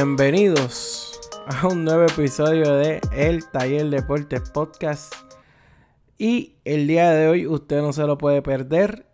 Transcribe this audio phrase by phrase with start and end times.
[0.00, 1.18] Bienvenidos
[1.48, 5.12] a un nuevo episodio de El Taller Deportes Podcast.
[6.16, 9.06] Y el día de hoy usted no se lo puede perder.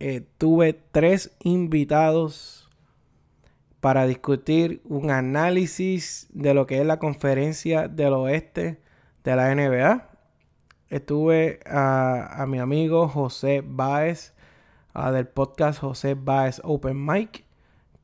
[0.00, 2.68] Eh, tuve tres invitados
[3.78, 8.80] para discutir un análisis de lo que es la conferencia del oeste
[9.22, 10.10] de la NBA.
[10.88, 14.34] Estuve a, mi amigo José Baez
[15.12, 17.44] del podcast José Baez Open Mic,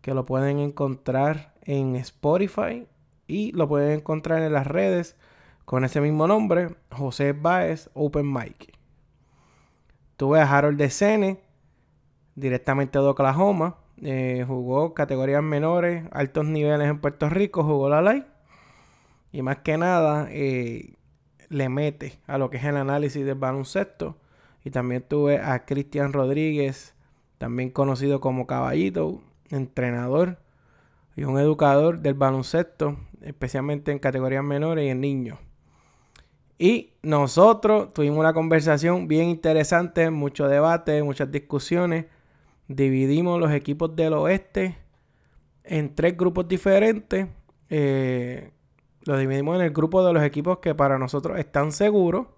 [0.00, 2.86] que lo pueden encontrar en Spotify
[3.26, 5.16] y lo pueden encontrar en las redes
[5.64, 8.72] con ese mismo nombre, José Baez Open Mic.
[10.16, 11.38] Tuve a Harold Decene,
[12.34, 13.76] directamente de Oklahoma.
[14.02, 18.24] Eh, jugó categorías menores, altos niveles en Puerto Rico, jugó la ley.
[19.30, 20.96] Y más que nada, eh,
[21.48, 24.16] le mete a lo que es el análisis del baloncesto.
[24.64, 26.94] Y también tuve a Cristian Rodríguez,
[27.38, 30.38] también conocido como Caballito, entrenador
[31.20, 35.38] y un educador del baloncesto, especialmente en categorías menores y en niños.
[36.58, 42.06] Y nosotros tuvimos una conversación bien interesante, mucho debate, muchas discusiones.
[42.68, 44.78] Dividimos los equipos del oeste
[45.62, 47.28] en tres grupos diferentes.
[47.68, 48.50] Eh,
[49.04, 52.28] lo dividimos en el grupo de los equipos que para nosotros están seguros.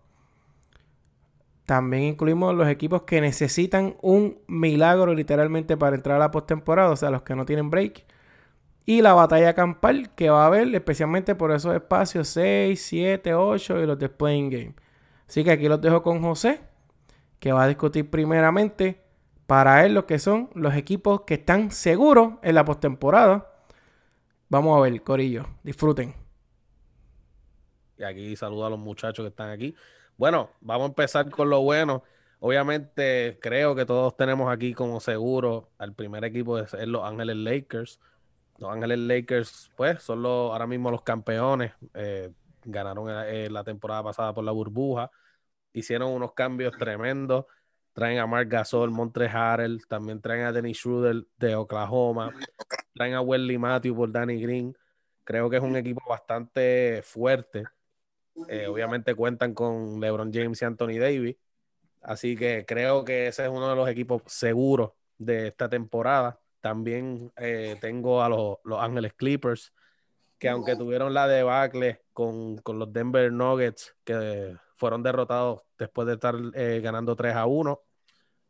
[1.66, 6.96] También incluimos los equipos que necesitan un milagro literalmente para entrar a la postemporada, o
[6.96, 8.06] sea, los que no tienen break.
[8.84, 13.80] Y la batalla campal que va a haber especialmente por esos espacios 6, 7, 8
[13.80, 14.74] y los de Playing Game.
[15.28, 16.60] Así que aquí los dejo con José,
[17.38, 19.02] que va a discutir primeramente
[19.46, 23.52] para él lo que son los equipos que están seguros en la postemporada.
[24.48, 25.46] Vamos a ver, Corillo.
[25.62, 26.14] Disfruten.
[27.98, 29.74] Y aquí saludo a los muchachos que están aquí.
[30.16, 32.02] Bueno, vamos a empezar con lo bueno.
[32.40, 37.36] Obviamente, creo que todos tenemos aquí como seguro al primer equipo de ser Los Ángeles
[37.36, 38.00] Lakers.
[38.62, 41.72] Los Ángeles Lakers, pues, son los, ahora mismo los campeones.
[41.94, 42.30] Eh,
[42.64, 45.10] ganaron eh, la temporada pasada por la burbuja.
[45.72, 47.46] Hicieron unos cambios tremendos.
[47.92, 52.30] Traen a Mark Gasol, Montre Harrell, también traen a Dennis Schroeder de Oklahoma.
[52.94, 54.74] Traen a Wesley Matthews por Danny Green.
[55.24, 57.64] Creo que es un equipo bastante fuerte
[58.48, 61.36] eh, obviamente cuentan con LeBron James y Anthony Davis.
[62.00, 66.40] Así que creo que ese es uno de los equipos seguros de esta temporada.
[66.62, 69.74] También eh, tengo a los, los, Ángeles Clippers,
[70.38, 76.14] que aunque tuvieron la debacle con, con, los Denver Nuggets, que fueron derrotados después de
[76.14, 77.82] estar eh, ganando 3 a 1,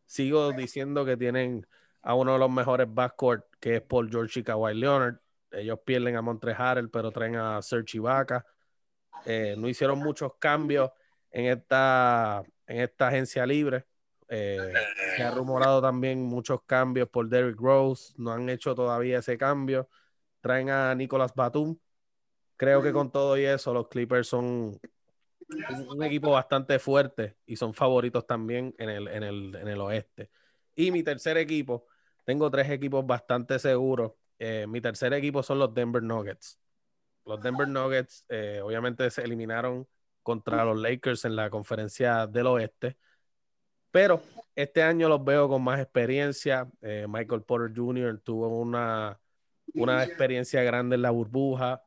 [0.04, 1.66] sigo diciendo que tienen
[2.02, 5.16] a uno de los mejores backcourt, que es Paul George y Kawhi Leonard.
[5.50, 8.44] Ellos pierden a Montre Harrell, pero traen a Serge Ibaka.
[9.24, 10.90] Eh, no hicieron muchos cambios
[11.30, 13.86] en esta, en esta agencia libre.
[14.34, 14.72] Eh,
[15.16, 18.15] se ha rumorado también muchos cambios por Derrick Rose.
[18.16, 19.88] No han hecho todavía ese cambio.
[20.41, 21.76] Traen a Nicolas Batum.
[22.56, 24.81] Creo que con todo y eso, los Clippers son
[25.88, 30.31] un, equipo bastante fuerte y son favoritos también en el, en, el, en el oeste.
[30.75, 31.87] Y mi tercer equipo,
[32.25, 34.12] tengo tres equipos bastante seguros.
[34.38, 36.62] Eh, mi tercer equipo son los Denver Nuggets
[37.25, 39.87] los Denver Nuggets eh, obviamente se eliminaron
[40.22, 42.97] contra los Lakers en la conferencia del oeste,
[43.92, 44.22] pero
[44.56, 46.69] este año los veo con más experiencia.
[46.80, 48.20] Eh, Michael Porter Jr.
[48.25, 49.20] tuvo una,
[49.75, 51.82] una experiencia grande en la burbuja.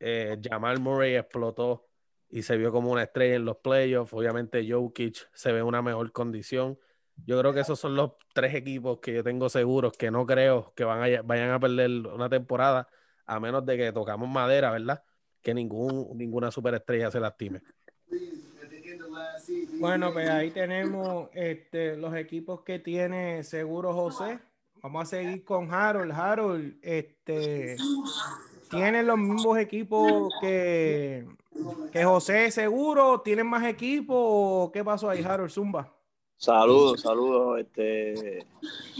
[0.00, 1.88] Eh, Jamal Murray explotó
[2.28, 4.12] y se vio como una estrella en los playoffs.
[4.12, 6.78] Obviamente Jokic se ve en una mejor condición.
[7.24, 10.72] Yo creo que esos son los tres equipos que yo tengo seguros que no creo
[10.74, 12.88] que van a, vayan a perder una temporada
[13.24, 15.04] a menos de que tocamos madera, ¿verdad?
[15.40, 17.62] Que ningún, ninguna superestrella se lastime.
[19.78, 24.38] Bueno, pues ahí tenemos este, los equipos que tiene seguro José.
[24.82, 26.12] Vamos a seguir con Harold.
[26.12, 27.76] Harold, este,
[28.70, 31.26] ¿tiene los mismos equipos que,
[31.92, 33.20] que José seguro?
[33.20, 35.94] ¿Tienen más equipos qué pasó ahí, Harold Zumba?
[36.36, 37.60] Saludos, saludos.
[37.60, 38.44] Este,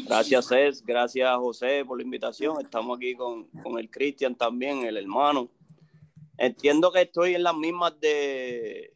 [0.06, 2.56] gracias, Cés, gracias, José, por la invitación.
[2.60, 5.50] Estamos aquí con, el Cristian también, el hermano.
[6.38, 8.93] Entiendo que estoy en las mismas de,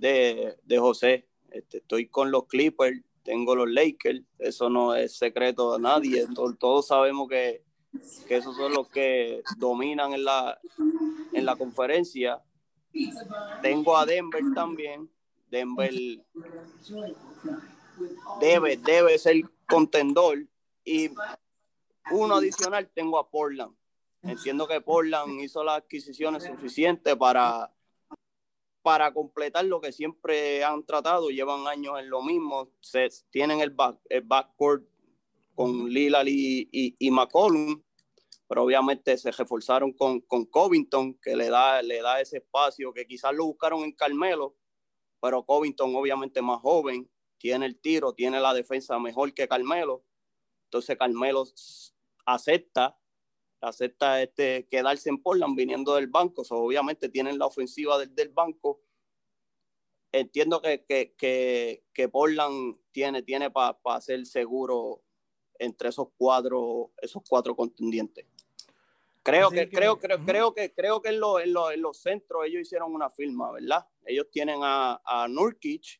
[0.00, 1.28] de, José.
[1.50, 4.22] Este, estoy con los Clippers, tengo los Lakers.
[4.38, 6.26] Eso no es secreto a nadie.
[6.58, 7.62] Todos, sabemos que,
[8.26, 10.58] que, esos son los que dominan en la,
[11.32, 12.42] en la conferencia.
[13.62, 15.08] Tengo a Denver también
[15.50, 15.92] Denver
[18.40, 20.46] debe, debe ser contendor.
[20.84, 21.10] Y
[22.10, 23.74] uno adicional tengo a Portland.
[24.22, 27.72] Entiendo que Portland hizo las adquisiciones suficientes para,
[28.82, 31.30] para completar lo que siempre han tratado.
[31.30, 32.70] Llevan años en lo mismo.
[32.80, 34.84] Se, tienen el, back, el backcourt
[35.54, 36.68] con Lillard y,
[36.98, 37.82] y, McCollum.
[38.48, 43.06] pero obviamente se reforzaron con, con Covington, que le da, le da ese espacio, que
[43.06, 44.56] quizás lo buscaron en Carmelo,
[45.20, 50.04] pero Covington obviamente más joven, tiene el tiro, tiene la defensa mejor que Carmelo,
[50.64, 51.44] entonces Carmelo
[52.26, 52.99] acepta,
[53.60, 58.80] acepta este, quedarse en Portland viniendo del banco, obviamente tienen la ofensiva del, del banco,
[60.12, 65.02] entiendo que, que, que, que Portland tiene, tiene para pa ser seguro
[65.58, 68.26] entre esos cuatro, esos cuatro contendientes.
[69.22, 73.10] Creo que, creo, creo, creo que, creo que en, en, los centros ellos hicieron una
[73.10, 73.86] firma, ¿verdad?
[74.06, 75.99] Ellos tienen a, a Nurkic.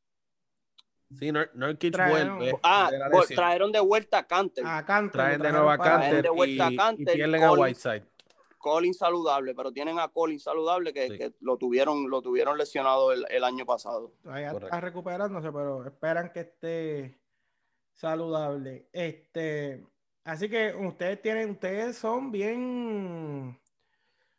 [1.19, 2.59] Sí, Nurkic vuelve.
[2.63, 2.91] Ah,
[3.35, 4.65] trajeron de vuelta a Canter.
[4.67, 5.13] A Canter.
[5.13, 6.23] Traen de nuevo a Canter.
[6.23, 7.15] de vuelta y, a Canter.
[7.15, 8.05] Y tienen a Whiteside.
[8.59, 11.19] Colin saludable, pero tienen a Colin saludable que, sí.
[11.19, 14.13] que lo tuvieron lo tuvieron lesionado el, el año pasado.
[14.23, 17.19] Todavía está recuperándose, pero esperan que esté
[17.95, 18.89] saludable.
[18.93, 19.87] Este,
[20.25, 23.59] así que ustedes tienen, ustedes son bien,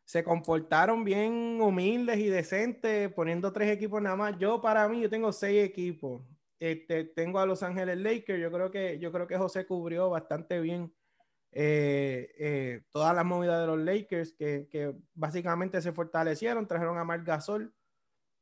[0.03, 4.37] se comportaron bien humildes y decentes, poniendo tres equipos nada más.
[4.37, 6.21] Yo para mí, yo tengo seis equipos.
[6.61, 8.39] Este, tengo a Los Ángeles Lakers.
[8.39, 10.93] Yo creo que, yo creo que José cubrió bastante bien
[11.51, 17.25] eh, eh, todas las movidas de los Lakers, que, básicamente se fortalecieron, trajeron a Marc
[17.25, 17.73] Gasol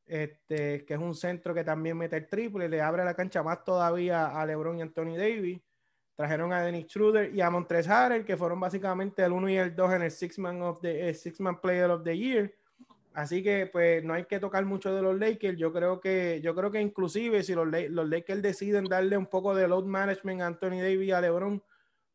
[0.05, 3.63] este, que es un centro que también mete el triple, le abre la cancha más
[3.63, 5.61] todavía a LeBron y Anthony Davis.
[6.15, 9.75] Trajeron a Dennis Schroeder y a Montres Harrell, que fueron básicamente el 1 y el
[9.75, 12.53] 2 en el Six Man, of the, eh, Six Man Player of the Year.
[13.19, 15.57] Así que pues no hay que tocar mucho de los Lakers.
[15.57, 19.67] Yo creo que, yo creo que inclusive si los, Lakers deciden darle un poco de
[19.67, 21.61] load management a Anthony Davis y a LeBron,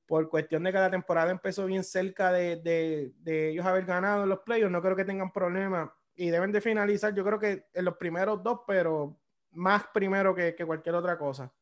[0.06, 4.22] por cuestión de que la temporada empezó bien cerca de, de, de ellos haber ganado
[4.22, 7.66] en los playoffs, no creo que tengan problemas y deben de finalizar, yo creo que
[7.74, 9.20] en los primeros dos, pero
[9.50, 11.52] más primero que, que cualquier otra cosa.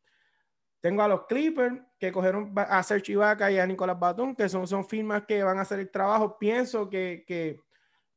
[0.81, 4.69] Tengo a los Clippers que cogieron a Serge Ibaka y a Nicolás Batum, que son,
[4.69, 6.39] son firmas que van a hacer el trabajo.
[6.39, 7.61] Pienso que, que,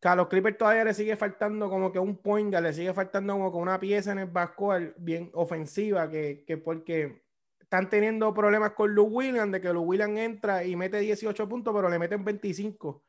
[0.06, 3.34] que, a los Clippers todavía le sigue faltando como que un point, le sigue faltando
[3.34, 7.24] como que una pieza en el backcourt bien ofensiva, que, que porque
[7.60, 11.74] están teniendo problemas con Lou Williams, de que Lou Williams entra y mete 18 puntos,
[11.74, 13.04] pero le meten 25.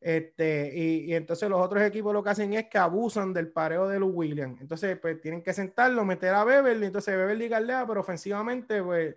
[0.00, 3.86] Este, y, y, entonces los otros equipos lo que hacen es que abusan del pareo
[3.86, 4.62] de Lou Williams.
[4.62, 9.14] Entonces, pues tienen que sentarlo, meter a Beverly, entonces Beverly galdea, pero ofensivamente, pues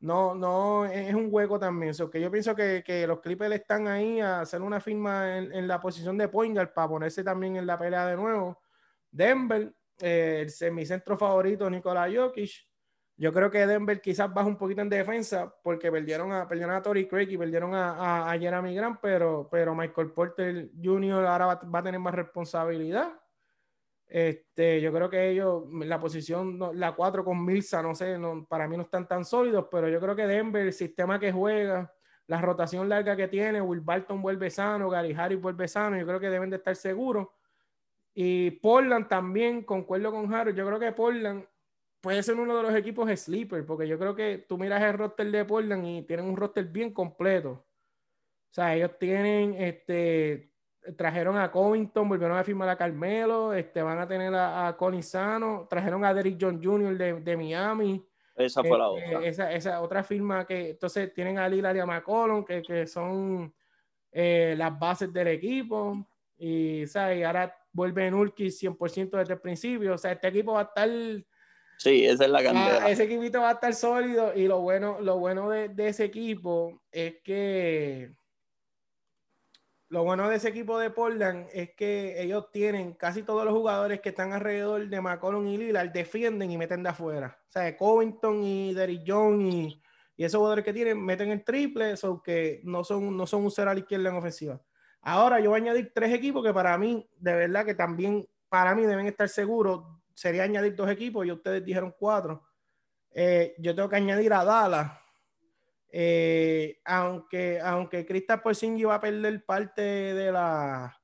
[0.00, 1.94] no, no es un hueco también.
[2.10, 5.68] Que yo pienso que, que, los Clippers están ahí a hacer una firma en, en
[5.68, 8.60] la posición de Poingal para ponerse también en la pelea de nuevo.
[9.10, 12.50] Denver, eh, el semicentro favorito, Nikola Jokic.
[13.16, 16.80] Yo creo que Denver quizás baja un poquito en defensa porque perdieron a, perdieron a
[16.80, 21.26] Tory Craig y perdieron a, a, a Jeremy Grant, pero, pero Michael Porter Jr.
[21.26, 23.19] ahora va, a tener más responsabilidad.
[24.12, 28.66] Este, yo creo que ellos, la posición, la 4 con Milsa, no sé, no, para
[28.66, 31.94] mí no están tan sólidos, pero yo creo que Denver, el sistema que juega,
[32.26, 36.18] la rotación larga que tiene, Will Barton vuelve sano, Gary Harris vuelve sano, yo creo
[36.18, 37.28] que deben de estar seguros.
[38.12, 41.44] Y Portland también, concuerdo con Harris, yo creo que Portland
[42.00, 45.30] puede ser uno de los equipos sleeper, porque yo creo que tú miras el roster
[45.30, 47.50] de Portland y tienen un roster bien completo.
[47.50, 50.49] O sea, ellos tienen, este,
[50.96, 55.66] trajeron a Covington, volvieron a firmar a Carmelo, este, van a tener a, a Sano,
[55.68, 56.96] trajeron a Derrick John Jr.
[56.96, 58.04] de, de Miami.
[58.36, 59.28] Esa fue la este, otra.
[59.28, 63.52] Esa, esa, otra firma que, entonces tienen a Lillard y a McCollum, que, que son
[64.12, 66.06] eh, las bases del equipo.
[66.38, 69.94] Y, y ahora vuelve Nurkic 100% desde el principio.
[69.94, 70.88] O sea, este equipo va a estar
[71.80, 72.82] Sí, esa es la cantidad.
[72.82, 76.04] Ah, ese equipito va a estar sólido y lo bueno, lo bueno de, de, ese
[76.04, 78.12] equipo es que
[79.90, 84.00] lo bueno de ese equipo de Portland es que ellos tienen casi todos los jugadores
[84.00, 87.36] que están alrededor de McCollum y Lillard defienden y meten de afuera.
[87.48, 89.82] O sea, Covington y Derrick Jones y,
[90.16, 93.70] esos jugadores que tienen meten el triple, son que no son, no son un cero
[93.70, 94.60] a la izquierda en ofensiva.
[95.00, 98.74] Ahora yo voy a añadir tres equipos que para mí, de verdad que también para
[98.74, 99.82] mí deben estar seguros
[100.14, 102.44] sería añadir dos equipos y ustedes dijeron cuatro.
[103.10, 104.92] Eh, yo tengo que añadir a Dallas.
[105.92, 110.96] Eh, aunque aunque Kristaps Porzingis va a perder parte de la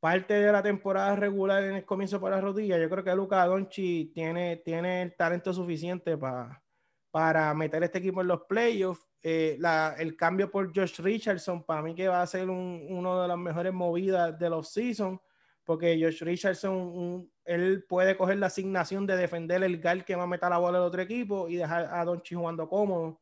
[0.00, 3.44] parte de la temporada regular en el comienzo para la rodilla, yo creo que Luca
[3.44, 6.62] Donchi tiene, tiene el talento suficiente para,
[7.10, 9.06] para meter este equipo en los playoffs.
[9.22, 13.20] Eh, la, el cambio por Josh Richardson, para mí que va a ser un, uno
[13.20, 15.20] de las mejores movidas de los seasons,
[15.64, 20.22] porque Josh Richardson un, él puede coger la asignación de defender el gal que va
[20.22, 23.20] a meter la bola del otro equipo y dejar a Donchi jugando cómodo.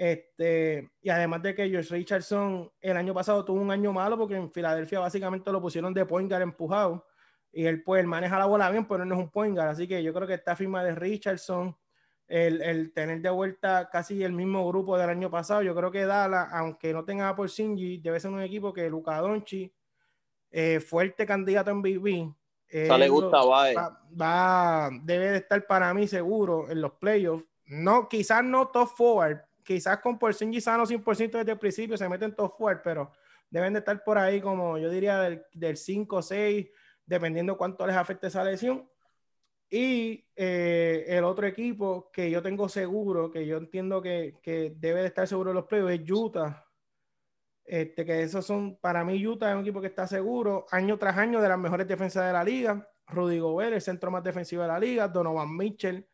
[0.00, 4.36] Este, y además de que Josh Richardson el año pasado tuvo un año malo porque
[4.36, 7.04] en Filadelfia básicamente lo pusieron de point guard empujado
[7.50, 9.70] y él pues maneja la bola bien, pero no es un point guard.
[9.70, 11.76] Así que yo creo que esta firma de Richardson
[12.28, 15.62] el, tener de vuelta casi el mismo grupo del año pasado.
[15.62, 19.18] Yo creo que Dallas, aunque no tenga por Shinji, debe ser un equipo que Luca
[19.18, 19.74] Donchi,
[20.50, 22.32] eh, fuerte candidato en BB.
[22.70, 27.44] Eh, le gusta, va, va, debe de estar para mí seguro en los playoffs.
[27.64, 32.34] No, quizás no top forward, quizás con Porzingis sano 100% desde el principio se meten
[32.34, 33.12] top forward, pero
[33.50, 36.70] deben de estar por ahí como yo diría del, del 5 o 6,
[37.04, 38.88] dependiendo cuánto les afecte esa lesión.
[39.68, 45.02] Y eh, el otro equipo que yo tengo seguro, que yo entiendo que, que debe
[45.02, 46.64] de estar seguro en los playoffs, es Utah.
[47.62, 51.18] Este, que esos son, para mí, Utah es un equipo que está seguro año tras
[51.18, 52.88] año de las mejores defensas de la liga.
[53.06, 55.08] Rudy Gobert, el centro más defensivo de la liga.
[55.08, 56.08] Donovan Mitchell.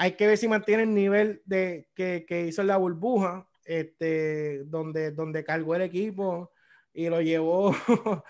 [0.00, 4.64] Hay que ver si mantiene el nivel de, que, que hizo en la burbuja, este,
[4.64, 6.52] donde, donde cargó el equipo
[6.94, 7.74] y lo llevó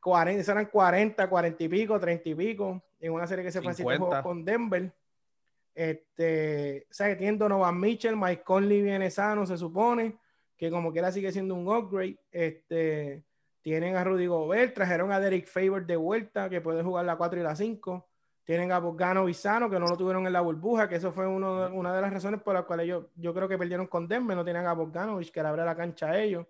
[0.00, 3.98] 40, eran 40, 40 y pico, 30 y pico en una serie que se fue
[4.22, 4.90] con Denver.
[5.74, 10.16] Este, o sea, que tiene Donovan Mitchell, Mike Conley viene sano, se supone,
[10.56, 12.18] que como quiera sigue siendo un upgrade.
[12.32, 13.24] Este,
[13.60, 17.40] tienen a Rudy Gobert, trajeron a Derek Favor de vuelta, que puede jugar la 4
[17.40, 18.09] y la 5.
[18.44, 21.70] Tienen a Bogano Sano, que no lo tuvieron en la burbuja, que eso fue uno,
[21.72, 24.36] una de las razones por las cuales yo, yo creo que perdieron con Denver.
[24.36, 26.46] No tienen a Bogdanovich, que le abre la cancha a ellos.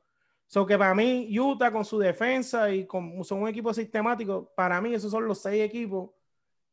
[0.47, 4.81] So que para mí, Utah con su defensa y con son un equipo sistemático, para
[4.81, 6.11] mí esos son los seis equipos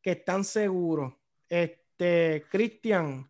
[0.01, 1.13] que están seguros.
[1.47, 3.29] Este, Cristian,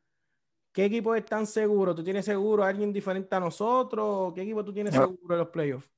[0.71, 1.95] ¿qué equipo están seguros?
[1.95, 4.33] ¿Tú tienes seguro a alguien diferente a nosotros?
[4.33, 5.96] ¿Qué equipo tú tienes seguro en los playoffs?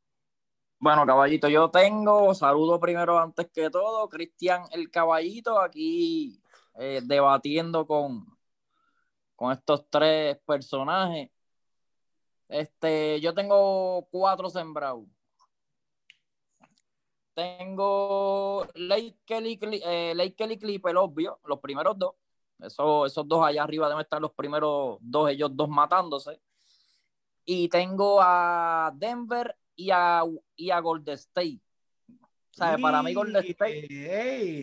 [0.82, 6.42] Bueno, caballito, yo tengo, saludo primero antes que todo, Cristian el caballito, aquí
[6.76, 8.26] eh, debatiendo con,
[9.36, 11.30] con estos tres personajes.
[12.48, 15.06] Este, yo tengo cuatro sembrados.
[17.34, 22.16] Tengo Lake Kelly, eh, Lake Kelly Clipper, obvio, los primeros dos.
[22.60, 26.42] Eso, esos dos allá arriba deben estar los primeros dos, ellos dos matándose.
[27.46, 30.24] Y tengo a Denver y a,
[30.58, 31.62] y a Golden State.
[32.10, 34.62] O sea, para mí Golden State,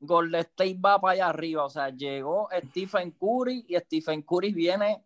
[0.00, 1.64] Golden, State va para allá arriba.
[1.64, 5.02] O sea, llegó Stephen Curry y Stephen Curry viene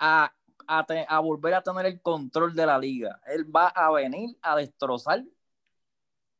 [0.00, 0.32] a,
[0.66, 3.20] a, a volver a tener el control de la liga.
[3.26, 5.22] Él va a venir a destrozar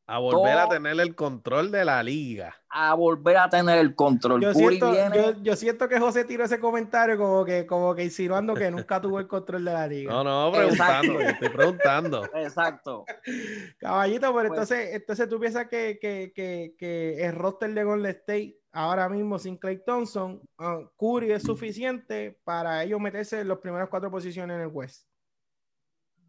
[0.09, 2.55] a volver a tener el control de la liga.
[2.69, 4.41] A volver a tener el control.
[4.41, 4.93] Yo, siento,
[5.43, 9.19] yo, siento, que José tiró ese comentario como que, como que insinuando que nunca tuvo
[9.19, 10.13] el control de la liga.
[10.13, 12.25] No, no, preguntando, estoy preguntando.
[12.35, 13.05] Exacto.
[13.79, 18.13] Caballito, pero pues entonces, entonces tú piensas que, que, que, que, el roster de Golden
[18.13, 23.59] State ahora mismo sin Clay Thompson, uh, Curry es suficiente para ellos meterse en las
[23.59, 25.09] primeras cuatro posiciones en el West.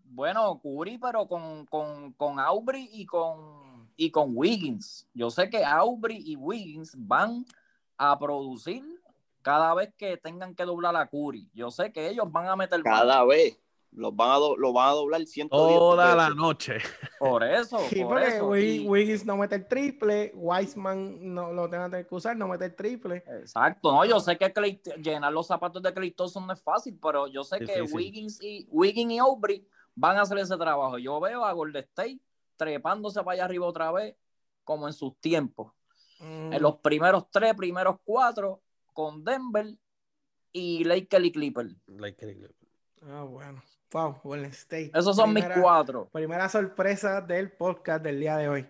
[0.09, 3.66] Bueno, Curry, pero con, con, con Aubrey y con,
[3.97, 5.07] y con Wiggins.
[5.13, 7.45] Yo sé que Aubrey y Wiggins van
[7.97, 8.83] a producir
[9.41, 11.49] cada vez que tengan que doblar a Curry.
[11.53, 12.81] Yo sé que ellos van a meter.
[12.83, 13.59] Cada vez.
[13.91, 16.77] Los van, a lo van a doblar 110 Toda la noche.
[17.17, 17.79] Por eso.
[18.03, 18.49] por eso.
[18.49, 23.23] Wiggins no mete el triple, Wiseman no lo tenga que usar, no mete el triple.
[23.25, 24.53] Exacto, no, yo sé que
[25.01, 29.13] llenar los zapatos de Clay no es fácil, pero yo sé que Wiggins y Wiggins
[29.13, 30.99] y Aubrey van a hacer ese trabajo.
[30.99, 32.19] Yo veo a Golden State
[32.57, 34.15] trepándose para allá arriba otra vez,
[34.63, 35.71] como en sus tiempos.
[36.19, 36.61] En mm.
[36.61, 38.61] los primeros tres, primeros cuatro,
[38.93, 39.67] con Denver
[40.51, 41.67] y Lake Kelly Clipper.
[41.87, 42.67] Lake Kelly Clipper.
[43.03, 43.61] Ah, bueno.
[43.91, 44.91] Wow, Golden State.
[44.93, 46.09] Esos son mis cuatro.
[46.11, 48.67] Primera sorpresa del podcast del día de hoy.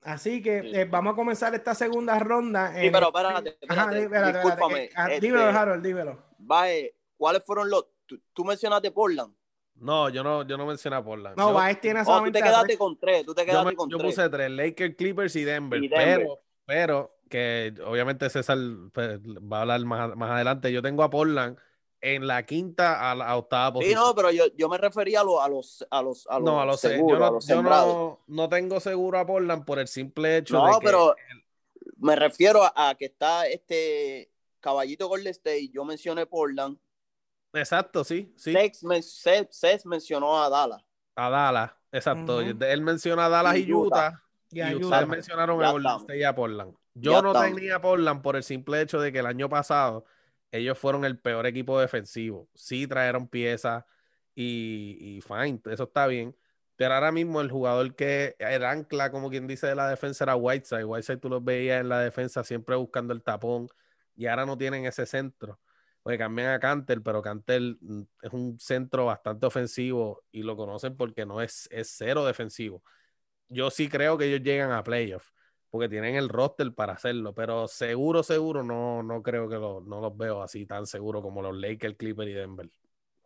[0.00, 2.72] Así que eh, vamos a comenzar esta segunda ronda.
[2.80, 4.90] Sí, pero espérate, espérate, espérate discúlpame.
[5.20, 6.22] Dímelo, este, Harold, dímelo.
[7.16, 7.86] ¿cuáles fueron los...
[8.06, 9.34] Tú, tú mencionaste Portland.
[9.78, 11.36] No, yo no, yo no mencioné a Portland.
[11.36, 12.38] No, Baez tiene solamente.
[12.38, 13.26] Oh, tú te quedaste con tres.
[13.26, 15.80] Tú te quedaste yo, con yo puse tres: Lakers, Clippers y Denver.
[15.90, 18.58] Pero, pero, que obviamente César
[18.92, 20.72] pues, va a hablar más, más adelante.
[20.72, 21.58] Yo tengo a Portland
[22.00, 23.98] en la quinta a la octava posición.
[23.98, 26.44] Sí, no, pero yo, yo me refería a, los a los a los a los
[26.44, 29.88] No, a los seguros, yo, no, yo no, no, tengo seguro a Portland por el
[29.88, 30.70] simple hecho de que...
[30.70, 31.14] No, pero
[31.96, 34.30] me refiero a, a, que está este
[34.60, 36.78] caballito Golden State, yo mencioné Portland
[37.52, 38.32] Exacto, sí.
[38.36, 38.52] sí.
[38.52, 40.82] Sex, mencionó a Dallas.
[41.14, 42.40] A Dallas, exacto.
[42.40, 44.22] Él menciona a Dallas y, Utah.
[44.50, 46.74] Y, ustedes mencionaron a Golden State y a Portland.
[46.94, 50.04] Yo no tenía a Portland por el simple hecho de que el año pasado
[50.50, 52.48] ellos fueron el peor equipo defensivo.
[52.54, 53.84] Sí trajeron piezas
[54.34, 56.36] y, y fine, eso está bien.
[56.76, 60.36] Pero ahora mismo el jugador que era ancla, como quien dice, de la defensa era
[60.36, 60.84] Whiteside.
[60.84, 63.68] Whiteside tú los veías en la defensa siempre buscando el tapón
[64.14, 65.58] y ahora no tienen ese centro
[66.06, 70.96] pues cambian a Cantel, pero Cantel mm, es un centro bastante ofensivo y lo conocen
[70.96, 72.80] porque no es, es cero defensivo.
[73.48, 75.32] Yo sí creo que ellos llegan a playoffs
[75.68, 80.00] porque tienen el roster para hacerlo, pero seguro, seguro no, no creo que lo, no
[80.00, 82.70] los veo así tan seguro como los Lakers, Clippers y Denver.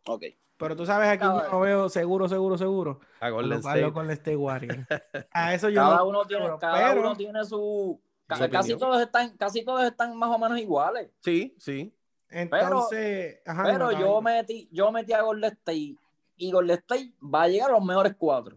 [0.06, 0.24] Ok.
[0.56, 3.00] Pero tú sabes aquí yo no veo seguro, seguro, seguro.
[3.20, 3.92] A Golden State.
[3.92, 4.86] Con el State Warriors.
[5.32, 8.00] A eso yo Cada no- uno tiene, pero- cada pero- uno tiene su.
[8.26, 8.78] ca- Su casi opinión.
[8.78, 11.10] todos están, casi todos están más o menos iguales.
[11.20, 11.94] Sí, sí.
[12.30, 15.96] Entonces, ajá, Pero no, yo metí, yo metí a Golden State
[16.36, 18.56] y Golden State va a llegar a los mejores cuatro.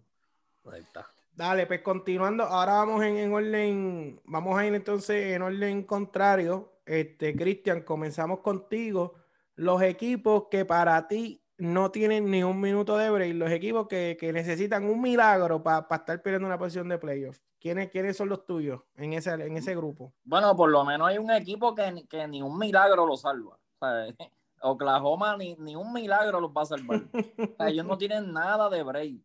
[0.71, 1.05] Ahí está.
[1.35, 6.73] Dale, pues continuando, ahora vamos en, en orden, vamos a ir entonces en orden contrario.
[6.85, 9.15] Este, Cristian, comenzamos contigo.
[9.55, 14.17] Los equipos que para ti no tienen ni un minuto de break, los equipos que,
[14.19, 17.39] que necesitan un milagro para estar peleando una posición de playoff.
[17.59, 20.13] ¿Quiénes, ¿Quiénes son los tuyos en ese, en ese grupo?
[20.23, 23.57] Bueno, por lo menos hay un equipo que, que ni un milagro lo salva.
[24.61, 27.03] Oklahoma ni, ni un milagro los va a salvar.
[27.53, 29.21] O sea, ellos no tienen nada de break.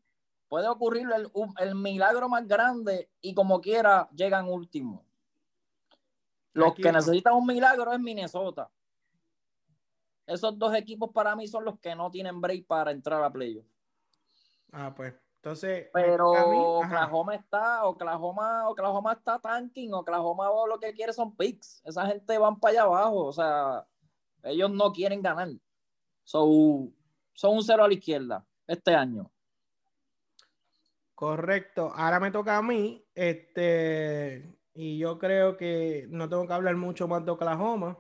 [0.48, 5.04] Puede ocurrir el, el milagro más grande y como quiera llegan último.
[6.54, 8.70] Los Aquí que necesitan un milagro es Minnesota.
[10.26, 13.64] Esos dos equipos para mí son los que no tienen break para entrar a playoff.
[14.72, 15.14] Ah, pues.
[15.36, 16.58] Entonces, Pero mí.
[16.60, 21.80] Oklahoma está, Oklahoma, Oklahoma está tanking, Oklahoma lo que quiere son picks.
[21.84, 23.86] Esa gente van para allá abajo, o sea,
[24.42, 25.48] ellos no quieren ganar.
[26.24, 26.90] So,
[27.32, 29.30] son un cero a la izquierda este año.
[31.14, 31.92] Correcto.
[31.94, 33.04] Ahora me toca a mí.
[33.14, 37.98] Este, y yo creo que no tengo que hablar mucho más de Oklahoma.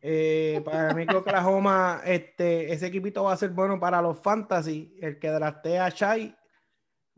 [0.00, 4.96] Eh, para mí que Oklahoma, este, ese equipito va a ser bueno para los fantasy.
[5.00, 6.36] El que draftea a Shai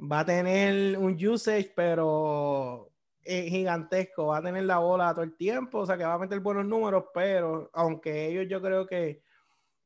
[0.01, 2.90] va a tener un usage, pero
[3.25, 4.27] es gigantesco.
[4.27, 6.67] Va a tener la bola todo el tiempo, o sea que va a meter buenos
[6.67, 9.23] números, pero aunque ellos yo creo que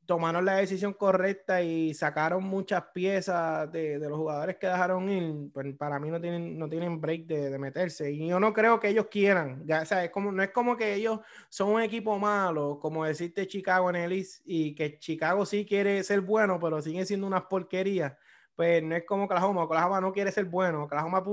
[0.05, 5.51] tomaron la decisión correcta y sacaron muchas piezas de, de los jugadores que dejaron ir,
[5.51, 8.11] pues para mí no tienen, no tienen break de, de meterse.
[8.11, 9.63] Y yo no creo que ellos quieran.
[9.63, 13.47] O sea, es como, no es como que ellos son un equipo malo, como decirte
[13.47, 17.43] Chicago en el East, y que Chicago sí quiere ser bueno, pero sigue siendo unas
[17.43, 18.13] porquerías.
[18.55, 19.63] Pues no es como Oklahoma.
[19.63, 20.83] Oklahoma no quiere ser bueno.
[20.83, 21.23] Oklahoma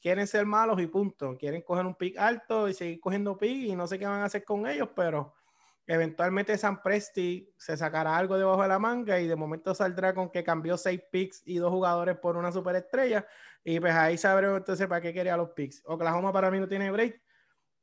[0.00, 1.36] quieren ser malos y punto.
[1.38, 4.26] Quieren coger un pick alto y seguir cogiendo pick y no sé qué van a
[4.26, 5.34] hacer con ellos, pero
[5.86, 10.30] eventualmente San Presti se sacará algo debajo de la manga y de momento saldrá con
[10.30, 13.26] que cambió seis picks y dos jugadores por una superestrella
[13.64, 15.82] y pues ahí sabremos entonces para qué quería los picks.
[15.86, 17.22] Oklahoma para mí no tiene break.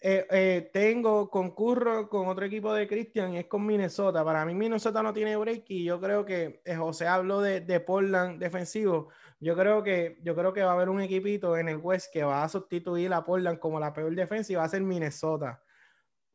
[0.08, 4.24] Eh, eh, tengo, concurro con otro equipo de Christian y es con Minnesota.
[4.24, 7.80] Para mí Minnesota no tiene break y yo creo que eh, José habló de, de
[7.80, 9.10] Portland defensivo.
[9.40, 12.24] Yo creo que yo creo que va a haber un equipito en el West que
[12.24, 15.64] va a sustituir a Portland como la peor defensa y va a ser Minnesota.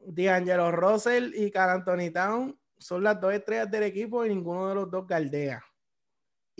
[0.00, 1.84] D'Angelo Russell y Carl
[2.76, 5.62] son las dos estrellas del equipo y ninguno de los dos galdea.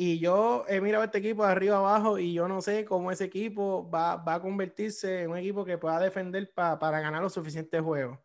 [0.03, 3.25] Y yo he mirado este equipo de arriba abajo y yo no sé cómo ese
[3.25, 7.35] equipo va, va a convertirse en un equipo que pueda defender pa- para ganar los
[7.35, 8.19] suficientes juegos.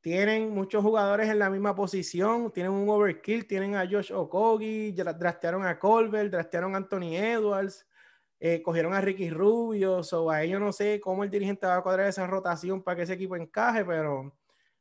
[0.00, 5.12] Tienen muchos jugadores en la misma posición, tienen un overkill, tienen a Josh Okogie, dra-
[5.12, 7.86] draftearon a Colbert, draftearon a Anthony Edwards,
[8.40, 11.82] eh, cogieron a Ricky Rubio, so a ellos no sé cómo el dirigente va a
[11.82, 14.34] cuadrar esa rotación para que ese equipo encaje, pero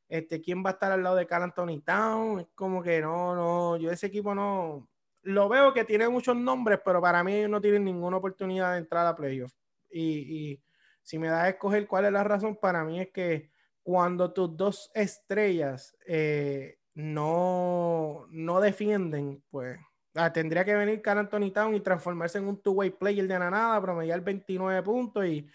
[0.08, 2.40] este, ¿quién va a estar al lado de Carl Anthony Town?
[2.40, 4.88] Es como que no, no, yo ese equipo no,
[5.28, 9.06] lo veo que tiene muchos nombres, pero para mí no tienen ninguna oportunidad de entrar
[9.06, 9.54] a playoff.
[9.92, 10.64] Y,
[11.02, 13.50] si me das a escoger cuál es la razón, para mí es que
[13.82, 19.80] cuando tus dos estrellas eh, no, no defienden, pues
[20.16, 23.50] ah, tendría que venir Carl Anthony Town y transformarse en un two-way player de la
[23.50, 25.48] nada, promediar 29 puntos y,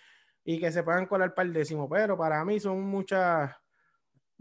[0.45, 1.89] y que se puedan colar para el décimo.
[1.89, 3.55] Pero para mí son muchas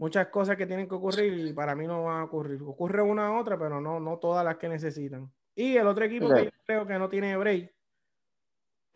[0.02, 2.60] muchas cosas que tienen que ocurrir y para mí no van a ocurrir.
[2.60, 5.32] Ocurre una u otra, pero no, no todas las que necesitan.
[5.54, 6.34] Y el otro equipo Ok.
[6.34, 7.72] que yo creo que no tiene break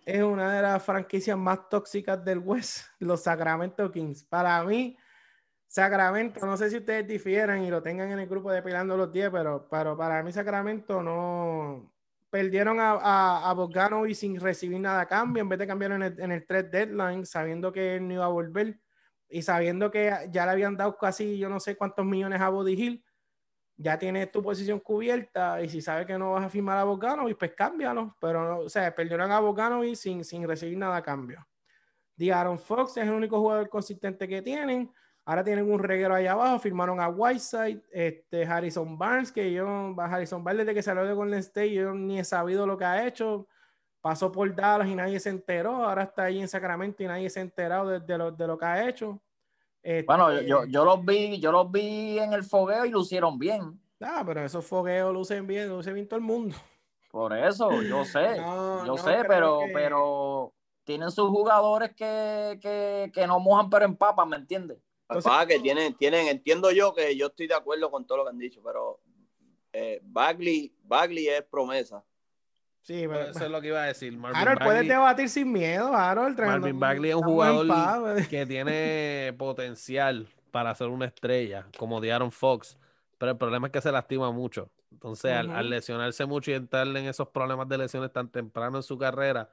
[0.04, 4.24] es una de las franquicias más tóxicas del West, los Sacramento Kings.
[4.24, 4.98] Para mí,
[5.68, 9.12] Sacramento, no sé si ustedes difieran y lo tengan en el grupo de Pelando los
[9.12, 11.92] 10, pero, pero para mí Sacramento no...
[12.30, 16.02] Perdieron a, a, a Bogdanovic sin recibir nada a cambio, en vez de cambiar en
[16.02, 18.80] el, en el trade deadline, sabiendo que él no iba a volver
[19.28, 22.72] y sabiendo que ya le habían dado casi yo no sé cuántos millones a Body
[22.74, 23.04] Hill,
[23.76, 27.36] ya tienes tu posición cubierta y si sabes que no vas a firmar a Bogdanovic,
[27.36, 28.16] pues cámbialo.
[28.20, 31.46] Pero, o sea, perdieron a Bogdanovic sin, sin recibir nada a cambio.
[32.16, 34.90] De Aaron Fox es el único jugador consistente que tienen.
[35.26, 36.58] Ahora tienen un reguero allá abajo.
[36.58, 41.40] Firmaron a Whiteside, este, Harrison Barnes, que yo, Harrison Barnes desde que salió de Golden
[41.40, 43.46] State, yo ni he sabido lo que ha hecho.
[44.06, 45.84] Pasó por Dallas y nadie se enteró.
[45.84, 48.56] Ahora está ahí en Sacramento y nadie se ha enterado de, de lo, de lo
[48.56, 49.20] que ha hecho.
[49.82, 53.36] Este, Bueno, yo, yo, yo los vi, yo los vi en el fogueo y lucieron
[53.36, 53.80] bien.
[54.00, 56.54] Ah, pero esos fogueos lucen bien, lucen bien todo el mundo.
[57.10, 60.52] Por eso, yo sé, No, yo no sé, pero, que- pero
[60.84, 64.78] tienen sus jugadores que, que, que no mojan pero empapan, ¿me entiendes?
[65.08, 68.30] Papá, que tienen, tienen, entiendo yo que yo estoy de acuerdo con todo lo que
[68.30, 69.00] han dicho, pero
[69.72, 72.04] eh, Bagley, Bagley es promesa.
[72.86, 74.16] Sí, pero, Eso es lo que iba a decir.
[74.16, 76.38] Marvin Harold, puedes Bagley- debatir sin miedo, Harold.
[76.38, 78.28] Marvin Bagley es un jugador paz, pues.
[78.28, 82.78] que tiene potencial para ser una estrella, como Aaron Fox,
[83.18, 84.70] pero el problema es que se lastima mucho.
[84.92, 88.96] Entonces, al, lesionarse mucho y entrar en esos problemas de lesiones tan temprano en su
[88.96, 89.50] carrera,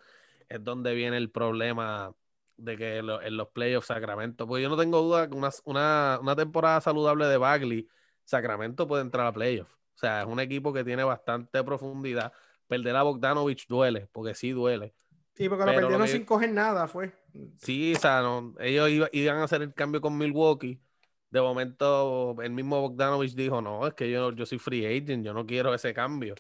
[0.48, 2.14] es donde viene el problema
[2.58, 6.20] de que lo- en los playoffs Sacramento, pues yo no tengo duda que una, una,
[6.22, 7.90] una temporada saludable de Bagley,
[8.26, 9.74] Sacramento puede entrar a playoffs.
[9.96, 12.32] O sea, es un equipo que tiene bastante profundidad.
[12.74, 14.96] Perder a Bogdanovich duele, porque sí duele.
[15.36, 17.14] Sí, porque lo perdieron sin coger nada, fue.
[17.60, 20.82] Sí, o sea, no, ellos iba- iban a hacer el cambio con Milwaukee.
[21.30, 25.34] De momento, el mismo Bogdanovich dijo, no, es que yo, yo soy free agent, yo
[25.34, 26.34] no quiero ese cambio.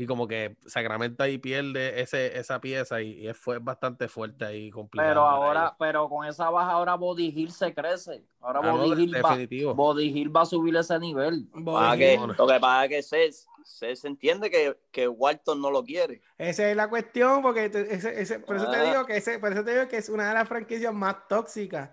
[0.00, 4.70] Y como que Sacramento ahí pierde ese, esa pieza y, y fue bastante fuerte ahí
[4.70, 5.10] complicado.
[5.10, 8.22] Pero ahora, pero con esa baja ahora Body Hill se crece.
[8.40, 9.72] Ahora Ah, Body, Hill va.
[9.74, 11.48] Body Hill va a subir ese nivel.
[11.52, 15.72] Para Body que, lo que pasa es que Cés, Cés entiende que, que Walton no
[15.72, 16.22] lo quiere.
[16.38, 18.84] Esa es la cuestión, porque te- ese- ese- por eso te Ah.
[18.84, 21.90] digo que ese, por eso te digo que es una de las franquicias más tóxicas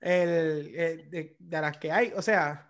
[0.00, 2.12] el- el- de, de las que hay.
[2.14, 2.67] O sea,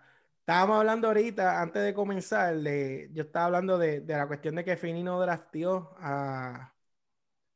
[0.49, 4.65] estábamos hablando ahorita, antes de comenzar, de, yo estaba hablando de, de la cuestión de
[4.65, 6.73] que Fini no drafteó a,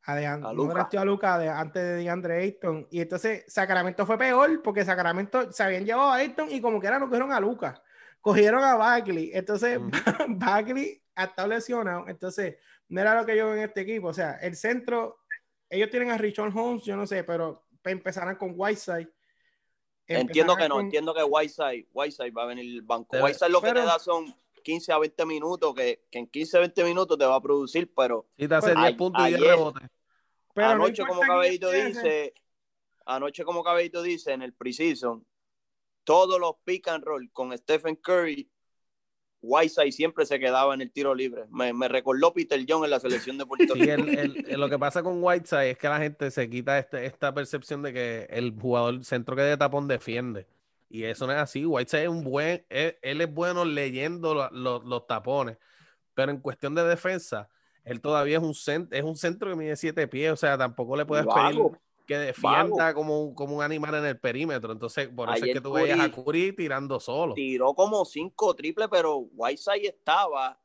[0.04, 0.74] a, no Luka.
[0.74, 2.88] drafteó a Luka de- antes de DeAndre Ayton.
[2.92, 6.88] Y entonces Sacramento fue peor, porque Sacramento se habían llevado a Ayton y como que
[6.88, 7.82] era no cogieron a Luka.
[8.22, 9.32] Cogieron a Bagley.
[9.34, 9.92] Entonces, Ujú.
[10.30, 12.08] Bagley ha estado lesionado.
[12.08, 12.58] Entonces,
[12.90, 14.08] no era lo que yo veo en este equipo.
[14.10, 15.20] O sea, el centro,
[15.70, 19.10] ellos tienen a Richard Holmes, yo no sé, pero empezarán con Whiteside.
[20.08, 23.08] Entiendo que no, con- entiendo que Whiteside, Whiteside va a venir el banco.
[23.12, 26.28] Pero- Whiteside lo que pero- te da son 15 a 20 minutos, que, que en
[26.28, 28.98] 15 a 20 minutos te va a producir, pero Sí, te hace Pues, 10 a-
[28.98, 29.90] puntos y 10 ayer- rebotes.
[30.54, 32.02] pero no anoche, como quién Cabellito empiece.
[32.04, 32.34] dice,
[33.06, 35.26] anoche, como Cabellito dice, en el preseason,
[36.04, 38.50] todos los pick and roll con Stephen Curry,
[39.44, 41.44] Whiteside siempre se quedaba en el tiro libre.
[41.52, 43.92] Me, me recordó Peter John en la selección de Puerto Sí, Rico.
[43.94, 47.06] el- el- el- lo que pasa con Whiteside es que la gente se quita este-
[47.06, 50.48] esta percepción de que el jugador centro que de tapón defiende.
[50.90, 51.66] Y eso no es así.
[51.66, 55.58] Whiteside es un buen, él, él es bueno leyendo lo- lo- los tapones,
[56.14, 57.50] pero en cuestión de defensa,
[57.84, 60.96] él todavía es un, cent- es un centro que mide siete pies, o sea, tampoco
[60.96, 61.62] le puedes pedir.
[62.06, 64.72] Que defienda como, un- como un animal en el perímetro.
[64.74, 67.34] Entonces, por eso es que tú veías a Curry- tirando solo.
[67.34, 70.60] Tiró como cinco triples, pero Whiteside estaba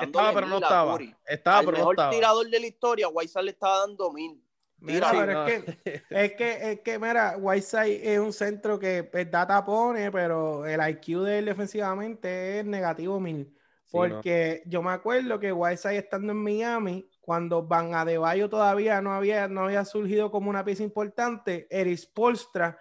[0.00, 0.92] Estaba, pero no estaba.
[0.92, 1.14] Curry.
[1.26, 2.10] Estaba, Al pero no mejor estaba.
[2.12, 4.42] tirador de la historia, Whiteside le estaba dando mil.
[4.78, 5.46] Mira, Sí, pero no.
[5.46, 10.10] es que, es que, es que, mira, Whiteside es un centro que pues, da tapones,
[10.10, 13.46] pero el IQ de él defensivamente es negativo mil.
[13.84, 14.16] Sí, no.
[14.16, 19.48] Porque yo me acuerdo que Whiteside estando en Miami, cuando Van Adebayo todavía no había,
[19.48, 22.78] no había surgido como una pieza importante, Eris Polstra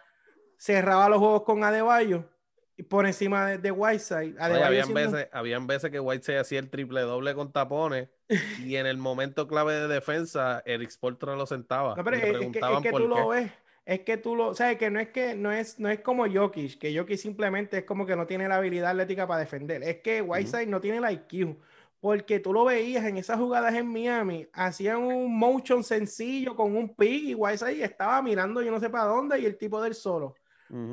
[0.56, 2.30] cerraba los juegos con Adebayo
[2.78, 4.36] y por encima de, de Whiteside.
[4.40, 8.10] Oye, habían, siendo- veces, habían veces que White se hacía el triple doble con tapones
[8.64, 11.96] y en el momento clave de defensa, Eric Sportra lo sentaba.
[11.96, 13.08] No, pero es, que, es que tú qué.
[13.08, 13.52] lo ves.
[13.84, 16.78] Es que tú lo, sabes que no es que no es, no es como Jokic,
[16.78, 19.82] que Jokic simplemente es como que no tiene la habilidad atlética para defender.
[19.82, 21.58] Es que Whiteside no tiene la IQ.
[22.00, 26.96] Porque tú lo veías en esas jugadas en Miami, hacían un motion sencillo con un
[26.96, 30.36] pick y Whiteside estaba mirando yo no sé para dónde y el tipo del solo.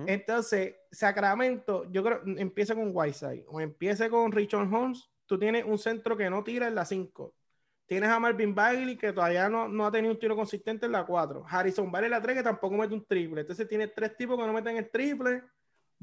[0.07, 5.79] Entonces, Sacramento, yo creo, empieza con Whiteside o empiece con Richard Holmes, tú tienes un
[5.79, 7.35] centro que no tira en la 5.
[7.87, 11.05] Tienes a Marvin Bagley que todavía no, no ha tenido un tiro consistente en la
[11.05, 11.45] 4.
[11.47, 13.43] Harrison Barry en la 3 que tampoco mete un triple.
[13.43, 15.43] Entonces tienes tres tipos que no meten el triple.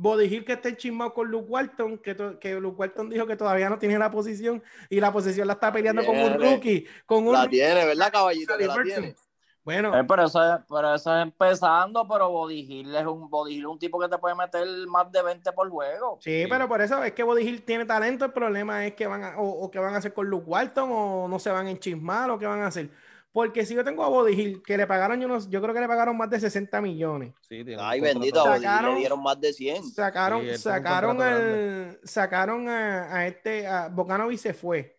[0.01, 3.69] Body Hill que está enchismado con Luke Walton, que, que Luke Walton dijo que todavía
[3.69, 6.37] no tiene la posición y la posición la está peleando con un Tiene.
[6.37, 6.87] rookie.
[7.05, 7.57] Con un La rookie.
[7.57, 8.57] tiene, ¿verdad, caballito?
[8.57, 9.15] Que la tiene.
[9.63, 13.55] Bueno, Eh, pero, eso es, pero eso es empezando, pero Body Hill es un Body
[13.55, 16.17] Hill es un tipo que te puede meter más de 20 por juego.
[16.21, 18.25] Sí, pero por eso es que Body Hill tiene talento.
[18.25, 20.89] El problema es que van a, o, o que van a hacer con Luke Walton
[20.91, 22.89] o no se van a enchismar o qué van a hacer.
[23.31, 25.79] Porque si yo tengo a Body Hill, que le pagaron, yo, no- yo creo que
[25.81, 27.33] le pagaron más de 60 millones.
[27.47, 29.83] Sí, Ay, bendito, a Body Hill Sacaron- le dieron más de 100.
[29.83, 34.97] Sacaron, Sí, sacaron, el, sacaron a, a este, a Bogdanovic se fue.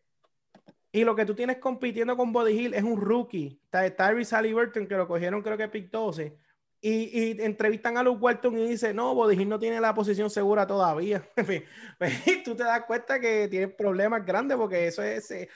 [0.93, 3.61] Y lo que tú tienes compitiendo con Body Hill es un rookie.
[3.71, 6.37] Ty- Tyrese Halliburton, que lo cogieron creo que pick 12.
[6.83, 10.67] Y, y entrevistan a Luke Walton y dice, no, Hill no tiene la posición segura
[10.67, 11.23] todavía.
[11.37, 11.65] Pues,
[12.45, 15.31] tú te das cuenta que tiene problemas grandes porque eso es...
[15.31, 15.49] eh,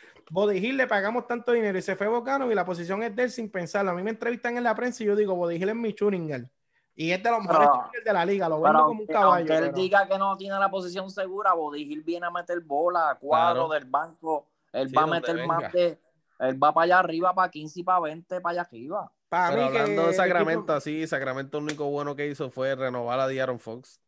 [0.54, 3.30] Hill le pagamos tanto dinero y se fue Bocano y la posición es de él
[3.30, 3.90] sin pensarlo.
[3.92, 6.50] A mí me entrevistan en la prensa y yo digo, Hill es mi Churingal.
[6.96, 7.68] Y es de los mejores
[8.04, 8.48] de la liga.
[8.48, 9.36] Lo vendo como un caballo.
[9.36, 13.10] aunque él pero- diga que no tiene la posición segura, Hill viene a meter bola
[13.10, 13.80] a cuadro Claro.
[13.80, 14.46] del banco.
[14.72, 15.98] Él Sí, va a meter más de.
[16.40, 19.10] Él va para allá arriba, para 15 y para 20, para allá arriba.
[19.34, 22.50] Para Pero mí que hablando de Sacramento, equipo- así, Sacramento lo único bueno que hizo
[22.50, 24.00] fue renovar a D'Aaron Fox.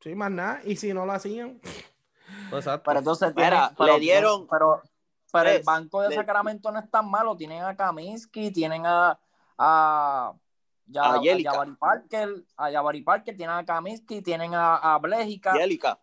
[0.00, 0.60] Sí, más nada.
[0.64, 1.60] Y si no lo hacían,
[2.52, 2.82] exacto.
[2.84, 4.82] Pero entonces Mira, pero- le dieron- Pero,
[5.32, 7.36] pero el banco de le- Sacramento no es tan malo.
[7.36, 9.18] Tienen a Kaminsky, tienen a.
[9.58, 10.32] a
[10.86, 11.52] ya, A Yelica.
[11.52, 15.98] Jabari Parker, a Jabari Parker, tienen a Kaminsky, tienen a, a Blejica, Yelica,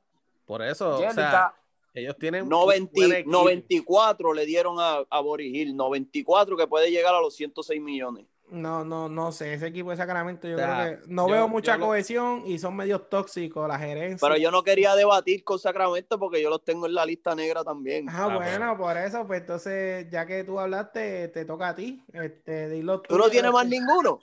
[0.45, 1.53] Por eso, o sea,
[1.93, 3.31] ellos tienen un 90 buen equipo.
[3.31, 8.27] 94 le dieron a, a Boris Hill, 94 que puede llegar a los 106 millones.
[8.49, 9.53] No, no, no sé.
[9.53, 12.43] Ese equipo de Sacramento, yo O sea, creo que no yo- veo mucha lo- cohesión
[12.45, 14.27] y son medios tóxicos la gerencia.
[14.27, 17.63] Pero yo no quería debatir con Sacramento porque yo los tengo en la lista negra
[17.63, 18.07] también.
[18.09, 22.03] Ah, Ah, bueno, por eso, pues entonces, ya que tú hablaste, te toca a ti.
[22.13, 24.19] Este, dilo ¿Tú no tuyo, tienes más ninguno?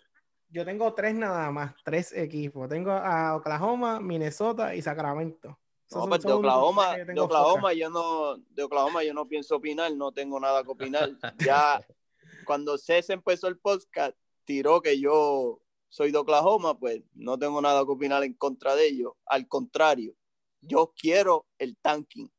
[0.49, 2.69] Yo tengo tres nada más, tres equipos.
[2.69, 5.49] Tengo a Oklahoma, Minnesota y Sacramento.
[5.91, 10.41] No, son- pues de Oklahoma yo no, de Oklahoma yo no pienso opinar, no tengo
[10.41, 11.11] nada que opinar.
[11.39, 11.81] Ya
[12.45, 17.85] cuando Cés empezó el podcast, tiró que yo soy de Oklahoma, pues no tengo nada
[17.85, 19.13] que opinar en contra de ellos.
[19.27, 20.15] Al contrario,
[20.61, 22.31] yo quiero el tanking,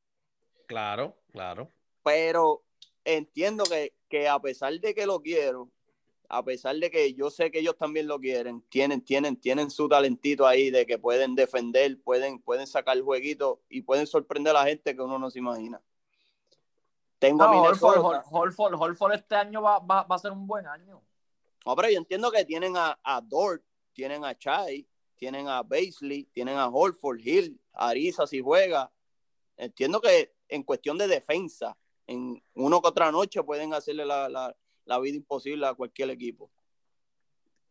[0.67, 1.71] Claro, claro.
[2.03, 2.63] pero
[3.03, 5.71] entiendo que, que a pesar de que lo quiero,
[6.27, 9.87] a pesar de que yo sé que ellos también lo quieren, tienen, tienen, tienen su
[9.87, 14.65] talentito ahí de que pueden defender, pueden, pueden sacar jueguitos y pueden sorprender a la
[14.65, 15.81] gente que uno no se imagina.
[17.19, 18.23] Tengo a No, Horford, Minnesota.
[18.29, 21.01] Hor- Horford, Horford este año va, va, va a ser un buen año.
[21.65, 26.25] No, pero yo entiendo que tienen a, a Dort, tienen a Chai, tienen a Baisley,
[26.25, 28.91] tienen a Holford, Hill, Ariza si juega.
[29.57, 31.75] Entiendo que en cuestión de defensa,
[32.05, 36.51] en uno que otra noche pueden hacerle la, la- la vida imposible a cualquier equipo.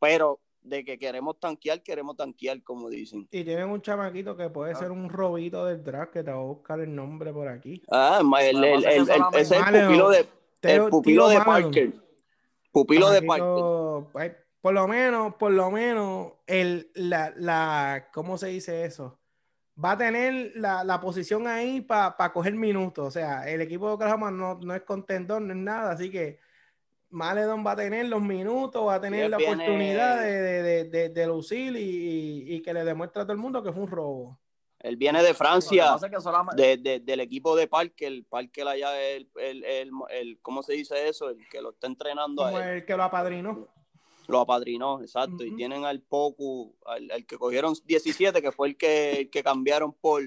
[0.00, 3.28] Pero de que queremos tanquear, queremos tanquear, como dicen.
[3.30, 6.40] Y tienen un chamaquito que puede ser un robito del draft, que te va a
[6.40, 7.82] buscar el nombre por aquí.
[7.90, 8.84] Ah, el, el- el-
[9.34, 10.26] ese es el pupilo de, el
[10.60, 11.40] Teo- pupilo de.
[11.40, 11.92] Parker.
[12.72, 13.44] Pupilo de Parker.
[13.46, 14.10] Chamaquito,
[14.60, 19.18] Por lo menos, por lo menos, el, la, la, ¿cómo se dice eso?
[19.82, 23.06] Va a tener la, la posición ahí para coger minutos.
[23.06, 25.90] O sea, el equipo de Oklahoma no, no es contendor, no es nada.
[25.92, 26.38] Así que
[27.14, 30.84] Maledon va a tener los minutos, va a tener la viene- oportunidad de, de, de,
[30.84, 33.82] de- de lucir y, y- y que le demuestre a todo el mundo que fue
[33.82, 34.38] un robo.
[34.80, 35.96] Él viene de que Francia.
[36.10, 40.38] que solamente- de, de- del equipo de Parker, Parker allá es el, el, el, el-
[40.42, 41.30] ¿cómo se dice eso?
[41.30, 42.68] El que lo está entrenando a Como él.
[42.68, 43.68] el que lo apadrinó.
[44.26, 45.44] Lo apadrinó, exacto.
[45.44, 49.42] Y tienen al Poku, al, al que cogieron 17, que fue el que, el que
[49.42, 50.22] cambiaron por,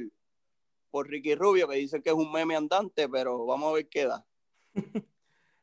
[0.92, 4.06] por Ricky Rubio, que dicen que es un meme andante, pero vamos a ver qué
[4.06, 4.26] da.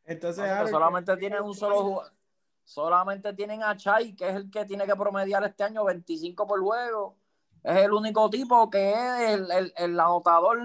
[0.05, 2.13] Entonces, solamente ¿qué- tienen un solo jugador.
[2.67, 6.61] Solamente tienen a Chai, que es el que tiene que promediar este año 25 por
[6.63, 7.17] juego.
[7.63, 10.59] Es el único tipo que es el, el, el anotador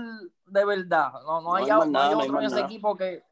[0.46, 1.12] de verdad.
[1.24, 2.68] No, no, No hay, hay más no nada, hay no hay otro en ese nada.
[2.68, 3.24] equipo que.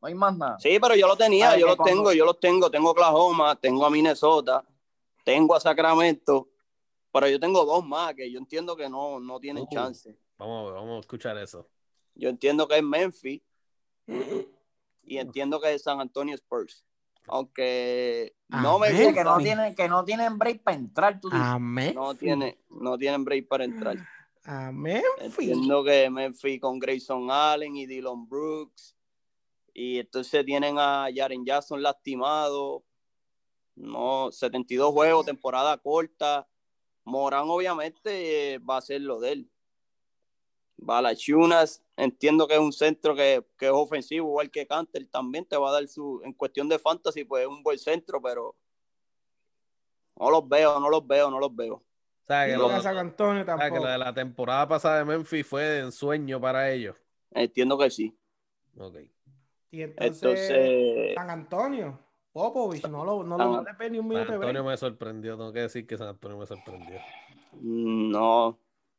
[0.00, 0.58] No hay más nada.
[0.58, 2.70] Sí, pero yo lo tenía, yo cuando- tengo, yo los tengo.
[2.70, 4.64] Tengo Oklahoma, tengo a Minnesota,
[5.24, 6.48] tengo a Sacramento,
[7.12, 9.68] pero yo tengo dos más que yo entiendo que no, no tienen Uh.
[9.74, 10.16] chance.
[10.38, 11.68] Vamos, a ver, vamos a escuchar eso.
[12.14, 13.42] Yo entiendo que es Memphis
[15.10, 16.84] y entiendo que es San Antonio Spurs.
[17.26, 18.88] Aunque no me.
[18.88, 21.44] Oye, que no gusta, tienen, que no tienen break para entrar, tú dices.
[21.44, 21.96] Amén.
[21.96, 23.96] no, tiene, no tienen break para entrar.
[24.44, 25.02] Amén.
[25.18, 28.96] Entiendo que Memphis con Grayson Allen y Dylan Brooks.
[29.74, 32.84] Y entonces tienen a Jaren Jackson lastimado.
[33.74, 36.46] No, 72 juegos, temporada corta.
[37.02, 39.50] Morán obviamente eh, va a ser lo de él.
[40.76, 45.56] Valachunas, entiendo que es un centro que, que es ofensivo, igual que Canter, también te
[45.56, 48.56] va a dar su, en cuestión de fantasy, pues es un buen centro, pero
[50.18, 51.74] no los veo, no los veo, no los veo.
[51.74, 51.82] O
[52.26, 55.04] sea, que, lo, a San Antonio o sea, que lo de la temporada pasada de
[55.04, 56.96] Memphis fue de ensueño para ellos.
[57.32, 58.16] Entiendo que sí.
[58.78, 58.96] Ok.
[59.72, 61.98] Y entonces, Entonces, San Antonio,
[62.32, 65.52] Popovich, no, lo, no, San- lo- ni un San minuto de Antonio me sorprendió, tengo
[65.52, 66.98] que decir que San Antonio me sorprendió.
[67.60, 68.58] mm, no.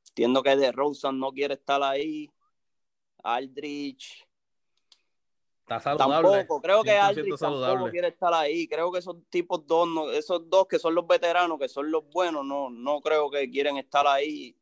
[0.09, 2.29] Entiendo que de Rosen no quiere estar ahí.
[3.23, 4.27] Aldrich
[5.61, 6.29] Está saludable.
[6.29, 6.61] tampoco.
[6.61, 7.91] Creo que 100% Aldrich tampoco saludable.
[7.91, 8.67] quiere estar ahí.
[8.67, 12.03] Creo que esos tipos dos, no- esos dos que son los veteranos, que son los
[12.09, 14.55] buenos, no, no creo que quieren estar ahí.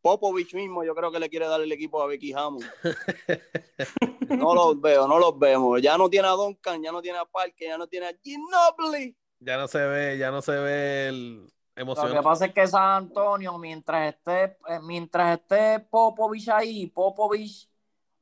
[0.00, 2.64] Popovich mismo, yo creo que le quiere dar el equipo a Becky Hammond.
[4.28, 5.80] No los veo, no los vemos.
[5.80, 9.16] Ya no tiene a Duncan, ya no tiene a Parker, ya no tiene a Ginobili.
[9.38, 13.04] Ya no se ve, ya no se ve el Lo que pasa es que San
[13.04, 17.68] Antonio, mientras esté, eh, mientras esté Popovich ahí, Popovich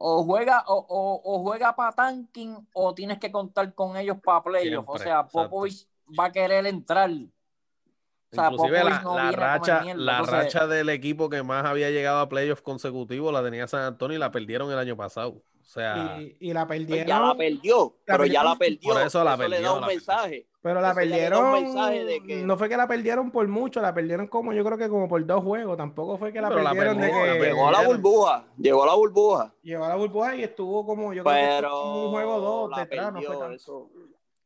[0.04, 4.42] o juega o, o- o juega para tanking o tienes que contar con ellos para
[4.42, 4.84] playoff.
[4.88, 5.42] O sea, exacto.
[5.44, 5.86] Popovich
[6.18, 7.08] va a querer entrar.
[7.10, 11.64] O sea, Inclusive la, no la racha, mierda, la entonces- racha del equipo que más
[11.66, 15.42] había llegado a playoffs consecutivos la tenía San Antonio y la perdieron el año pasado.
[15.62, 17.06] O sea, y, y la Pues perdieron.
[17.06, 18.92] ya la perdió, pero ya la perdió.
[18.92, 20.46] Por eso la le perdió, da un la mensaje.
[20.60, 21.52] Pero la Eso le un perdieron.
[21.52, 24.76] mensaje de que- No fue que la perdieron por mucho, la perdieron como yo creo
[24.78, 25.76] que como por dos juegos.
[25.76, 27.54] Tampoco fue que la Pero la perdieron perdió, la que perdió.
[27.54, 29.54] Llegó a la burbuja, llegó a la burbuja.
[29.62, 33.12] llegó a la burbuja y estuvo como yo creo que un juego dos la detrás,
[33.12, 33.90] no fue eso.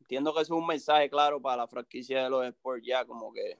[0.00, 3.33] Entiendo que eso es un mensaje claro para la franquicia de los Sports ya, como
[3.33, 3.59] que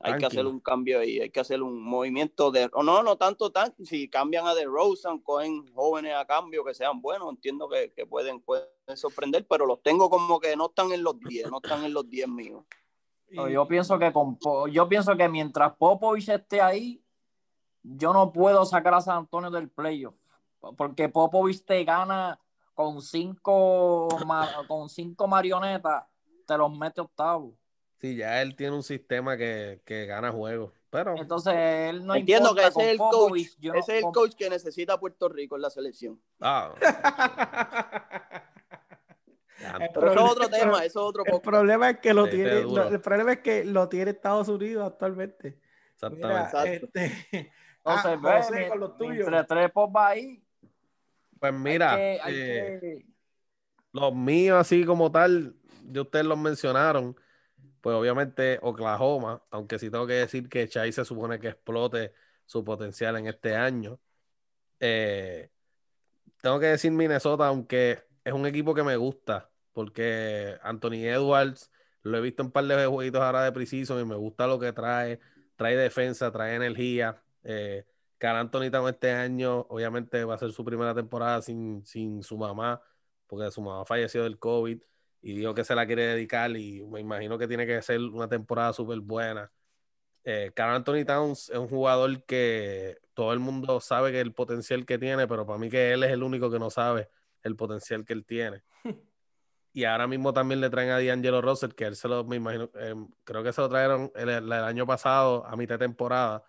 [0.00, 3.16] hay que hacer un cambio ahí, hay que hacer un movimiento de, o no, no
[3.16, 7.68] tanto tan, si cambian a de Rosen, cogen jóvenes a cambio que sean buenos, entiendo
[7.68, 11.50] que, que pueden, pueden sorprender, pero los tengo como que no están en los 10,
[11.50, 12.64] no están en los 10 míos.
[13.30, 14.38] No, Yo pienso que con
[14.70, 17.02] yo pienso que mientras Popovich esté ahí,
[17.82, 20.14] yo no puedo sacar a San Antonio del playoff.
[20.76, 22.38] Porque Popovich te gana
[22.74, 24.08] con cinco
[24.68, 26.04] con cinco marionetas,
[26.46, 27.54] te los mete octavo.
[28.04, 30.72] Sí, ya él tiene un sistema que, que gana juegos.
[30.90, 33.98] Pero Entonces él no entiendo que ese es el coach, Popovich, yo no- ese es
[33.98, 36.20] el con- coach que necesita Puerto Rico en la selección.
[36.40, 36.74] ah,
[39.60, 42.32] ya, Pero eso es otro tema, eso es otro El problema es que lo Sí,
[42.32, 45.58] tiene, lo- el problema es que lo tiene Estados Unidos actualmente.
[46.10, 47.04] Mira, exactamente.
[47.04, 47.30] Exacto.
[47.32, 47.52] este,
[47.84, 49.26] Entonces, ah, mi- con los tuyos.
[49.26, 50.42] entre tres pop va ahí.
[51.40, 53.06] Pues mira, hay que- hay eh, que-
[53.92, 57.16] los míos así como tal, de ustedes los mencionaron,
[57.84, 62.14] pues obviamente Oklahoma, aunque sí tengo que decir que Chai se supone que explote
[62.46, 64.00] su potencial en este año.
[64.80, 65.50] Eh,
[66.40, 71.70] tengo que decir Minnesota, aunque es un equipo que me gusta, porque Anthony Edwards
[72.00, 74.58] lo he visto en un par de jueguitos ahora de Precision y me gusta lo
[74.58, 75.20] que trae,
[75.54, 77.22] trae defensa, trae energía.
[77.42, 77.84] Eh,
[78.16, 82.38] Carl Anthony Towns este año, obviamente va a ser su primera temporada sin, sin su
[82.38, 82.80] mamá,
[83.26, 84.80] porque su mamá falleció del COVID
[85.24, 88.28] y dijo que se la quiere dedicar y me imagino que tiene que ser una
[88.28, 89.50] temporada súper buena.
[90.22, 94.84] Eh, Karl Anthony Towns es un jugador que todo el mundo sabe que el potencial
[94.84, 97.08] que tiene, pero para mí que él es el único que no sabe
[97.42, 98.62] el potencial que él tiene.
[99.76, 102.70] Y ahora mismo también le traen a D'Angelo Russell, que él se lo, me imagino,
[102.76, 106.44] eh, creo que se lo trajeron el, el año pasado a mitad de temporada.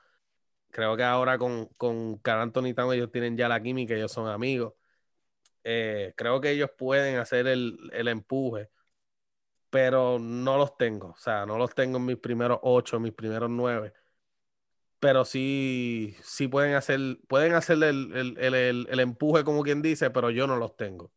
[0.69, 4.27] Creo que ahora con, con Karl Anthony Towns ellos tienen ya la química, ellos son
[4.29, 4.73] amigos.
[5.67, 8.69] Eh, creo que ellos pueden hacer el, el empuje,
[9.71, 11.07] pero no los tengo.
[11.09, 13.91] O sea, no los tengo en mis primeros ocho, mis primeros nueve.
[14.99, 19.81] Pero sí, sí pueden hacer, pueden hacer el, el- el- el- el empuje, como quien
[19.81, 21.11] dice, pero yo no los tengo.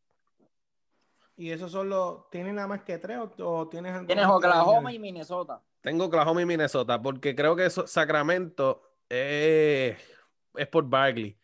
[1.36, 2.28] Y esos son los.
[2.30, 5.62] ¿Tienen nada más que tres o, o tienes Tienes que Oklahoma y Minnesota.
[5.82, 9.96] Tengo Oklahoma y Minnesota, porque creo que eso- Sacramento eh,
[10.56, 11.38] es por Bagley.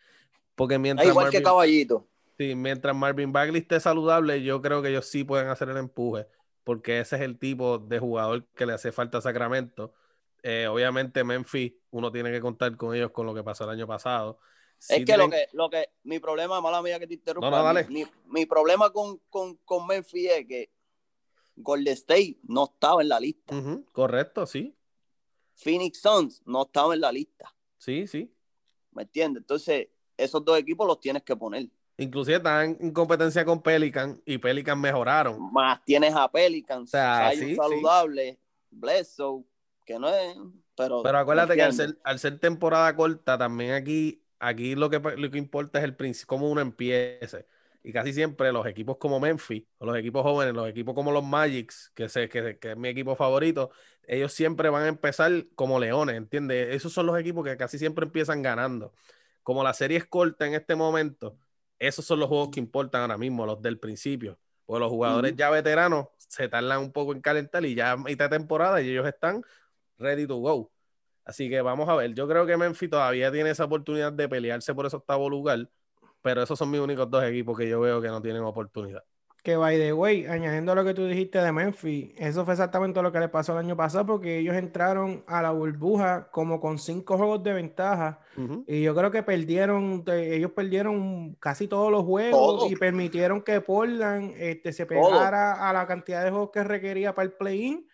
[0.54, 2.08] Porque mientras Es igual que Marvin- Caballito.
[2.38, 6.26] Sí, mientras Marvin Bagley esté saludable, yo creo que ellos sí pueden hacer el empuje,
[6.64, 9.94] porque ese es el tipo de jugador que le hace falta a Sacramento.
[10.42, 13.86] Eh, obviamente, Memphis, uno tiene que contar con ellos con lo que pasó el año
[13.86, 14.38] pasado.
[14.88, 17.64] Es que lo que, lo que, mi problema, mala mía que te interrumpa, No, no,
[17.64, 17.86] dale.
[17.88, 20.70] Mi, mi- mi problema con, con, con Memphis es que
[21.56, 23.54] Golden State no estaba en la lista.
[23.92, 24.76] Correcto, sí,
[25.54, 27.54] Phoenix Suns no estaba en la lista.
[27.78, 28.34] sí, sí.
[28.92, 29.42] ¿Me entiendes?
[29.42, 31.68] Entonces, esos dos equipos los tienes que poner.
[31.96, 35.52] Inclusive están en competencia con Pelican y Pelican mejoraron.
[35.52, 37.56] Más tienes a Pelicans, sea, hay sí, un sí.
[37.56, 38.38] saludable,
[39.84, 40.36] que no es,
[40.76, 41.02] pero...
[41.02, 45.30] Pero acuérdate que al ser, al ser temporada corta, también aquí, aquí lo que, lo
[45.30, 47.46] que importa es el principio, cómo uno empiece.
[47.82, 51.22] Y casi siempre los equipos como Memphis, o los equipos jóvenes, los equipos como los
[51.22, 53.70] Magics, que, sé, que, que es mi equipo favorito,
[54.06, 56.74] ellos siempre van a empezar como leones, ¿entiendes?
[56.74, 58.94] Esos son los equipos que casi siempre empiezan ganando.
[59.42, 61.36] Como la serie es corta en este momento,
[61.86, 64.38] esos son los juegos que importan ahora mismo, los del principio.
[64.66, 68.30] Porque los jugadores ya veteranos se tardan un poco en calentar y ya a mitad
[68.30, 69.42] de temporada y ellos están
[69.98, 70.70] ready to go.
[71.24, 72.14] Así que vamos a ver.
[72.14, 75.68] Yo creo que Memphis todavía tiene esa oportunidad de pelearse por ese octavo lugar,
[76.22, 79.04] pero esos son mis únicos dos equipos que yo veo que no tienen oportunidad.
[79.44, 83.02] Que by the way, añadiendo a lo que tú dijiste de Memphis, eso fue exactamente
[83.02, 86.78] lo que le pasó el año pasado porque ellos entraron a la burbuja como con
[86.78, 88.20] cinco juegos de ventaja
[88.66, 92.70] y yo creo que perdieron, ellos perdieron casi todos los juegos Todo.
[92.70, 95.10] y permitieron que Portland este, se Todo.
[95.10, 97.86] pegara a la cantidad de juegos que requería para el play-in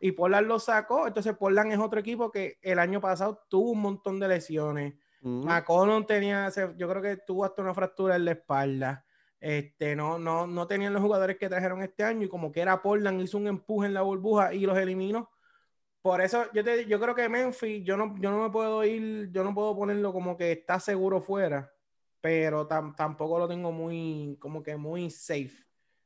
[0.00, 1.06] y Portland lo sacó.
[1.06, 4.94] Entonces Portland es otro equipo que el año pasado tuvo un montón de lesiones.
[5.20, 5.46] Ujú.
[5.46, 9.03] McCollum tenía, yo creo que tuvo hasta una fractura en la espalda.
[9.46, 12.80] Este, no, no, no tenían los jugadores que trajeron este año y como que era
[12.80, 15.30] Portland, hizo un empuje en la burbuja y los eliminó.
[16.00, 19.30] Por eso yo, te, yo creo que Memphis, yo no, yo no me puedo ir,
[19.32, 21.70] yo no puedo ponerlo como que está seguro fuera,
[22.22, 25.52] pero tam- tampoco lo tengo muy, como que muy safe.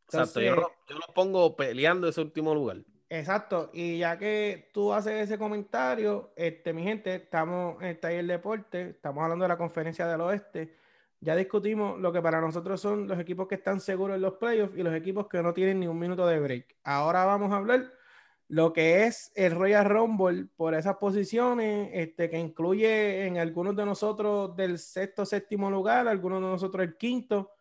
[0.06, 0.40] Exacto.
[0.40, 2.78] Yo, lo- yo los pongo peleando ese último lugar.
[3.08, 8.26] Exacto, y ya que tú haces ese comentario, este, mi gente, estamos en el taller
[8.26, 10.74] deporte, estamos hablando de la conferencia del oeste.
[11.20, 14.76] Ya discutimos lo que para nosotros son los equipos que están seguros en los playoffs
[14.76, 16.76] y los equipos que no tienen ni un minuto de break.
[16.84, 17.92] Ahora vamos a hablar
[18.48, 23.84] lo que es el Royal Rumble por esas posiciones, este, que incluye en algunos de
[23.84, 27.52] nosotros del sexto, séptimo lugar, algunos de nosotros el quinto,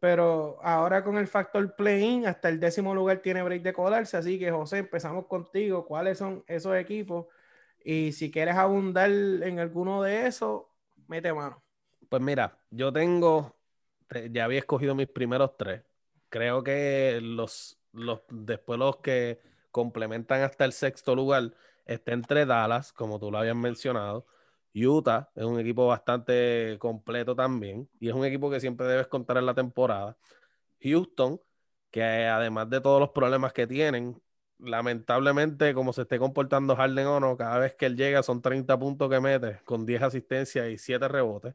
[0.00, 4.38] pero ahora con el factor play-in, hasta el décimo lugar tiene break de colarse, así
[4.38, 7.26] que José, empezamos contigo, ¿cuáles son esos equipos?
[7.84, 10.64] Y si quieres abundar en alguno de esos,
[11.06, 11.61] mete mano.
[12.12, 13.56] Pues mira, yo tengo,
[14.30, 15.82] ya había escogido mis primeros tres.
[16.28, 19.40] Creo que los, los después los que
[19.70, 21.54] complementan hasta el sexto lugar
[21.86, 24.26] está entre Dallas, como tú lo habías mencionado.
[24.74, 29.38] Utah es un equipo bastante completo también y es un equipo que siempre debes contar
[29.38, 30.18] en la temporada.
[30.82, 31.40] Houston,
[31.90, 34.20] que además de todos los problemas que tienen,
[34.58, 38.78] lamentablemente, como se esté comportando Harden o no, cada vez que él llega son 30
[38.78, 41.54] puntos que mete, con 10 asistencias y 7 rebotes.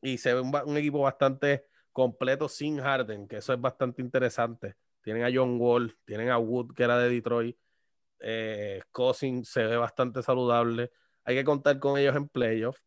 [0.00, 4.76] Y se ve un, equipo bastante completo sin Harden, que eso es bastante interesante.
[5.02, 7.56] Tienen a John Wall, tienen a Wood, que era de Detroit.
[8.20, 10.90] Eh, Cousin se ve bastante saludable.
[11.24, 12.82] Hay que contar con ellos en playoffs.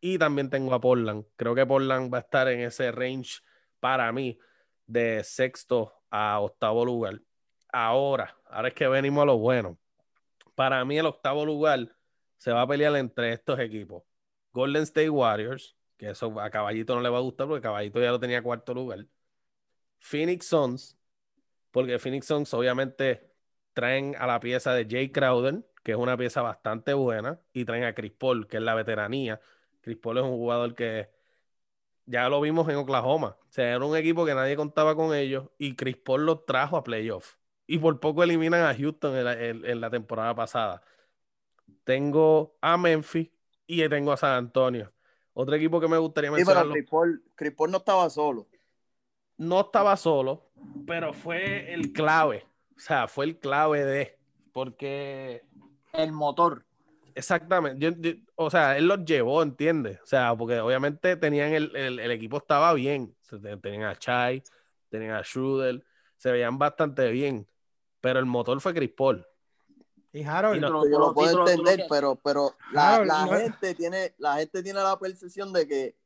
[0.00, 1.24] Y también tengo a Portland.
[1.36, 3.40] Creo que Portland va a estar en ese range
[3.80, 4.38] para mí
[4.86, 7.20] de sexto a octavo lugar.
[7.70, 9.78] Ahora, ahora es que venimos a lo bueno.
[10.54, 11.94] Para mí el octavo lugar
[12.36, 14.02] se va a pelear entre estos equipos.
[14.52, 18.10] Golden State Warriors, que eso a Caballito no le va a gustar porque Caballito ya
[18.12, 19.06] lo tenía cuarto lugar.
[20.00, 20.98] Phoenix Suns,
[21.70, 23.32] porque Phoenix Suns obviamente
[23.74, 27.84] traen a la pieza de Jay Crowder, que es una pieza bastante buena, y traen
[27.84, 29.40] a Chris Paul, que es la veteranía.
[29.80, 31.10] Chris Paul es un jugador que
[32.06, 33.36] ya lo vimos en Oklahoma.
[33.40, 36.76] O sea, era un equipo que nadie contaba con ellos y Chris Paul lo trajo
[36.76, 37.36] a playoff
[37.68, 40.82] y por poco eliminan a Houston en la, temporada pasada.
[41.84, 43.30] Tengo a Memphis
[43.66, 44.92] y tengo a San Antonio.
[45.40, 46.64] Otro equipo que me gustaría mencionar.
[46.64, 48.48] Sí, pero Chris Paul, no estaba solo.
[49.36, 50.50] No estaba solo,
[50.86, 52.44] pero fue el clave.
[52.76, 54.18] O sea, fue el clave de.
[54.52, 55.42] Porque.
[55.92, 56.64] El motor.
[57.14, 58.22] Exactamente.
[58.34, 60.00] o sea, él los llevó, ¿entiendes?
[60.02, 63.14] O sea, porque obviamente tenían el, el, equipo estaba bien.
[63.62, 64.42] Tenían a Chai,
[64.88, 65.84] tenían a Schroeder,
[66.16, 67.46] se veían bastante bien
[68.00, 69.26] pero el motor fue Chris Paul.
[70.12, 74.98] Y Harold, yo lo puedo entender, pero, pero la, gente tiene, la gente tiene la
[74.98, 75.96] percepción de que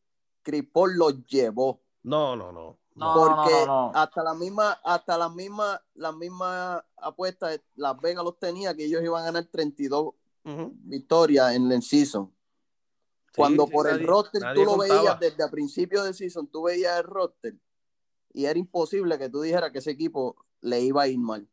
[0.42, 1.80] Chris Paul lo llevó.
[2.02, 2.78] No, no, no.
[2.94, 3.54] porque
[3.94, 8.84] hasta la misma, hasta la misma, la misma apuesta de Las Vegas los tenía que
[8.84, 12.32] ellos iban a ganar 32 victorias en el season.
[13.36, 17.04] Cuando por el roster tú lo veías desde el principio del season, tú veías el
[17.04, 17.54] roster
[18.34, 21.48] y era imposible que tú dijeras que ese equipo le iba a ir mal.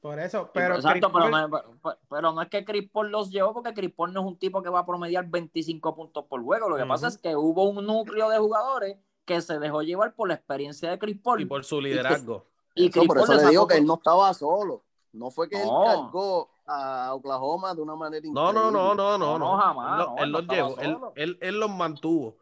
[0.00, 0.76] Por eso, pero.
[0.76, 4.38] Exacto, pero, no, es que Chris Paul los llevó, porque Chris Paul no es un
[4.38, 6.70] tipo que va a promediar 25 puntos por juego.
[6.70, 8.96] Lo que pasa es que hubo un núcleo de jugadores
[9.26, 11.42] que se dejó llevar por la experiencia de Chris Paul.
[11.42, 12.46] Y por su liderazgo.
[12.74, 14.84] Y, por eso le digo que él no estaba solo.
[15.12, 18.40] No fue que él cargó a Oklahoma de una manera increíble.
[18.40, 19.56] No, no, no, no, no.
[19.58, 20.06] jamás.
[20.18, 22.36] Él, los llevó, él, él, los mantuvo.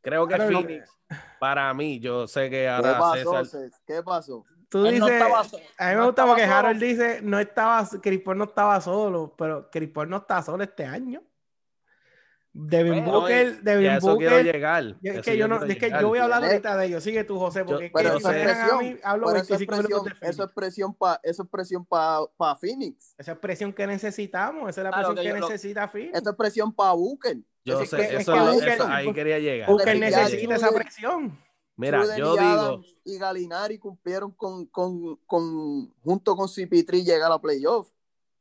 [0.00, 0.90] Creo que Phoenix,
[1.38, 2.94] para mí, yo sé que ahora.
[3.14, 3.60] ¿Qué pasó?
[3.86, 4.44] ¿Qué pasó?
[4.70, 5.22] Tú dices,
[5.78, 9.90] a mí me gusta porque Harold dice, no estaba, Chris no estaba solo, pero Chris
[10.06, 11.20] no está solo este año.
[12.52, 14.28] Devin Booker, Devin Booker.
[14.28, 14.96] Quiero llegar.
[15.02, 17.02] es que yo no, es que yo voy a hablar ahorita de ellos.
[17.02, 20.44] Sigue tú, José, porque es que eso, es a mí, hablo eso, es presión, eso
[20.44, 23.14] es presión para eso es presión para pa Phoenix.
[23.18, 26.16] Esa es presión que necesitamos, esa es la presión que, necesita Phoenix.
[26.16, 27.38] Esa es presión para Booker.
[27.64, 28.34] Yo sé, eso,
[28.86, 29.68] ahí quería llegar.
[29.68, 31.36] Booker necesita esa presión.
[31.80, 32.82] Mira, yo digo.
[33.04, 37.90] Y Galinari cumplieron con, con, con junto con CP3 llegar a playoff.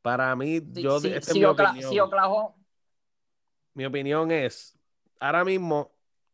[0.01, 0.99] Para mí, yo.
[0.99, 2.09] Sí, mi, opinión.
[3.73, 4.77] mi opinión es:
[5.21, 5.93] ahora mismo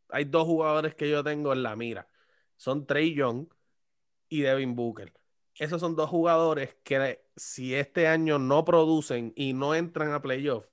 [0.09, 2.07] hay dos jugadores que yo tengo en la mira.
[2.57, 3.47] Son Trey Young
[4.27, 5.13] y Devin Booker.
[5.59, 10.65] Esos son dos jugadores que, si este año no producen y no entran a playoff,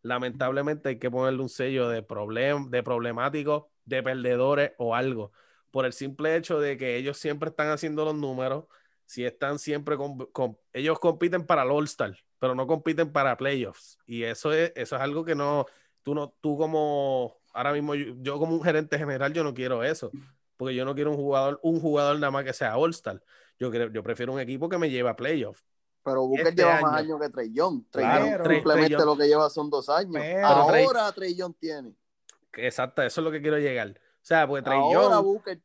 [0.00, 5.32] lamentablemente hay que ponerle un sello de, problem, de problemático, de perdedores o algo
[5.74, 8.66] por el simple hecho de que ellos siempre están haciendo los números,
[9.06, 13.98] si están siempre con, ellos compiten para el All-Star, pero no compiten para playoffs.
[14.06, 15.66] Y eso es, eso es algo que no,
[16.04, 20.12] tú no, tú como, ahora mismo yo, como un gerente general, yo no quiero eso,
[20.56, 23.20] porque yo no quiero un jugador, un jugador nada más que sea All-Star.
[23.58, 25.64] Yo, yo prefiero un equipo que me lleve a playoffs.
[26.04, 27.82] Pero Booker este lleva más años que Trey Young.
[27.90, 28.06] Trey
[28.48, 30.22] simplemente lo que lleva son dos años.
[30.44, 31.96] Ahora Trey Young tiene.
[32.52, 33.98] Exacto, eso es lo que quiero llegar.
[34.24, 34.80] O sea, pues Trey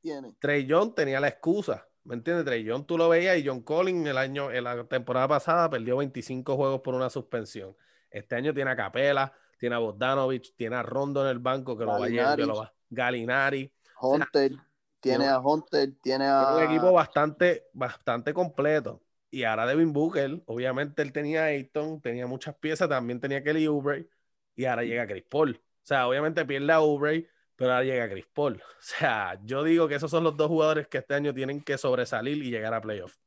[0.01, 0.35] tiene.
[0.37, 1.87] Trey tenía la excusa.
[2.03, 2.43] ¿Me entiendes?
[2.43, 5.95] Trey Young tú lo veías y John Collins el año, en la temporada pasada perdió
[5.95, 7.73] 25 juegos por una suspensión.
[8.09, 11.85] Este año tiene a Capela, tiene a Bogdanovich, tiene a Rondo en el banco que
[11.85, 13.71] lo va a llevar, Galinari.
[14.01, 14.51] Hunter,
[14.99, 16.55] tiene a Hunter, tiene a.
[16.57, 19.01] Un equipo bastante, bastante completo.
[19.31, 23.67] Y ahora Devin Booker, obviamente él tenía a Ayton, tenía muchas piezas, también tenía Kelly
[23.67, 24.09] Oubre,
[24.53, 25.55] y ahora llega Chris Paul.
[25.55, 27.29] O sea, obviamente pierde a Oubre,
[27.59, 28.55] pero ahora llega Chris Paul.
[28.79, 31.77] O sea, yo digo que esos son los dos jugadores que este año tienen que
[31.77, 33.19] sobresalir y llegar a playoffs.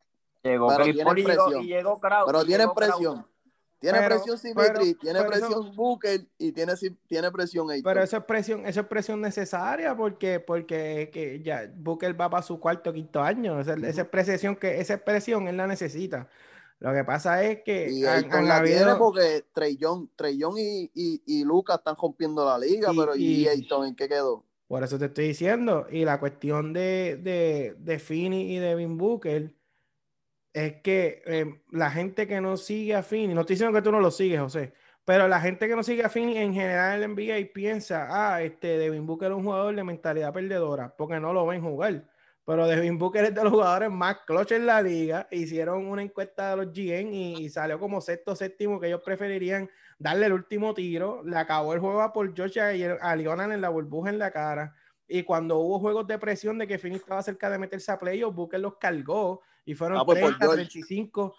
[0.42, 1.62] Llegó Pero Chris Paul y llegó, presión.
[1.62, 2.00] y llegó.
[2.26, 3.26] Pero tienen presión.
[3.78, 6.72] Tiene Pero- presión Symmetry, tiene pero eso- presión Booker y tiene,
[7.08, 7.82] tiene presión Ayton.
[7.84, 12.42] Pero eso es presión, eso es presión necesaria porque, porque que ya Booker va para
[12.44, 13.60] su cuarto o quinto año.
[13.60, 16.28] Esa, esa es presión que, esa es presión él la necesita.
[16.82, 20.08] Lo que pasa es que Y han, Ayton han la tiene habido- porque Trey Young,
[20.16, 23.86] Trey Young y, y, y Lucas están rompiendo la liga, Y- pero ¿y y- Ayton
[23.86, 24.44] en qué quedó?
[24.66, 25.86] Por eso te estoy diciendo.
[25.90, 29.54] Y la cuestión de, de, de Finney y Devin Booker
[30.52, 33.92] es que eh, la gente que no sigue a Finney, no estoy diciendo que tú
[33.92, 34.72] no lo sigues, José,
[35.04, 38.42] pero la gente que no sigue a Finney en general en el NBA piensa, ah,
[38.42, 42.04] este Devin Booker es un jugador de mentalidad perdedora, porque no lo ven jugar.
[42.44, 45.28] Pero Devin Booker es de los jugadores más clutch en la liga.
[45.30, 49.70] Hicieron una encuesta de los GM y, y salió como sexto, séptimo, que ellos preferirían
[49.98, 51.22] darle el último tiro.
[51.24, 54.32] Le acabó el juego a Paul George y a Leonard en la burbuja en la
[54.32, 54.74] cara.
[55.06, 58.34] Y cuando hubo juegos de presión de que Phoenix estaba cerca de meterse a playoffs,
[58.34, 60.64] Booker los cargó y fueron Ah, pues, Paul 30, George.
[60.70, 61.36] 35.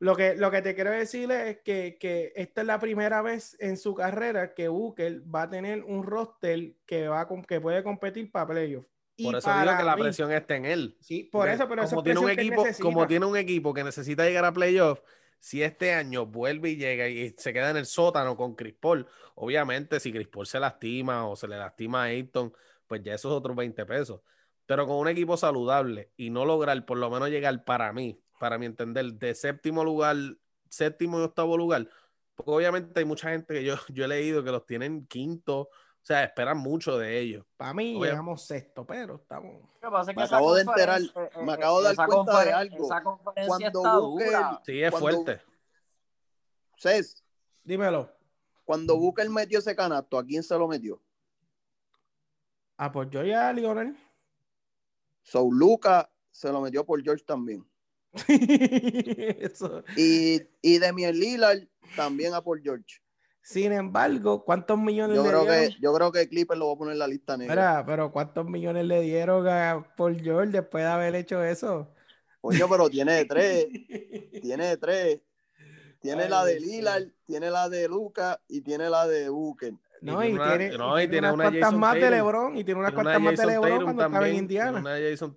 [0.00, 3.56] Lo que, lo que te quiero decir es que, que esta es la primera vez
[3.60, 7.82] en su carrera que Booker va a tener un roster que, va a que puede
[7.82, 8.88] competir para playoffs.
[9.16, 10.96] Y Por eso digo que la mí- presión está en él.
[11.00, 14.44] Sí, por eso, pero como tiene un equipo, como tiene un equipo que necesita llegar
[14.44, 15.02] a playoffs,
[15.38, 19.06] si este año vuelve y llega y se queda en el sótano con Chris Paul,
[19.36, 22.52] obviamente si Chris Paul se lastima o se le lastima a Ayton,
[22.86, 24.20] pues ya esos otros 20 pesos.
[24.66, 28.58] Pero con un equipo saludable y no lograr por lo menos llegar para mí, para
[28.58, 30.16] mi entender, de séptimo lugar,
[30.68, 31.88] séptimo y octavo lugar,
[32.34, 35.68] porque obviamente hay mucha gente que yo, yo he leído que los tienen quinto,
[36.04, 37.46] o sea, esperan mucho de ellos.
[37.56, 39.62] Para mí llegamos sexto, pero estamos.
[39.80, 42.44] Lo que pasa es que Me acabo de enterar, conferencia- me acabo de dar cuenta
[42.44, 42.84] de algo.
[42.84, 44.62] Esa conferencia Cuando está Booker- dura.
[44.66, 45.42] Sí, es Cuando- fuerte.
[46.76, 47.24] Cés,
[47.62, 48.10] Dímelo.
[48.66, 51.00] cuando Booker metió ese canasto, ¿a quién se lo metió?
[52.76, 53.96] Apoyó ya a Lionel.
[55.22, 57.66] So Lucas se lo metió por George también.
[58.28, 59.82] Eso.
[59.96, 63.00] Y, y Demian Lillard también a por George.
[63.44, 65.70] Sin embargo, ¿cuántos millones Yo le creo dieron?
[65.70, 67.54] que, yo creo que Clipper lo va a poner en la lista negra.
[67.54, 71.90] Espera, pero ¿cuántos millones le dieron a Paul George después de haber hecho eso?
[72.40, 73.66] Coño, pero tiene de tres,
[74.42, 75.20] tiene de tres.
[76.00, 76.60] Tiene Ay, la de.
[76.60, 79.72] Lillard, tiene la de Lucas y tiene la de Booker.
[80.02, 82.10] No, Y y tiene una- tiene, no, y tiene tiene unas una cuantas más de.
[82.10, 84.84] LeBron y tiene unas cuantas más de LeBron Tatum cuando estaba en Indiana.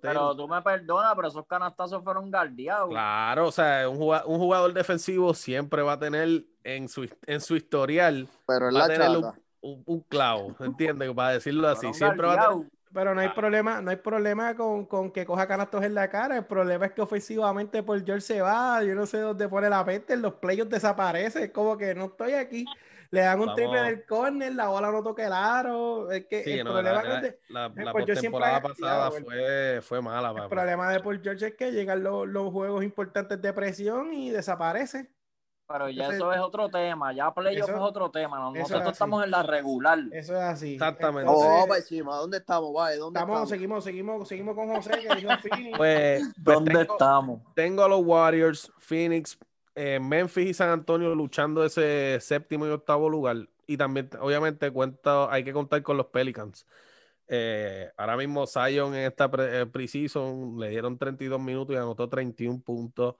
[0.02, 2.90] Pero tú me perdonas, pero esos canastazos fueron guardiados.
[2.90, 6.44] Claro, o sea, un jugador, un jugador defensivo siempre va a tener
[6.76, 9.24] en su, en su historial Pero va a tener un,
[9.60, 11.10] un, un clavo, ¿entiendes?
[11.14, 12.66] Para decirlo así, siempre va a tener...
[12.92, 13.34] Pero no hay Ah.
[13.34, 16.38] problema, no hay problema con, con que coja canastos en la cara.
[16.38, 18.82] El problema es que ofensivamente Paul George se va.
[18.82, 20.14] Yo no sé dónde pone la peste.
[20.14, 21.44] En los playoffs desaparece.
[21.44, 22.64] Es como que no estoy aquí.
[23.10, 23.86] Le dan un triple Vamos.
[23.90, 26.10] del corner, la bola no toca el aro.
[26.10, 29.10] Es que Sí, el no, problema la, es de- la, la, la pues he- pasada
[29.10, 30.48] fue, fue mala, el papá.
[30.48, 35.10] problema de Paul George es que llegan los, los juegos importantes de presión y desaparece.
[35.70, 37.12] Pero ya Ese- eso es otro tema.
[37.12, 38.38] Ya playoff es otro tema.
[38.54, 39.98] Nosotros estamos en la regular.
[40.12, 40.72] Eso es así.
[40.74, 41.30] Exactamente.
[41.30, 42.16] Oh, para encima.
[42.16, 42.72] ¿Dónde estamos?
[42.72, 43.48] Vale, ¿dónde estamos, estamos?
[43.50, 45.72] seguimos, seguimos, seguimos con José, que dijo Fini.
[45.76, 47.40] Pues, pues ¿Dónde tengo, estamos?
[47.54, 49.38] tengo a los Warriors, Phoenix,
[49.74, 53.36] eh, Memphis y San Antonio luchando ese séptimo y octavo lugar.
[53.66, 56.66] Y también, obviamente, cuenta, hay que contar con los Pelicans.
[57.26, 62.08] Eh, ahora mismo Zion en esta pre- eh, preseason le dieron 32 minutos y anotó
[62.08, 63.16] 31 puntos.
[63.16, 63.18] O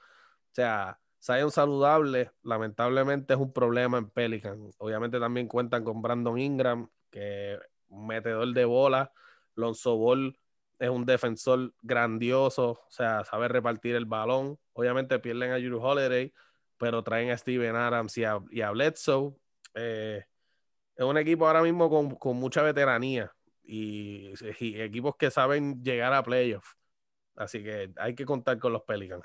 [0.55, 4.75] sea, Zion saludable, lamentablemente es un problema en Pelicans.
[4.79, 7.59] Obviamente también cuentan con Brandon Ingram, que
[7.89, 9.12] metedor de bola.
[9.55, 10.39] Lonzo Ball
[10.79, 14.59] es un defensor grandioso, o sea, sabe repartir el balón.
[14.73, 16.33] Obviamente pierden a Drew Holiday,
[16.77, 19.35] pero traen a Steven Adams y a, y a Bledsoe.
[19.75, 20.25] Eh,
[20.95, 23.33] es un equipo ahora mismo con, con mucha veteranía
[23.64, 26.77] y, y equipos que saben llegar a playoffs.
[27.37, 29.25] Así que hay que contar con los Pelicans.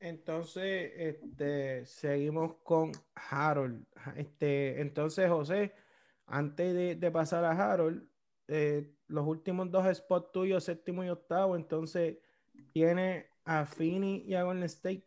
[0.00, 3.84] Entonces, este, seguimos con Harold.
[4.16, 5.74] Este, entonces, José,
[6.26, 8.02] antes de, de pasar a Harold,
[8.48, 12.16] eh, los últimos dos spots tuyos, séptimo y octavo, entonces
[12.72, 15.06] tiene a Fini y a Golden State.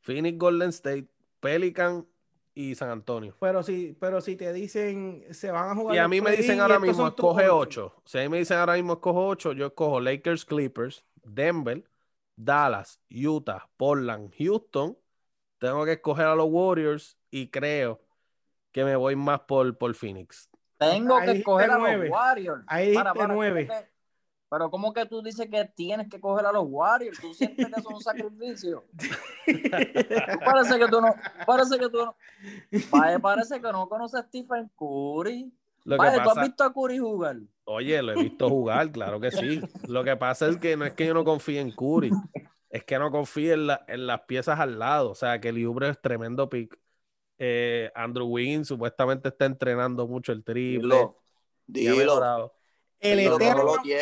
[0.00, 1.08] Phoenix, Golden State,
[1.40, 2.06] Pelican
[2.54, 3.36] y San Antonio.
[3.40, 5.94] Pero si, pero si te dicen se van a jugar.
[5.94, 7.92] Y a mí me dicen ahora mismo, escoge ocho.
[7.96, 8.02] 8.
[8.04, 11.84] Si a mí me dicen ahora mismo, escojo 8, yo escojo Lakers, Clippers, Denver,
[12.38, 14.96] Dallas, Utah, Portland, Houston.
[15.58, 18.00] Tengo que escoger a los Warriors y creo
[18.70, 20.48] que me voy más por, por Phoenix.
[20.78, 22.64] Tengo Ahí que escoger a los Warriors.
[22.68, 23.66] Ahí Para, dijiste para, ¿cómo nueve.
[23.66, 23.98] que-
[24.50, 27.20] pero ¿cómo que tú dices que tienes que coger a los Warriors?
[27.20, 28.84] ¿Tú sientes que eso es un sacrificio?
[30.44, 31.14] parece que tú no,
[31.44, 32.16] parece que tú no,
[32.90, 35.52] Vaya, parece que no conoces a Stephen Curry.
[35.84, 37.36] Lo que Vaya, ¿tú has pasa, visto a Curry jugar?
[37.64, 39.60] oye, lo he visto jugar, claro que sí.
[39.86, 42.10] Lo que pasa es que no es que yo no confíe en Curry,
[42.70, 45.10] es que no confíe en, la- en las piezas al lado.
[45.10, 46.78] O sea, que Liubre es tremendo pick.
[47.38, 50.94] Eh, Andrew Wiggins supuestamente está entrenando mucho el triple.
[50.94, 51.16] Dilo,
[51.66, 52.54] dilo.
[53.00, 54.00] El dilo no eterno lo tiene.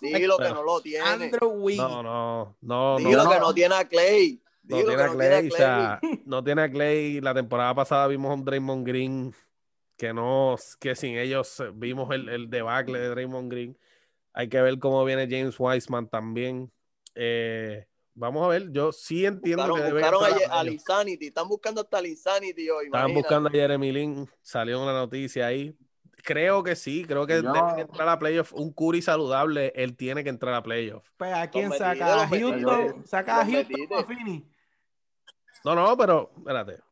[0.00, 1.04] Dilo que no lo tiene.
[1.04, 1.88] Andrew Wiggins.
[1.88, 3.08] No, no, no, no.
[3.08, 3.30] Dilo no.
[3.30, 4.42] que no tiene a Clay.
[4.62, 6.22] No Dilo tiene que a no Clay, tiene o a sea, Clay.
[6.24, 7.20] no tiene a Clay.
[7.20, 9.34] La temporada pasada vimos a un Draymond Green
[9.98, 13.78] que no, que sin ellos eh, vimos el, el debacle de Draymond Green.
[14.32, 16.70] Hay que ver cómo viene James Wiseman también.
[17.16, 17.84] Eh,
[18.14, 20.64] vamos a ver, yo sí entiendo Buscaron, que deben buscaron a.
[20.70, 21.26] Insanity.
[21.26, 22.86] Están buscando hasta Insanity hoy.
[22.86, 23.12] Imagínate.
[23.20, 25.76] buscando a Jeremy Lin, salió una noticia ahí.
[26.22, 28.52] Creo que sí, creo que Yo- deben entrar a playoff.
[28.52, 31.08] Un Curry saludable, él tiene que entrar a playoff.
[31.16, 32.22] Pues a quién saca?
[32.22, 32.28] ¿A.
[32.28, 33.04] Houston?
[33.04, 34.46] ¿Saca a Houston a Phoenix?
[35.64, 36.87] No, no, pero espérate.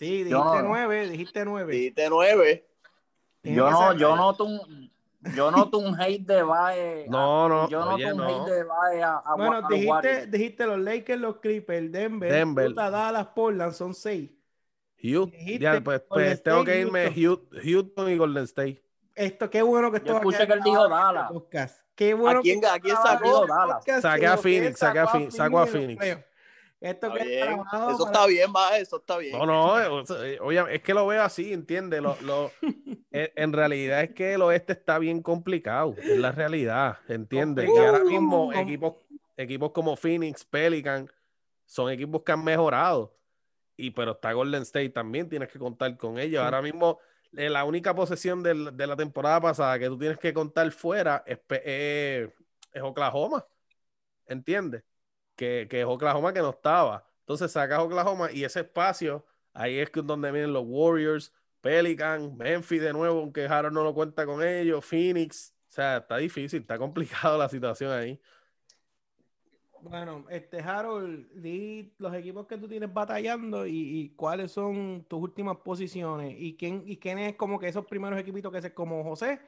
[0.00, 0.62] Sí, dijiste Yo no.
[0.62, 1.72] nueve, dijiste nueve.
[1.74, 2.66] Diste nueve.
[3.42, 4.90] Yo no, yo noto un,
[5.36, 7.06] yo noto un hate de Bae.
[7.08, 8.24] No, no, Yo noto oye, un no.
[8.46, 12.32] hate de Bae a, a, Bueno, a los dijiste, dijiste los Lakers, los Clippers, Denver,
[12.32, 12.68] Denver.
[12.70, 14.30] Utah, Dallas, Portland, son seis.
[15.02, 17.60] Houston, Dijiste ya, pues, pues tengo State, que irme Houston.
[17.62, 18.82] Houston, y Golden State.
[19.14, 21.30] Esto, qué bueno que esto Yo escuché que él dijo Dallas.
[21.30, 21.84] este.
[21.94, 23.42] Qué bueno ¿A quién- que a quién grabado sacó?
[23.44, 24.02] este Dallas.
[24.02, 26.18] Saqué a Phoenix, saqué a sacó Phoenix, saco a Phoenix.
[26.80, 27.48] Esto Está bien.
[27.50, 27.64] Eso
[27.98, 29.36] para- está bien, va, eso está bien.
[29.38, 32.00] No, no, eh, o sea, eh, oye, es que lo veo así, ¿entiendes?
[32.00, 32.50] Lo, lo-
[33.10, 37.68] en, realidad es que el oeste está bien complicado, es la realidad, ¿entiendes?
[37.68, 38.94] Y ahora mismo Com- equipos,
[39.36, 41.10] equipos como Phoenix, Pelican,
[41.66, 43.14] son equipos que han mejorado.
[43.76, 46.42] Y pero está Golden State también, tienes que contar con ellos.
[46.42, 46.98] Ahora mismo,
[47.36, 51.22] eh, la única posesión del- de la temporada pasada que tú tienes que contar fuera
[51.26, 52.30] es, eh,
[52.72, 53.44] es Oklahoma,
[54.26, 54.82] ¿entiendes?
[55.40, 57.06] Que, que es Oklahoma que no estaba.
[57.20, 59.24] Entonces sacas Oklahoma y ese espacio,
[59.54, 61.32] ahí es donde vienen los Warriors,
[61.62, 65.54] Pelican, Memphis de nuevo, aunque Harold no lo cuenta con ellos, Phoenix.
[65.70, 68.20] O sea, está difícil, está complicado la situación ahí.
[69.80, 75.22] Bueno, este Harold, di los equipos que tú tienes batallando y, y cuáles son tus
[75.22, 79.02] últimas posiciones y quién y quién es como que esos primeros equipitos que se como
[79.04, 79.40] José,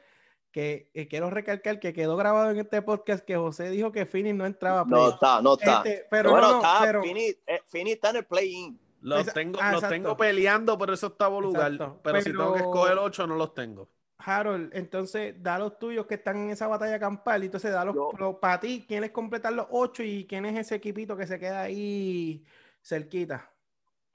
[0.53, 4.36] que eh, quiero recalcar que quedó grabado en este podcast que José dijo que Phoenix
[4.36, 5.78] no entraba a No está, no está.
[5.78, 8.78] Este, pero bueno, no, está, pero- Fini, eh, Fini está en el play-in.
[9.00, 11.72] Los, Esa- tengo, ah, los tengo peleando, pero eso octavo lugar.
[11.72, 12.00] Exacto.
[12.05, 13.88] Pero, si tengo que escoger ocho, no los tengo.
[14.18, 17.94] Harold, entonces da los tuyos que están en esa batalla campal y entonces da los,
[17.96, 21.26] Yo- los- para ti, ¿quién es completar los ocho y quién es ese equipito que
[21.26, 22.44] se queda ahí
[22.80, 23.50] cerquita?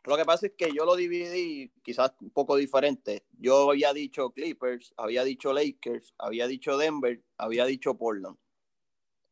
[0.07, 3.25] Lo que pasa es que yo lo dividí quizás un poco diferente.
[3.37, 8.37] Yo había dicho Clippers, había dicho Lakers, había dicho Denver, había dicho Portland.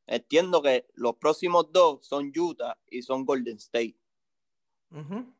[0.06, 3.98] Entiendo que los próximos dos son Utah y son Golden State.
[4.92, 5.34] Ujú.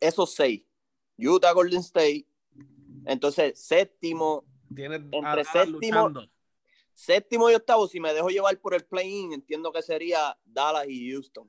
[0.00, 0.62] Esos seis.
[1.18, 2.26] Utah, Golden State.
[3.04, 6.30] Entonces, séptimo, Tienes Entre séptimo- luchando.
[6.92, 11.12] séptimo y octavo, si me dejo llevar por el play-in, entiendo que sería Dallas y
[11.12, 11.48] Houston.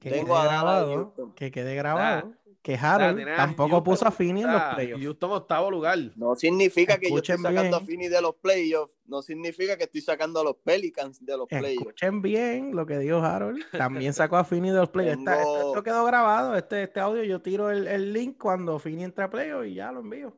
[0.00, 1.34] Que Tengo quede a grabado, Houston.
[1.34, 2.32] que quede grabado,
[2.62, 5.02] que Harold a tampoco Houston, puso a Finney en los playoffs.
[5.04, 5.98] Houston octavo lugar.
[6.16, 7.86] No significa que yo estoy Escuchen sacando a bien.
[7.86, 8.94] Fini de los playoffs.
[9.04, 11.86] No significa que estoy sacando a los Pelicans de los playoffs.
[11.86, 13.62] Escuchen bien lo que dijo Harold.
[13.72, 15.18] También sacó a Finney de los playoffs.
[15.18, 16.56] Esta- Tengo- esto, esto quedó grabado.
[16.56, 19.92] Este, este audio yo tiro el, el link cuando Finney entra a playoffs y ya
[19.92, 20.34] lo envío.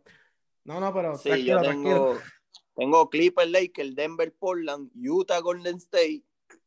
[0.65, 1.95] No, no, pero Sí, tranquilo, yo tranquilo.
[1.95, 2.19] tengo,
[2.75, 6.23] tengo Clippers, Lakers, Denver, Portland, Utah, Golden State,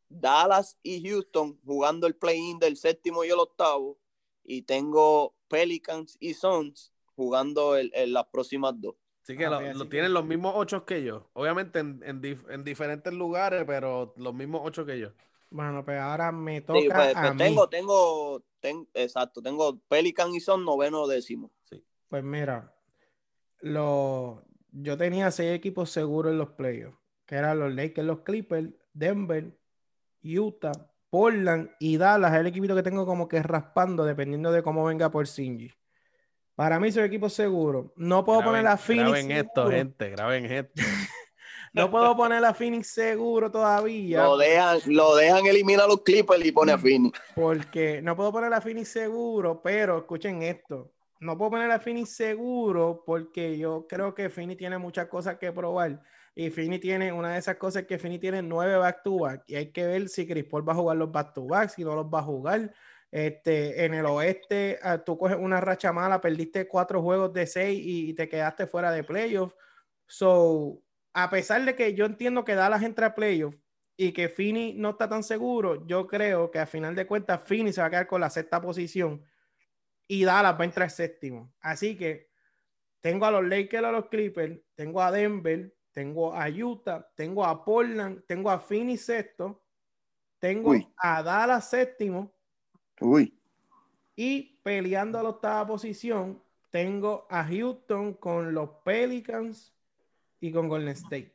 [0.09, 3.97] Dallas y Houston jugando el play-in del séptimo y el octavo.
[4.43, 8.95] Y tengo Pelicans y Suns jugando el, el- las próximas dos.
[9.23, 11.29] Así que Ah, lo, tienen los mismos ocho que yo.
[11.33, 15.11] Obviamente en, en dif- en diferentes lugares, pero los mismos ocho que yo.
[15.49, 17.37] Bueno, pues ahora me toca Sí, pues, a pues mí.
[17.37, 21.51] tengo, tengo, ten- exacto, tengo Pelicans y Suns noveno décimo.
[22.07, 22.73] Pues mira,
[23.61, 28.69] lo, yo tenía seis equipos seguros en los playoffs, que eran los Lakers, los Clippers,
[28.93, 29.57] Denver,
[30.25, 30.71] Utah,
[31.09, 35.09] Portland y Dallas, es el equipito que tengo como que raspando dependiendo de cómo venga
[35.11, 35.71] por Singy.
[36.55, 37.87] Para mí son equipos seguros.
[37.95, 39.77] No puedo Graben- poner a Phoenix Graben esto, seguro.
[39.77, 40.73] gente, graben esto.
[41.73, 44.23] No puedo poner a Phoenix seguro todavía.
[44.23, 47.11] Lo dejan, lo dejan eliminar a los Clippers y pone a Fini.
[47.35, 50.93] Porque no puedo poner a Phoenix seguro, pero escuchen esto.
[51.19, 55.51] No puedo poner a Phoenix seguro porque yo creo que Phoenix tiene muchas cosas que
[55.51, 56.01] probar.
[56.37, 59.43] Y Phoenix tiene una de esas cosas que Phoenix tiene nueve back to back.
[59.47, 61.85] Y hay que ver si Chris Paul va a jugar los back to back, si
[61.85, 62.73] no los va a jugar.
[63.09, 67.79] Este, en el oeste, ah, tú coges una racha mala, perdiste cuatro juegos de seis
[67.81, 69.55] y, te quedaste fuera de playoffs.
[70.05, 70.83] So,
[71.13, 73.57] a pesar de que yo entiendo que Dallas entra a playoffs
[73.95, 77.71] y que Fini no está tan seguro, yo creo que a final de cuentas Fini
[77.71, 79.23] se va a quedar con la sexta posición
[80.09, 81.53] y Dallas va a entrar séptimo.
[81.61, 82.29] Así que
[82.99, 87.63] tengo a los Lakers, a los Clippers, tengo a Denver, tengo a Utah, tengo a
[87.63, 89.63] Portland, tengo a Fini sexto,
[90.39, 92.35] tengo a Dallas séptimo
[92.99, 93.33] Uy.
[94.15, 99.73] Y peleando a la octava posición, tengo a Houston con los Pelicans
[100.41, 101.33] y con Golden State.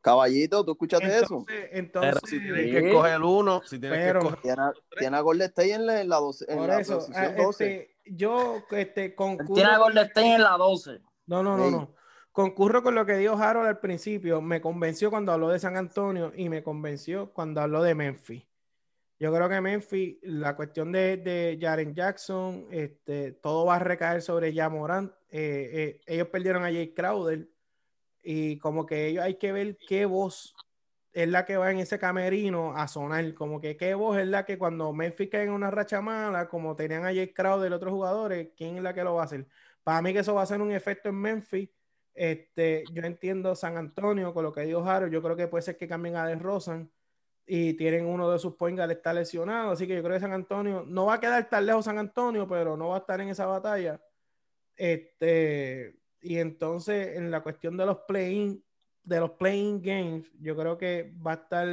[0.00, 1.44] Caballito, ¿tú escuchaste eso?
[1.70, 4.62] Entonces, pero si tienes que escoger el uno, si tienes que escoger tiene,
[4.98, 7.66] tiene, a Golden State en la, en la, 12, en la eso, posición 12.
[7.66, 9.54] Este, yo este, concurro.
[9.54, 11.00] Tiene a Golden State en la 12.
[11.26, 11.94] No, no, no, no.
[12.32, 14.40] Concurro con lo que dijo Harold al principio.
[14.40, 18.46] Me convenció cuando habló de San Antonio y me convenció cuando habló de Memphis.
[19.18, 24.22] Yo creo que Memphis, la cuestión de, de Jaren Jackson, este, todo va a recaer
[24.22, 25.12] sobre ya Morant.
[25.28, 27.48] Eh, eh, ellos perdieron a Jay Crowder
[28.22, 30.54] y como que ellos hay que ver qué voz
[31.12, 33.34] es la que va en ese camerino a sonar.
[33.34, 36.76] Como que qué voz es la que cuando Memphis cae en una racha mala, como
[36.76, 39.46] tenían a Jay Crowder y otros jugadores, ¿quién es la que lo va a hacer?
[39.82, 41.68] Para mí que eso va a ser un efecto en Memphis.
[42.20, 45.78] Este, yo entiendo San Antonio con lo que dijo Jaro, yo creo que puede ser
[45.78, 46.92] que cambien a DeRozan
[47.46, 50.84] y tienen uno de sus point está lesionado, así que yo creo que San Antonio
[50.86, 53.46] no va a quedar tan lejos San Antonio, pero no va a estar en esa
[53.46, 54.02] batalla.
[54.76, 58.62] Este, y entonces en la cuestión de los play
[59.02, 61.68] de los playing games, yo creo que va a estar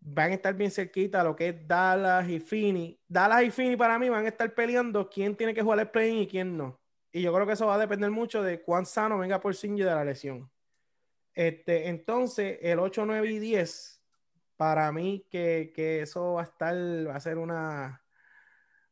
[0.00, 2.98] van a estar bien cerquita lo que es Dallas y Fini.
[3.06, 6.22] Dallas y Fini para mí van a estar peleando quién tiene que jugar el play
[6.22, 6.80] y quién no.
[7.12, 9.82] Y yo creo que eso va a depender mucho de cuán sano venga por Singy
[9.82, 10.50] de la lesión.
[11.34, 14.02] Este, entonces, el 8, 9 y 10
[14.56, 18.02] para mí que, que, eso va a estar, va a ser una,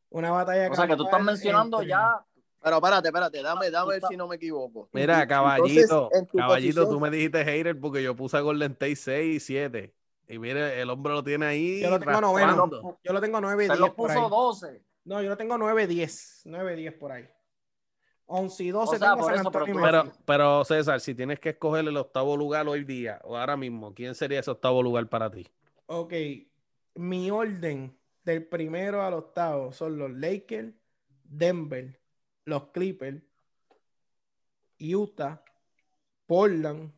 [0.09, 0.71] una batalla.
[0.71, 2.23] O sea, que tú estás mencionando ya.
[2.63, 4.89] Pero espérate, espérate, dame, dame ver si no me equivoco.
[4.91, 9.39] Mira, caballito, caballito, tú me dijiste hater porque yo puse a Golden State 6 y
[9.39, 9.93] 7.
[10.29, 11.81] Y mire, el hombre lo tiene ahí.
[11.81, 12.97] Yo lo tengo noveno.
[13.03, 13.79] Yo lo tengo 9 y 10.
[13.79, 14.83] lo puso 12.
[15.05, 16.41] No, yo lo tengo 9 10.
[16.45, 17.29] 9 10 por ahí.
[18.27, 21.95] 11 y 12 o sea, por eso, pero, pero, César, si tienes que escoger el
[21.95, 25.47] octavo lugar hoy día o ahora mismo, ¿quién sería ese octavo lugar para ti?
[25.85, 26.13] Ok,
[26.95, 30.73] mi orden del primero al octavo son los Lakers,
[31.23, 31.97] Denver,
[32.43, 33.23] los Clippers,
[34.77, 35.41] Utah,
[36.25, 36.91] Portland,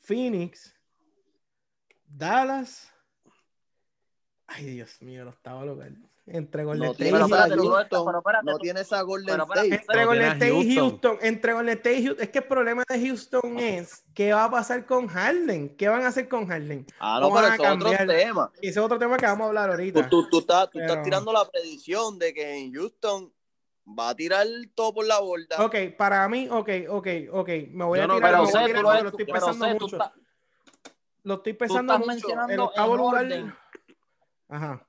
[0.00, 0.74] Phoenix,
[2.04, 2.92] Dallas.
[4.48, 5.92] Ay, Dios mío, el octavo lugar.
[6.24, 8.22] Entre Golden no State y Houston.
[8.44, 9.74] no tienes a Golden State.
[9.74, 11.18] Entre Golden State y Houston.
[11.20, 12.24] Entre Golden State y Houston.
[12.24, 15.76] Es que el problema de Houston es qué va a pasar con Harden.
[15.76, 16.86] ¿Qué van a hacer con Harden?
[17.00, 18.52] Ah, no, pero eso es otro tema.
[18.56, 20.08] Ese es otro tema que vamos a hablar ahorita.
[20.08, 23.32] Tú, tú, estás, tú estás tirando la predicción de que en Houston
[23.86, 24.46] va a tirar
[24.76, 25.56] todo por la borda.
[25.58, 27.48] Ok, para mí, ok, ok, ok.
[27.72, 28.20] Me voy a tirar.
[28.20, 29.98] Pero sé, tú lo, estoy pensando mucho.
[31.24, 32.28] Lo estoy pensando mucho.
[32.48, 33.56] El octavo lugar.
[34.48, 34.86] Ajá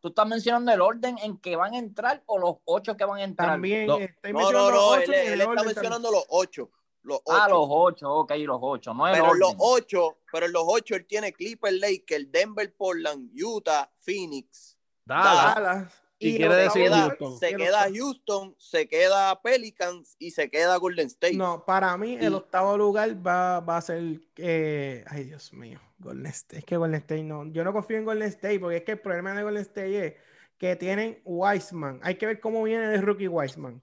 [0.00, 3.20] tú estás mencionando el orden en que van a entrar o los ocho que van
[3.20, 3.50] a entrar.
[3.50, 6.70] También no, estoy mencionando no, no, él, él está mencionando los ocho.
[7.02, 7.38] Los ocho.
[7.40, 8.92] Ah, los ocho, ok, los ocho.
[8.92, 13.88] No pero los ocho, pero en los ocho él tiene Clipper Lakers, Denver, Portland, Utah,
[14.00, 15.54] Phoenix, Dallas.
[15.54, 17.38] Dallas y, quiere decir Houston.
[17.38, 21.34] Se queda Houston, se queda Pelicans y se queda Golden State.
[21.34, 24.20] No, para mí el octavo lugar va, va a ser.
[24.36, 26.58] Eh, ay, Dios mío, Golden State.
[26.58, 27.46] Es que Golden State no.
[27.52, 30.14] Yo no confío en Golden State porque es que el problema de Golden State es
[30.58, 32.00] que tienen Wiseman.
[32.02, 33.82] Hay que ver cómo viene el rookie Wiseman.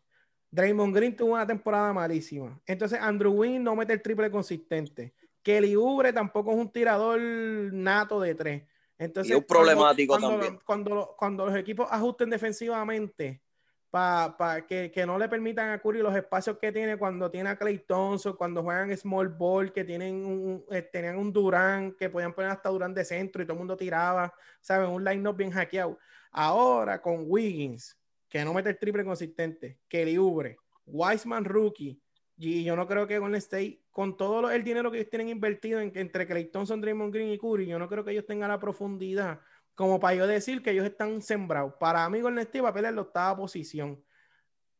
[0.49, 2.59] Draymond Green tuvo una temporada malísima.
[2.65, 5.13] Entonces Andrew Wynn no mete el triple consistente.
[5.41, 8.63] Kelly Ubre tampoco es un tirador nato de tres.
[8.97, 10.59] Entonces, y es problemático cuando, también.
[10.65, 13.41] Cuando, cuando, los equipos ajusten defensivamente
[13.89, 17.55] para que, que, no le permitan a Curry los espacios que tiene cuando tiene a
[17.55, 22.33] Clay Thompson, cuando juegan small ball, que tienen un, eh, tenían un Durán, que podían
[22.33, 24.89] poner hasta Durán de centro y todo el mundo tiraba, ¿saben?
[24.89, 25.99] Un line-up bien hackeado.
[26.31, 27.95] Ahora con Wiggins,
[28.27, 32.01] que no mete el triple consistente, Kelly Ubre, Wiseman rookie,
[32.35, 35.79] y yo no creo que Golden State, con todo el dinero que ellos tienen invertido
[35.79, 38.59] en, entre Clay Thompson, Draymond Green y Curry, yo no creo que ellos tengan la
[38.59, 39.39] profundidad
[39.75, 41.73] como para yo decir que ellos están sembrados.
[41.79, 44.03] Para mí, Golden State va a pelear la octava posición.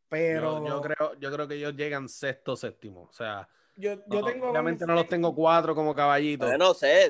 [0.07, 0.66] Pero.
[0.66, 3.03] Yo, creo, yo creo que ellos llegan sexto, séptimo.
[3.03, 4.49] O sea, yo, yo tengo.
[4.49, 6.57] Obviamente no los tengo cuatro como caballitos.
[6.57, 7.09] no sé.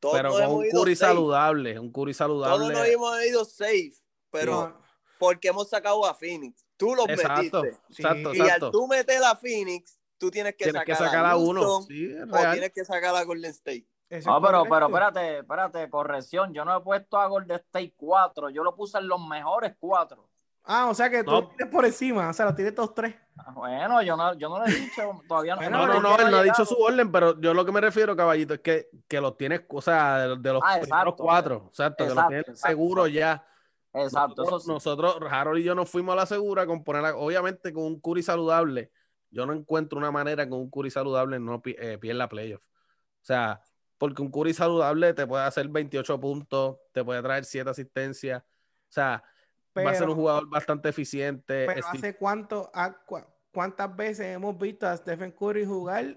[0.00, 1.78] pero con un Curry saludable.
[1.78, 2.56] Un Curry saludable.
[2.56, 3.94] Todos nos hemos ido safe.
[4.30, 4.80] Pero.
[5.16, 6.66] Porque hemos sacado a Phoenix.
[6.76, 7.82] Tú los exacto, metiste.
[7.88, 11.36] Exacto, y al tú meter a Phoenix, tú tienes que, tienes sacar, que sacar a,
[11.36, 11.82] uno.
[11.82, 13.86] Sí, o tienes que sacar a Golden State.
[14.08, 16.52] Eso No, pero, pero espérate, espérate, corrección.
[16.52, 20.28] Yo no he puesto a Golden State 4, yo lo puse en los mejores 4.
[20.66, 21.48] Ah, o sea que tú No.
[21.48, 23.14] tienes por encima, o sea, lo tienes todos tres.
[23.54, 25.60] Bueno, yo no, yo no lo he dicho, todavía no.
[25.60, 27.82] Bueno, No, no, no, él no ha dicho su orden, pero yo lo que me
[27.82, 31.66] refiero, caballito, es que, que los tienes, o sea, de, de los Ah, primeros cuatro,
[31.68, 32.68] exacto, que los Exacto, tienes exacto.
[32.68, 33.46] seguros ya.
[33.92, 34.70] Exacto, eso Nosotros, sí.
[34.70, 38.22] nosotros, Harold y yo nos fuimos a la segura con poner, obviamente con un Curry
[38.22, 38.90] saludable.
[39.34, 42.62] Yo no encuentro una manera que un Curry saludable no eh, pierda playoff.
[42.62, 43.60] O sea,
[43.98, 48.42] porque un Curry saludable te puede hacer 28 puntos, te puede traer 7 asistencias.
[48.42, 49.24] O sea,
[49.76, 51.66] va a ser un jugador bastante eficiente.
[51.66, 52.96] Pero Steve- hace cuánto, a
[53.52, 56.16] cuántas veces hemos visto a Stephen Curry jugar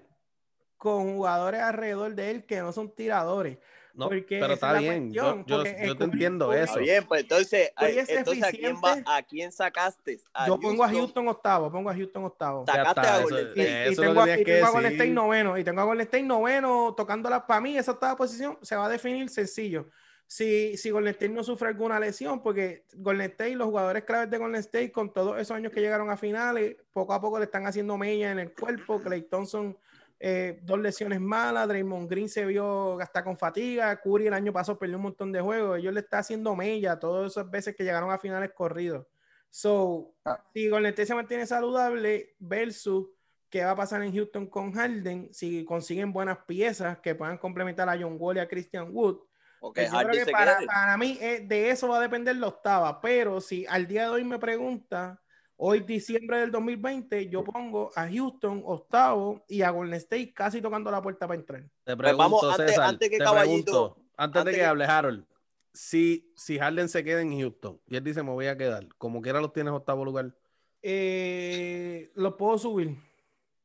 [0.78, 3.58] con jugadores alrededor de él que no son tiradores.
[3.94, 5.12] no, porque pero está es bien.
[5.12, 6.64] Yo, cuestión, yo, te entiendo Curry- eso.
[6.74, 9.10] Está bien, pues entonces, a- es entonces ¿a quién, va, eficiente.
[9.10, 10.20] ¿a quién sacaste?
[10.32, 11.26] ¿A Yo pongo a Houston?
[11.28, 12.64] Octavo, pongo a Houston octavo.
[12.64, 13.90] Sacaste está, a Golden Y, State.
[13.92, 14.92] y tengo, a- tenías y que tengo a Golden.
[14.92, 15.58] State noveno.
[15.58, 17.44] Y tengo a Golden State noveno tocándola.
[17.44, 19.88] Para mí, esa octava posición se va a definir sencillo.
[20.30, 24.36] Si, si Golden State no sufre alguna lesión, porque Golden State, los jugadores claves de
[24.38, 27.66] Golden State, con todos esos años que llegaron a finales, poco a poco le están
[27.66, 29.00] haciendo mella en el cuerpo.
[29.00, 29.76] Clay Thompson,
[30.20, 31.68] eh, dos lesiones malas.
[31.68, 34.00] Draymond Green se vio hasta con fatiga.
[34.00, 35.78] Curry el año pasado perdió un montón de juegos.
[35.78, 39.06] Ellos le están haciendo mella todas esas veces que llegaron a finales corridos.
[39.50, 40.44] So, Ah.
[40.52, 43.08] si Golden State se mantiene saludable versus
[43.48, 47.88] qué va a pasar en Houston con Harden, si consiguen buenas piezas que puedan complementar
[47.88, 49.20] a John Wall y a Christian Wood.
[49.58, 52.36] Porque Pues yo creo Harden que para, para mí eh, de eso va a depender
[52.36, 55.20] la octava, pero si al día de hoy me pregunta,
[55.58, 60.90] hoy diciembre del 2020, yo pongo a Houston octavo y a Golden State casi tocando
[60.90, 61.62] la puerta para entrar.
[61.84, 64.60] Te Pues vamos, pregunto, antes- César, antes que te Caballito- pregunto, antes, de antes que
[64.60, 65.24] que- hable Harold,
[65.72, 69.20] si, si Harden se queda en Houston y él dice me voy a quedar, como
[69.20, 70.34] quiera los tienes octavo lugar.
[70.82, 72.96] Eh, lo puedo subir.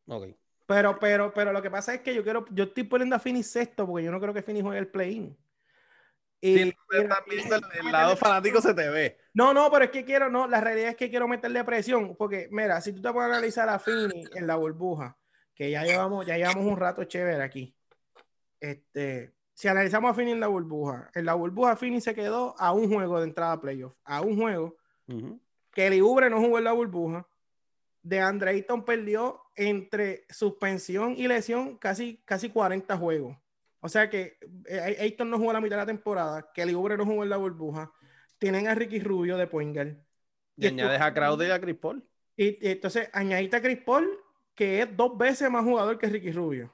[0.08, 0.28] Ok.
[0.66, 3.44] Pero, pero, pero lo que pasa es que yo quiero, yo estoy poniendo a Fini
[3.44, 5.36] sexto porque yo no creo que Fini juegue el play-in.
[6.46, 9.18] Y- Sí, estás viendo el, el lado fanático se te ve.
[9.34, 12.50] No, no, pero es que quiero, no, la realidad es que quiero meterle presión, porque
[12.52, 15.18] mira, si tú te puedes analizar a Fini en la burbuja,
[15.56, 17.74] que ya llevamos, ya llevamos un rato chévere aquí.
[18.60, 22.74] Este, si analizamos a Fini en la burbuja, en la burbuja Fini se quedó a
[22.74, 24.76] un juego de entrada a playoff, a un juego
[25.72, 27.28] que el Ubre no jugó en la burbuja.
[28.02, 33.38] De Andre Ayton perdió entre suspensión y lesión casi, casi 40 juegos.
[33.86, 36.96] O sea que eh, Ayton no jugó la mitad de la temporada, que el Ubre
[36.96, 37.92] no jugó en la burbuja.
[38.38, 40.02] Tienen a Ricky Rubio de Poingal.
[40.56, 42.02] Y añades a Crowder y a Chris Paul.
[42.38, 44.08] Y, y entonces añadiste a Chris Paul,
[44.56, 46.74] que es dos veces más jugador que Ricky Rubio.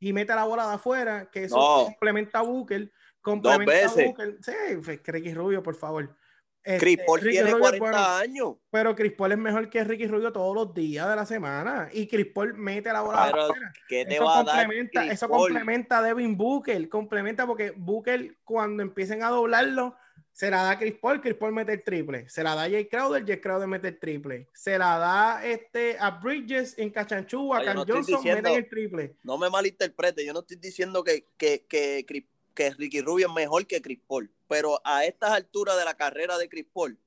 [0.00, 1.84] Y mete la bola de afuera, que eso No.
[1.84, 2.90] complementa a Booker.
[3.20, 4.06] Complementa a veces.
[4.06, 4.38] Booker.
[4.42, 4.52] Sí,
[4.84, 6.16] pues, que Ricky Rubio, por favor.
[6.62, 8.06] Chris Este, Paul Ricky tiene Rubio es 40 bueno.
[8.16, 8.54] años.
[8.70, 11.88] Pero Chris Paul es mejor que Ricky Rubio todos los días de la semana.
[11.92, 13.72] Y Chris Paul mete la bola Pero, afuera.
[13.88, 15.40] ¿qué te Eso va a dar complementa, Chris eso Paul?
[15.52, 16.88] complementa a Devin Booker.
[16.88, 19.96] Complementa porque Booker, cuando empiecen a doblarlo,
[20.32, 22.28] se la da a Chris Paul, Chris Paul mete el triple.
[22.28, 24.48] Se la da a Jay Crowder, Jay Crowder mete el triple.
[24.54, 28.64] Se la da este, a Bridges en Cachanchú, a Oye, Cam no Johnson, diciendo- meten
[28.64, 29.16] el triple.
[29.24, 33.32] No me malinterprete, yo no estoy diciendo que, que, que, Chris- que Ricky Rubio es
[33.32, 36.98] mejor que Chris Paul, pero a estas alturas de la carrera de Chris Paul,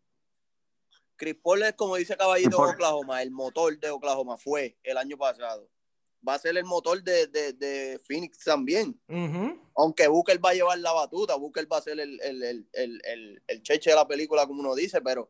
[1.15, 2.71] Chris Paul es como dice Caballito Paul.
[2.71, 5.69] Oklahoma, el motor de Oklahoma fue el año pasado.
[6.27, 8.97] Va a ser el motor de, de, de Phoenix también.
[9.75, 13.61] Aunque Booker va a llevar la batuta, Booker va a ser el, el, el, el,
[13.61, 15.29] cheche de la película, como uno dice, pero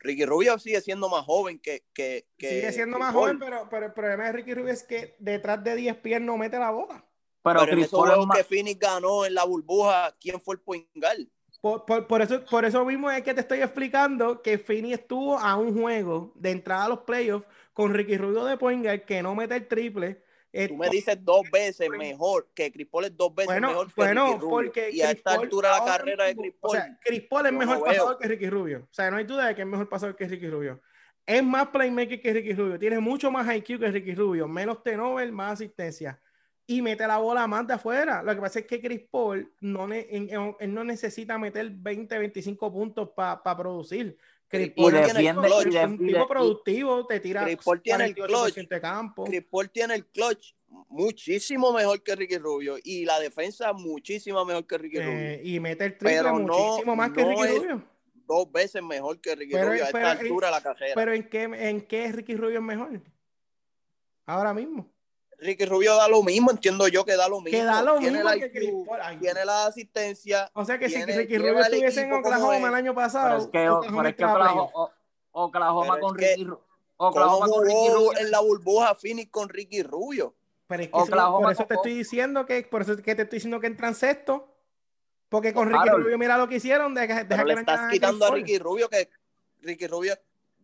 [0.00, 1.84] Ricky Rubio sigue siendo más joven que.
[1.94, 3.24] que, que Sigue siendo Chris más Paul.
[3.24, 6.36] joven, pero, pero el problema de Ricky Rubio es que detrás de 10 pies no
[6.36, 7.04] mete la bola.
[7.44, 10.16] Pero, Pero, en Chris esos Paul es juegos más- que Phoenix ganó en la burbuja,
[10.18, 11.26] ¿quién fue el point guard?
[11.60, 15.38] Por, por- por eso, por eso mismo es que te estoy explicando que Fini estuvo
[15.38, 19.22] a un juego de entrada a los playoffs con Ricky Rubio de point guard que
[19.22, 20.22] no mete el triple.
[20.52, 23.86] Eh, Tú me dices dos veces mejor que Chris Paul es dos veces bueno, mejor
[23.88, 24.50] que bueno, Ricky Rubio.
[24.50, 26.98] porque y a Chris esta Paul altura de la carrera de Chris O Paul, sea,
[27.02, 28.78] Chris Paul es mejor no pasador que Ricky Rubio.
[28.90, 30.80] O sea, no hay duda de que es mejor pasador que Ricky Rubio.
[31.26, 32.78] Es más playmaker que Ricky Rubio.
[32.78, 34.46] Tiene mucho más IQ que Ricky Rubio.
[34.46, 36.20] Menos turnover, más asistencia.
[36.66, 38.22] Y mete la bola más de afuera.
[38.22, 41.68] Lo que pasa es que Chris Paul no, ne- en- en- él no necesita meter
[41.70, 44.16] 20, 25 puntos para producir.
[44.48, 49.24] Chris Paul es un tipo- productivo, te tira Chris Paul tiene el 48% de campo.
[49.24, 50.54] Chris Paul tiene el clutch
[50.88, 55.02] muchísimo mejor que Ricky Rubio y la defensa muchísimo mejor que Ricky eh,
[55.38, 55.40] Rubio.
[55.56, 57.84] y mete el triple Pero no- muchísimo más que no Ricky Rubio.
[58.26, 60.94] Dos veces mejor que Ricky Pero- Rubio a esta pero- altura de la carrera.
[60.94, 63.00] Pero ¿en qué, ¿en qué Ricky Rubio es mejor?
[64.26, 64.88] Ahora mismo.
[65.38, 67.58] Ricky Rubio da lo mismo, entiendo yo que da lo mismo.
[67.58, 70.50] Que da lo tiene mismo que IQ, Chris tiene la asistencia.
[70.54, 73.36] O sea que si tiene- Ricky lleva Rubio estuviese en Oklahoma el año Pero pasado,
[73.38, 74.62] es que, Oklahoma pero es que Oklahoma.
[74.74, 74.90] O-
[75.32, 76.58] Oklahoma Pero con es que, Ricky Ru-
[76.96, 78.18] ¿Cómo Oklahoma con Ricky jugó Rubio.
[78.20, 80.34] en la burbuja Phoenix con Ricky Rubio?
[80.68, 83.22] Pero es que eso- Oklahoma por eso te estoy diciendo que, por eso que te
[83.22, 84.48] estoy diciendo que entran sexto.
[85.28, 86.04] Porque con Ricky Harold.
[86.04, 88.88] Rubio, mira lo que hicieron, deja, deja Pero que le estás quitando a Ricky Rubio
[88.88, 89.08] que
[89.62, 90.14] Ricky Rubio,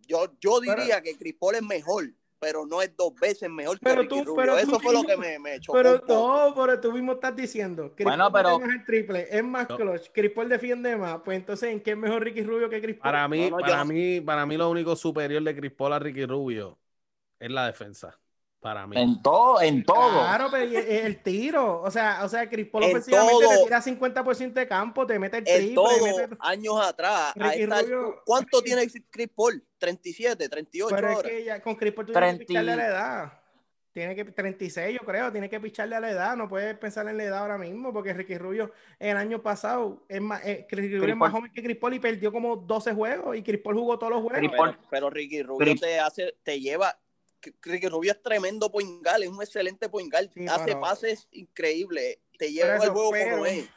[0.07, 2.05] yo, yo diría que Chris Paul es mejor,
[2.41, 4.35] pero no es dos veces mejor que Pero Ricky tú- Rubio.
[4.37, 5.77] pero tú Eso fue lo que me, me chocó.
[5.79, 7.93] Pero no, pero tú mismo estás diciendo.
[7.95, 9.77] Chris Bueno, Paul pero- más el triple, es más No.
[9.77, 10.11] clutch.
[10.13, 11.21] Chris Paul defiende más.
[11.25, 13.03] Pues entonces, ¿en qué es mejor Ricky Rubio que Chris Paul?
[13.13, 15.93] Para mí, No, no, yo para mí, para mí lo único superior de Chris Paul
[15.93, 16.79] a Ricky Rubio
[17.39, 18.19] es la defensa.
[18.61, 18.95] Para mí.
[19.01, 20.21] En todo, en todo.
[20.21, 21.81] Claro, pero el, tiro.
[21.81, 23.57] O sea, o sea, Chris Paul En ofensivamente todo.
[23.59, 25.75] te tira 50% de campo, te mete el En triple.
[25.75, 27.33] todo, mete- años atrás.
[27.37, 29.65] esta- Rubio- ¿Cuánto tiene Chris Paul?
[29.79, 31.29] 37, 38 Pero es ahora.
[31.31, 33.33] que ya con Chris Paul tú tienes que 30 picharle a la edad.
[33.93, 37.17] Tiene que 36, yo creo, tiene que picharle a la edad, no puedes pensar en
[37.17, 41.09] la edad ahora mismo, porque Ricky Rubio el año pasado es más, eh, Ricky Rubio
[41.15, 43.99] es más joven que Chris Paul y perdió como 12 juegos y Chris Paul jugó
[43.99, 44.77] todos los juegos.
[44.91, 46.97] Pero, Ricky Rubio Chris- te hace, te lleva.
[47.63, 52.19] Ricky Rubio es tremendo point guard, es un excelente point guard, Sí, hace pases increíbles,
[52.39, 53.69] te lleva eso, el juego pero- como es.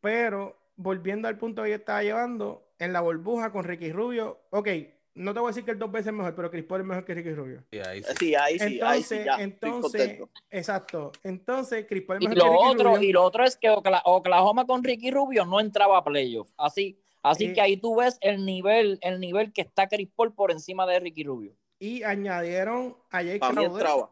[0.00, 4.68] Pero volviendo al punto que yo estaba llevando, en la burbuja con Ricky Rubio, ok,
[5.14, 7.04] no te voy a decir que el dos veces mejor, pero Chris Paul es mejor
[7.04, 7.62] que Ricky Rubio.
[7.70, 8.12] Y ahí sí.
[8.18, 10.18] Sí, ahí sí, ahí Entonces, sí, ya, entonces,
[10.50, 11.12] exacto.
[11.22, 13.08] Entonces, Chris Paul es Y mejor que lo Ricky otro, Rubio.
[13.08, 16.50] y lo otro es que Okla- Oklahoma con Ricky Rubio no entraba a playoff.
[16.56, 17.52] Así, así Sí.
[17.52, 21.00] que ahí tú ves el nivel, el nivel que está Chris Paul por encima de
[21.00, 21.54] Ricky Rubio.
[21.80, 23.64] Y añadieron a Jay Crowder.
[23.64, 24.10] entraba.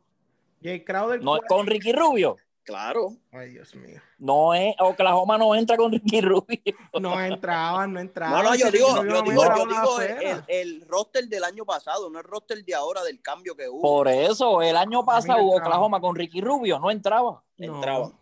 [0.62, 1.22] Jay Crowder.
[1.22, 2.36] No es con Ricky Rubio.
[2.64, 3.12] Claro.
[3.32, 3.98] Ay, Dios mío.
[4.18, 6.60] No es, Oklahoma no entra con Ricky Rubio.
[7.00, 8.42] No entraban, no entraban.
[8.42, 12.18] No, no, yo digo, yo no digo, yo digo el, roster del año pasado, no
[12.18, 13.80] el roster de ahora del cambio que hubo.
[13.80, 15.56] Por eso, el año pasado entraba.
[15.56, 17.42] Oklahoma con Ricky Rubio no entraba.
[17.56, 17.76] No.
[17.76, 18.12] entraban.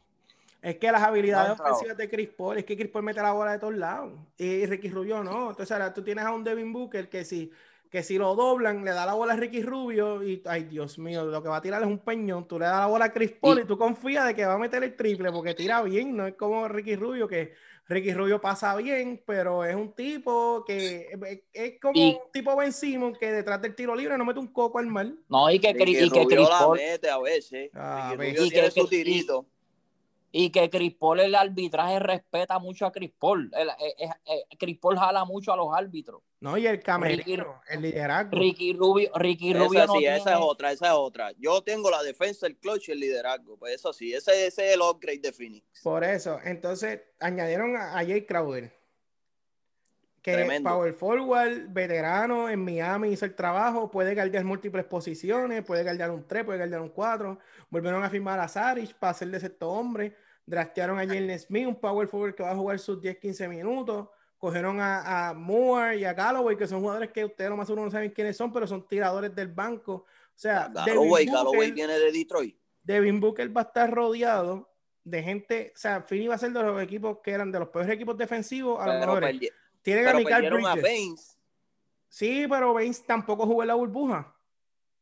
[0.63, 1.71] Es que las habilidades No entraba.
[1.73, 4.13] ofensivas de Chris Paul, es que Chris Paul mete la bola de todos lados.
[4.39, 5.51] Y Ricky Rubio no.
[5.51, 7.51] Entonces ahora tú tienes a un Devin Booker que si,
[7.91, 11.25] que si lo doblan, le da la bola a Ricky Rubio y, ay Dios mío,
[11.25, 12.47] lo que va a tirar es un peñón.
[12.49, 14.55] Tú le das la bola a Chris Paul y, Y- tú confías de que va
[14.55, 16.17] a meter el triple porque tira bien.
[16.17, 17.55] No es como Ricky Rubio, que
[17.89, 22.57] Ricky Rubio pasa bien, pero es un tipo que es, es como Y- un tipo
[22.57, 25.19] Ben Simon que detrás del tiro libre no mete un coco al mal.
[25.29, 27.71] No, y que, Ricky y que Rubio Chris la mete a veces.
[27.75, 28.33] Ah, Ricky.
[28.33, 29.47] Rubio Y tiene que- su tirito.
[30.39, 33.51] Y que Chris Paul, el arbitraje respeta mucho a Chris Paul.
[33.55, 36.21] El- eh, eh, eh, Chris Paul jala mucho a los árbitros.
[36.41, 38.37] No, y el Ricky- camerino, el liderazgo.
[38.39, 41.33] Ricky Rubio, Ricky Rubio Esa no sí, tiene- esa es otra, esa es otra.
[41.39, 43.57] Yo tengo la defensa, el clutch y el liderazgo.
[43.57, 45.65] Pues eso sí, ese, ese es el upgrade de Phoenix.
[45.83, 48.71] Por eso, entonces añadieron a, a Jay Crowder,
[50.21, 50.69] que Tremendo.
[50.69, 56.27] power forward, veterano en Miami, hizo el trabajo, puede guardar múltiples posiciones, puede guardar un
[56.27, 57.39] 3, puede guardar un 4.
[57.71, 60.15] Volvieron a firmar a Saric para ser de sexto hombre.
[60.47, 64.09] Draftearon a Jalen Smith, un power forward que va a jugar sus 10-15 minutos.
[64.39, 67.85] Cogieron a, a Moore y a Galloway, que son jugadores que ustedes lo más seguro
[67.85, 69.93] no saben quiénes son, pero son tiradores del banco.
[69.95, 70.07] O
[70.39, 72.57] sea, Galloway, Devin Galloway Booker- viene de Detroit.
[72.83, 74.71] Devin Booker va a estar rodeado
[75.03, 77.69] de gente, o sea, Philly va a ser de los equipos que eran de los
[77.69, 79.41] peores equipos defensivos a los mejores.
[79.83, 80.83] Tienen a Michael a Bridges.
[80.83, 81.39] Baines.
[82.09, 84.36] Sí, pero Baines tampoco jugó en la burbuja.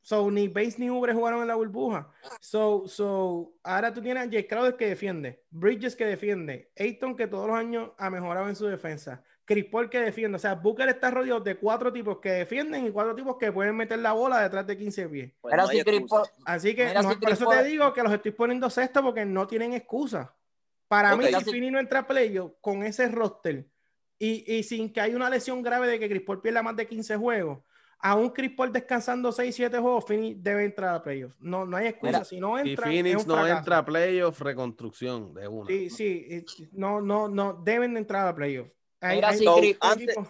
[0.04, 2.10] So, ni Baines ni Ubre jugaron en la burbuja.
[2.38, 7.26] So, so, ahora tú tienes a Jay Crowder que defiende, Bridges que defiende, Ayton que
[7.26, 10.36] todos los años ha mejorado en su defensa, Chris Paul que defiende.
[10.36, 13.74] O sea, Booker está rodeado de cuatro tipos que defienden y cuatro tipos que pueden
[13.76, 15.32] meter la bola detrás de 15 pies.
[15.40, 16.22] Pues Era no hay si Chris excusa.
[16.22, 18.30] Paul- Así que Mira, no, si por Chris eso Paul- te digo que los estoy
[18.32, 20.34] poniendo sexto porque no tienen excusa.
[20.86, 21.44] Para mí, Ok.
[21.44, 23.64] si Fini no entra a playoff con ese roster
[24.18, 26.86] y, y sin que haya una lesión grave de que Chris Paul pierda más de
[26.86, 27.60] 15 juegos,
[28.06, 31.34] aún Chris Paul descansando 6, 7 juegos, Fini debe entrar a playoff.
[31.40, 32.12] No, no hay excusa.
[32.12, 35.66] Mira, si no Si entra, Phoenix es un no entra a playoff, reconstrucción de una.
[35.68, 38.68] Sí, sí, eh, no, no, no, deben de entrar a playoff.
[39.00, 40.28] Hay, Mira, hay si muchos Chris- antes- equipos-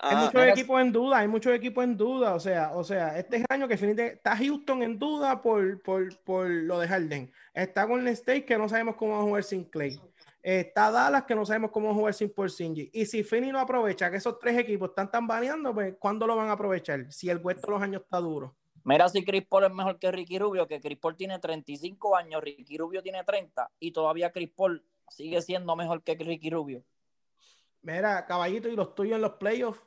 [0.00, 3.36] hay muchos equipos en duda, hay muchos equipos en duda, o sea, o sea, este
[3.36, 7.32] es el año que Phoenix está Houston en duda por, por, por lo de Harden,
[7.54, 9.98] está Golden State que no sabemos cómo va a jugar sin Clay,
[10.54, 14.18] está Dallas que no sabemos cómo jugar sin Porzingis, y si Phoenix no aprovecha que
[14.18, 17.10] esos tres equipos están tan baneando, pues ¿cuándo lo van a aprovechar?
[17.12, 18.54] Si el resto de los años está duro.
[18.84, 22.40] Mira si Chris Paul es mejor que Ricky Rubio, que Chris Paul tiene 35 años,
[22.40, 26.84] Ricky Rubio tiene 30 y todavía Chris Paul sigue siendo mejor que Ricky Rubio.
[27.82, 29.80] Mira, caballito, y los tuyos en los playoffs,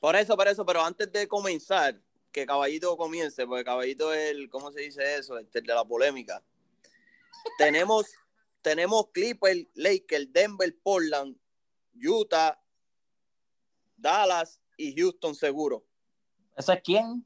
[0.00, 2.00] Por eso, por eso, pero antes de comenzar,
[2.32, 5.38] que Caballito comience, porque Caballito es el, ¿cómo se dice eso?
[5.38, 6.42] Este, el de la polémica.
[7.58, 8.12] tenemos,
[8.62, 11.36] tenemos Clippers, Lakers, Denver, Portland,
[11.94, 12.58] Utah,
[13.96, 15.84] Dallas y Houston seguro.
[16.56, 17.24] ¿Ese es quién?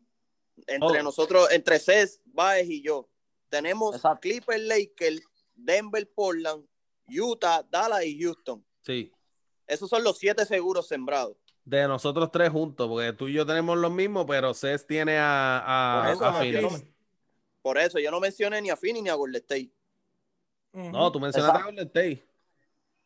[0.66, 1.02] Entre Oh.
[1.02, 3.08] nosotros, entre Cés, Baez y yo.
[3.48, 4.20] Tenemos Exacto.
[4.22, 5.20] Clippers, Lakers,
[5.54, 6.64] Denver, Portland,
[7.08, 8.64] Utah, Dallas y Houston.
[8.82, 9.12] Sí.
[9.66, 11.36] Esos son los siete seguros sembrados.
[11.64, 15.58] De nosotros tres juntos, porque tú y yo tenemos los mismos, pero Cés tiene a,
[16.00, 16.62] a, Por eso, a Phoenix.
[16.62, 16.84] yo no-
[17.62, 19.72] Por eso yo no mencioné ni a Phoenix ni a Golden State.
[20.76, 22.26] No, tú mencionaste a Golden State.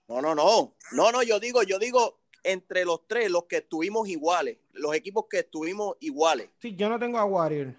[0.08, 0.74] No, no, no.
[0.92, 5.26] No, no, yo digo, yo digo entre los tres, los que estuvimos iguales, los equipos
[5.30, 6.50] que estuvimos iguales.
[6.58, 7.74] Sí, yo no tengo a Warrior.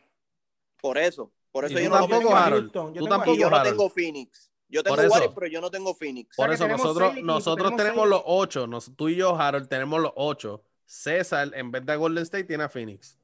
[0.81, 2.29] Por eso, por eso yo tú no tampoco.
[2.35, 4.51] Houston, yo tengo a tampoco, Y yo no tengo Phoenix.
[4.69, 4.95] Yo tengo.
[4.95, 6.35] Warriors, pero yo no tengo Phoenix.
[6.37, 8.67] Por sea, eso tenemos nosotros, equipos, nosotros tenemos los ocho.
[8.67, 10.63] Nos- tú y yo, Harold, tenemos los ocho.
[10.85, 13.17] César, en vez de a Golden State, tiene a Phoenix.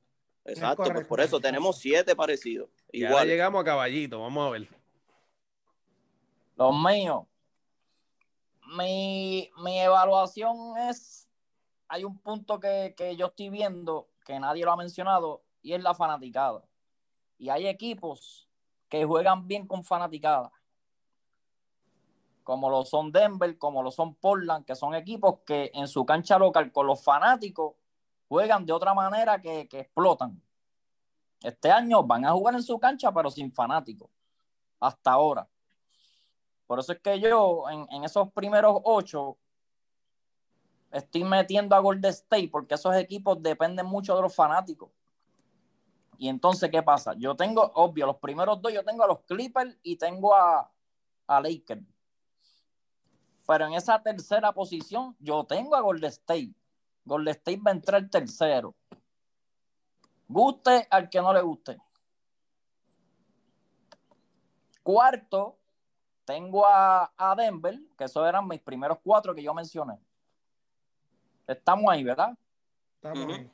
[0.43, 2.70] Exacto, pues por eso tenemos siete parecidos.
[2.91, 3.28] Igual.
[3.28, 4.22] llegamos a caballito.
[4.22, 4.76] Vamos a ver.
[6.58, 7.26] Los míos.
[8.76, 11.30] Mi, mi evaluación es.
[11.88, 15.82] Hay un punto que, que yo estoy viendo que nadie lo ha mencionado y es
[15.82, 16.64] la fanaticada.
[17.38, 18.49] Y hay equipos
[18.89, 20.51] que juegan bien con fanaticada.
[22.43, 26.39] Como lo son Denver, como lo son Portland, que son equipos que en su cancha
[26.39, 27.76] local con los fanáticos
[28.28, 30.41] juegan de otra manera que, que explotan.
[31.41, 34.10] Este año van a jugar en su cancha, pero sin fanáticos.
[34.80, 35.47] Hasta ahora.
[36.68, 39.38] Por eso es que yo, en, en esos primeros ocho,
[40.91, 44.89] estoy metiendo a Golden State, porque esos equipos dependen mucho de los fanáticos.
[46.18, 47.13] Y entonces, ¿qué pasa?
[47.18, 50.70] Yo tengo, obvio, los primeros dos, yo tengo a los Clippers y tengo a,
[51.28, 51.84] a Lakers.
[53.45, 56.53] Pero en esa tercera posición, yo tengo a Golden State.
[57.05, 58.76] Golden State va a entrar tercero.
[60.28, 61.78] Guste al que no le guste.
[64.84, 65.57] Cuarto,
[66.28, 69.97] tengo a, a Denver, que esos eran mis primeros cuatro que yo mencioné.
[71.47, 72.38] Estamos ahí, ¿verdad?
[72.95, 73.49] Estamos ahí.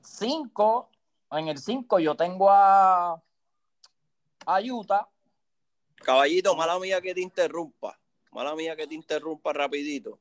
[0.00, 0.90] Cinco,
[1.30, 3.22] en el cinco yo tengo a,
[4.44, 5.08] a Utah.
[5.94, 7.96] Caballito, mala mía que te interrumpa.
[8.32, 10.18] Mala mía que te interrumpa rapidito.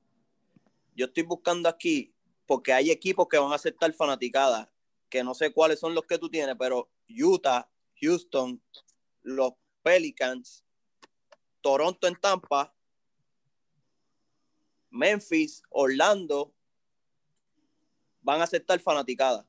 [0.95, 2.13] Yo estoy buscando aquí
[2.45, 4.69] porque hay equipos que van a aceptar fanaticadas,
[5.09, 7.67] que no sé cuáles son los que tú tienes, pero Utah,
[7.99, 8.61] Houston,
[9.23, 10.63] los Pelicans,
[11.61, 12.73] Toronto en Tampa,
[14.89, 16.53] Memphis, Orlando,
[18.21, 19.45] van a aceptar fanaticadas.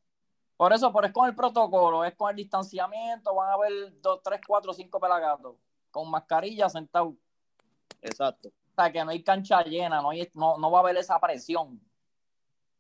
[0.57, 4.21] Por eso, pero es con el protocolo, es con el distanciamiento, van a haber dos,
[4.23, 5.57] tres, cuatro, cinco pelagatos
[5.91, 7.15] con mascarilla sentados.
[8.03, 8.49] Exacto.
[8.49, 11.19] O sea, que no hay cancha llena, no, hay- no, no va a haber esa
[11.21, 11.81] presión.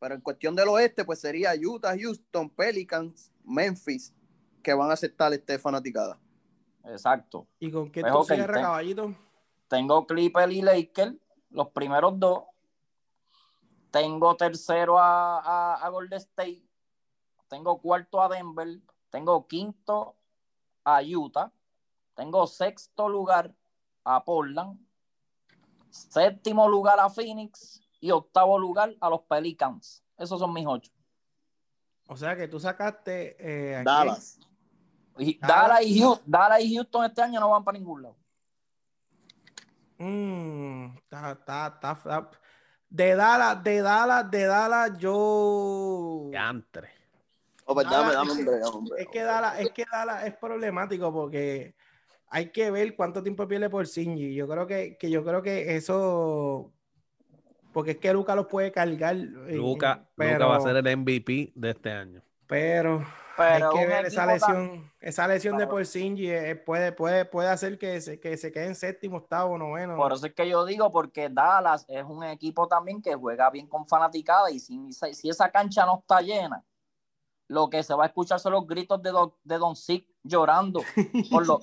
[0.00, 4.12] Pero en cuestión del oeste, pues sería Utah, Houston, Pelicans, Memphis,
[4.62, 6.18] que van a aceptar este fanaticada.
[6.88, 7.46] Exacto.
[7.60, 9.14] ¿Y con qué Pues, tú ok, cierras, ten- caballito?
[9.68, 11.14] Tengo Clipper y Lakers,
[11.50, 12.44] los primeros dos.
[13.90, 16.62] Tengo tercero a, a, a Golden State.
[17.48, 18.78] Tengo cuarto a Denver.
[19.10, 20.16] Tengo quinto
[20.84, 21.50] a Utah.
[22.14, 23.54] Tengo sexto lugar
[24.04, 24.78] a Portland.
[25.90, 27.80] Séptimo lugar a Phoenix.
[28.00, 30.04] Y octavo lugar a los Pelicans.
[30.16, 30.92] Esos son mis ocho.
[32.08, 33.36] O sea que tú sacaste.
[33.38, 33.84] eh, ¿a quién?
[33.84, 34.38] Dallas.
[35.18, 35.68] Y Dallas.
[35.68, 38.16] Dallas y, Houston, Dallas y Houston este año no van para ningún lado.
[39.98, 42.30] Mm, está, está, está-
[42.88, 46.30] De Dallas, de Dallas, de Dallas, yo.
[46.32, 46.88] Yantre.
[47.64, 49.02] Oh, pues dame, es, hombre, dame, hombre.
[49.02, 51.74] es que Dallas, es que Dallas es problemático porque
[52.28, 54.34] hay que ver cuánto tiempo pierde por Singy.
[54.34, 56.72] Yo creo que, que yo creo que eso.
[57.72, 59.16] Porque es que Luca los puede cargar.
[59.16, 62.22] Luca, pero, Luca va a ser el MVP de este año.
[62.46, 63.04] Pero
[63.38, 64.92] Pero hay que un ver esa tan- lesión.
[65.00, 68.74] Esa lesión de Porzingi eh, puede, puede, puede hacer que se, que se quede en
[68.74, 69.96] séptimo, octavo, noveno.
[69.96, 73.66] Por eso es que yo digo, porque Dallas es un equipo también que juega bien
[73.68, 76.64] con fanaticada y si, si esa cancha no está llena,
[77.46, 80.82] lo que se va a escuchar son los gritos de Don, de Don Sick llorando
[81.30, 81.60] con los,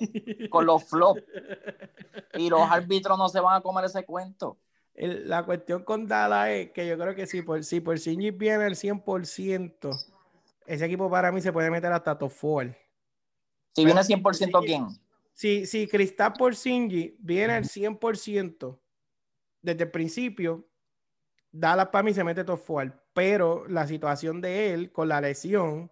[0.50, 1.22] con los flops
[2.34, 4.58] y los árbitros no se van a comer ese cuento.
[4.94, 8.64] El- la cuestión con Dallas es que yo creo que si por si Porzingi viene
[8.64, 9.90] al 100%,
[10.66, 12.76] ese equipo para mí se puede meter hasta top 4.
[13.74, 14.86] Si viene 100% quién.
[15.32, 18.80] Si, si Cristal Porzingi viene al 100%
[19.60, 20.66] desde el principio,
[21.50, 23.02] Dallas para mí se mete top 4.
[23.12, 25.90] Pero la situación de él con la lesión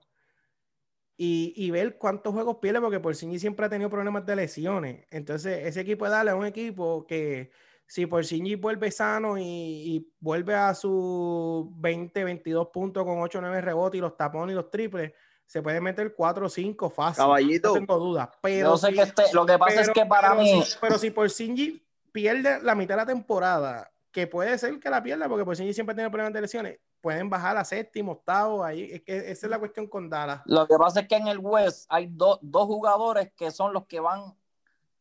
[1.17, 5.07] y, y ver cuántos juegos pierde, porque Porzingi siempre ha tenido problemas de lesiones.
[5.11, 7.51] Entonces, ese equipo de Dallas es un equipo que
[7.87, 13.61] si Porzingi vuelve sano y, y vuelve a sus 20, 22 puntos con 8, 9
[13.61, 15.13] rebotes y los tapones y los triples,
[15.47, 17.23] se puede meter 4 o 5 fácil.
[17.23, 17.69] Caballito.
[17.69, 18.29] No tengo dudas.
[18.41, 20.77] Pero Yo sé si- que este, lo que pasa es que para pero mí, si-
[20.81, 25.29] pero si Porzingi pierde la mitad de la temporada, que puede ser que la pierda,
[25.29, 28.89] porque Porzingi siempre tiene problemas de lesiones, pueden bajar a séptimo, octavo, ahí.
[28.93, 30.41] Es que esa es la cuestión con Dallas.
[30.47, 33.85] lo que pasa es que en el West hay do- dos jugadores que son los
[33.87, 34.35] que van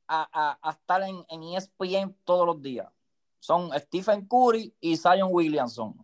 [0.07, 2.88] a, a- a estar en, en E ESPN todos los días.
[3.39, 5.95] Son Stephen Curry y Zion Williamson.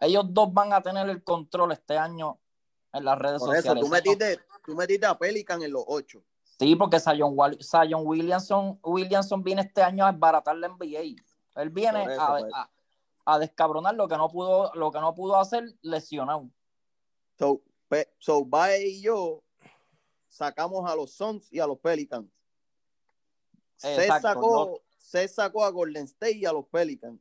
[0.00, 2.38] Ellos dos van a tener el control este año
[2.92, 3.82] en las redes Por eso, sociales.
[3.84, 6.22] tú metiste, tú metiste a Pelican en los ocho.
[6.58, 7.34] Sí, porque Zion,
[8.04, 11.16] Williamson, Williamson viene este año a desbaratar la NBA.
[11.56, 12.68] Él viene a,
[13.24, 16.48] a, descabronar lo que no pudo, lo que no pudo hacer lesionado.
[17.38, 17.62] So,
[18.18, 18.46] so
[18.78, 19.42] y yo
[20.28, 22.26] sacamos a los Suns y a los Pelicans.
[23.76, 27.20] Se, sacó, se sacó a Golden State y a los Pelicans.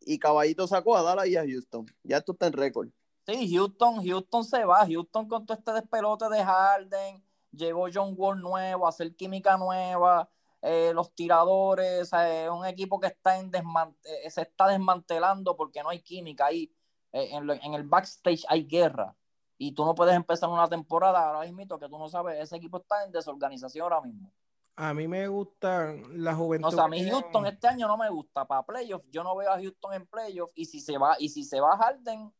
[0.00, 1.86] Y Caballito sacó a Dallas y a Houston.
[2.02, 2.88] Ya esto está en récord.
[3.26, 4.86] Sí, Houston, Houston se va.
[4.86, 7.22] Houston con todo este despelote de Harden.
[7.52, 10.30] Llegó John Wall nuevo, a hacer química nueva.
[10.62, 12.10] Eh, los tiradores,
[12.52, 16.70] un equipo que está en eh, se está desmantelando porque no hay química ahí.
[17.12, 19.16] Eh, en, en, el backstage hay guerra
[19.56, 22.78] y tú no puedes empezar una temporada ahora mismo que tú no sabes, ese equipo
[22.78, 24.32] está en desorganización ahora mismo.
[24.76, 26.68] A mí me gusta la juventud.
[26.68, 29.08] O sea, a mí Houston este año no me gusta para playoffs.
[29.10, 31.76] Yo no veo a Houston en playoffs y si se va y si se va
[31.76, 32.32] Harden,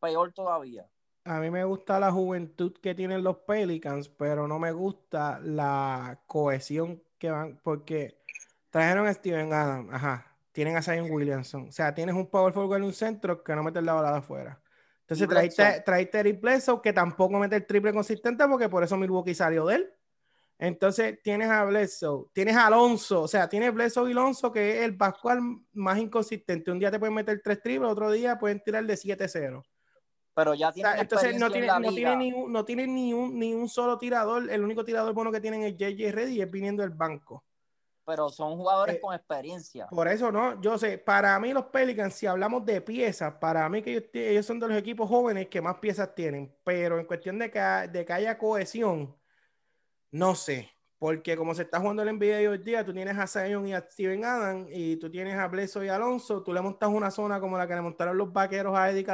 [0.00, 0.88] peor todavía.
[1.26, 6.20] A mí me gusta la juventud que tienen los Pelicans, pero no me gusta la
[6.26, 8.18] cohesión que van porque
[8.68, 12.78] trajeron a Steven Adams, ajá, tienen a Zion Williamson, o sea, tienes un power forward
[12.78, 14.60] en un centro que no mete la balada afuera.
[15.00, 18.96] Entonces traiste, traiste a Eric Bledsoe, que tampoco mete el triple consistente porque por eso
[18.96, 19.94] Milwaukee salió de él.
[20.58, 24.84] Entonces tienes a Bledsoe, tienes a Alonso, o sea, tienes Bledsoe y Alonso, que es
[24.84, 25.40] el Pascual
[25.72, 26.70] más inconsistente.
[26.70, 29.62] Un día te pueden meter tres triples, otro día pueden tirar de 7-0.
[30.34, 30.90] Pero ya tiene.
[30.98, 34.50] entonces no tiene, no tiene, ni, un, no tiene ni, un, ni un solo tirador.
[34.50, 37.44] El único tirador bueno que tienen es JJ Reddy y es viniendo del banco
[38.04, 39.86] pero son jugadores eh, con experiencia.
[39.88, 40.60] Por eso, ¿no?
[40.60, 44.60] Yo sé, para mí los Pelicans, si hablamos de piezas, para mí que ellos, son
[44.60, 48.12] de los equipos jóvenes que más piezas tienen, pero en cuestión de que, de que
[48.12, 49.16] haya cohesión,
[50.14, 50.70] no sé,
[51.00, 53.80] porque como se está jugando el NBA hoy día, tú tienes a Zion y a
[53.80, 57.58] Steven Adams y tú tienes a Bleso y Alonso, tú le montas una zona como
[57.58, 59.04] la que le montaron los vaqueros a Eddie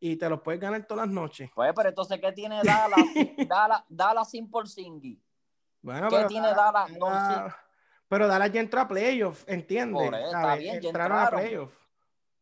[0.00, 1.50] y te los puedes ganar todas las noches.
[1.54, 2.98] Pues, pero entonces, ¿qué tiene Dallas?
[3.48, 4.66] Dallas, Dallas sin por
[5.82, 6.90] Bueno, ¿Qué tiene Dallas?
[8.08, 10.12] Pero Dallas ya entró a playoffs, ¿entiendes?
[10.12, 11.78] Está bien, ya entraron a playoffs.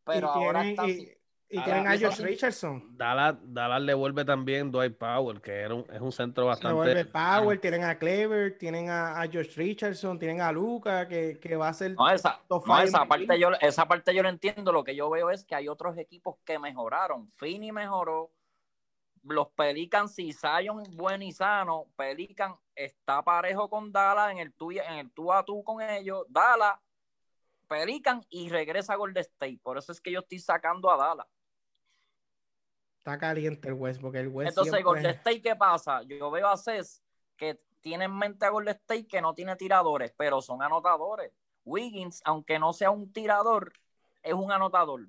[0.04, 1.12] Pero ahora tienen, y,
[1.54, 2.96] y tienen a Josh Richardson.
[2.96, 6.68] Dallas, Dallas le vuelve también Dwight Powell, que era un, es un centro bastante.
[6.68, 11.38] Le vuelve Powell, tienen a Clever, tienen a, a Josh Richardson, tienen a Luca, que,
[11.40, 11.92] que va a ser.
[11.92, 14.72] No, esa, no, esa, parte yo, esa parte yo lo entiendo.
[14.72, 17.28] Lo que yo veo es que hay otros equipos que mejoraron.
[17.28, 18.32] Fini mejoró,
[19.22, 24.72] los Pelicans, si Zion buen y sano, Pelican está parejo con Dallas en el tú,
[24.72, 26.78] en el tú a tú con ellos, Dallas,
[27.66, 29.60] Pelican y regresa a Golden State.
[29.62, 31.26] Por eso es que yo estoy sacando a Dallas.
[33.04, 34.56] Está caliente el West, porque el West.
[34.56, 36.02] Entonces, Golden State, ¿qué pasa?
[36.04, 37.02] Yo veo a Cés
[37.36, 41.30] que tiene en mente a Golden State que no tiene tiradores, pero son anotadores.
[41.66, 43.74] Wiggins, aunque no sea un tirador,
[44.22, 45.06] es un anotador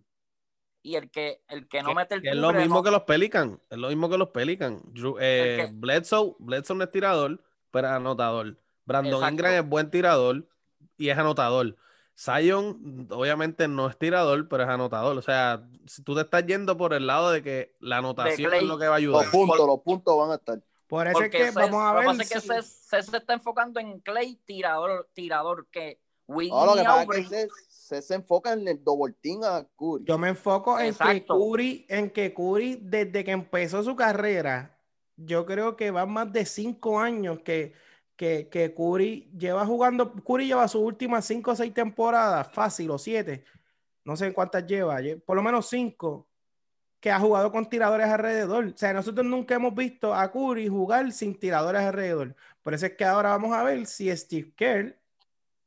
[0.86, 3.60] y el que, el que no mete el Es lo mismo que los Pelican.
[3.72, 4.82] Es lo mismo que los Pelican.
[5.20, 7.42] Eh, Bledsoe, Bledsoe no es tirador,
[7.72, 8.56] pero es anotador.
[8.86, 10.48] Brandon Ingram es buen tirador
[10.96, 11.76] y es anotador.
[12.18, 15.18] Zion, obviamente, no es tirador, pero es anotador.
[15.18, 18.64] O sea, si tú te estás yendo por el lado de que la anotación es
[18.64, 19.24] lo que va a ayudar.
[19.24, 20.62] Los puntos, los puntos van a estar.
[20.88, 22.06] Por eso es que vamos a ver.
[22.06, 26.00] Lo que pasa es que se, está enfocando en Clay tirador, tirador que
[27.70, 29.14] se, enfoca en el doble
[29.44, 30.06] a Curry.
[30.06, 34.80] Yo me enfoco en que Curry, en que Curry, desde que empezó su carrera,
[35.18, 37.74] yo creo que va más de cinco años que,
[38.16, 40.14] que, que Curry lleva jugando.
[40.14, 43.44] Curry lleva sus últimas cinco o seis temporadas, fácil, o siete.
[44.04, 46.28] No sé cuántas lleva, por lo menos cinco,
[47.00, 48.66] que ha jugado con tiradores alrededor.
[48.66, 52.36] O sea, nosotros nunca hemos visto a Curry jugar sin tiradores alrededor.
[52.62, 54.98] Por eso es que ahora vamos a ver si Steve Kerr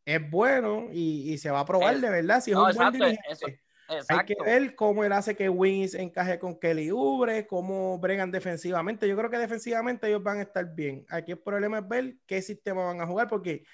[0.05, 3.61] es bueno y, se va a probar de verdad si es un buen dirigente.
[4.09, 9.09] Hay que ver cómo él hace que Wings encaje con Kelly Ubre, cómo bregan defensivamente.
[9.09, 11.07] Yo creo que defensivamente ellos van a estar bien.
[11.09, 13.65] Aquí el problema es ver qué sistema van a jugar, porque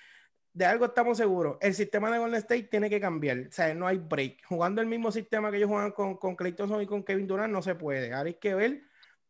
[0.53, 1.57] de algo estamos seguros.
[1.61, 3.39] El sistema de Golden State tiene que cambiar.
[3.49, 4.45] O sea, no hay break.
[4.47, 7.63] Jugando el mismo sistema que ellos juegan con, con Clay y con Kevin Durant no
[7.63, 8.13] se puede.
[8.13, 8.83] Ahora hay que ver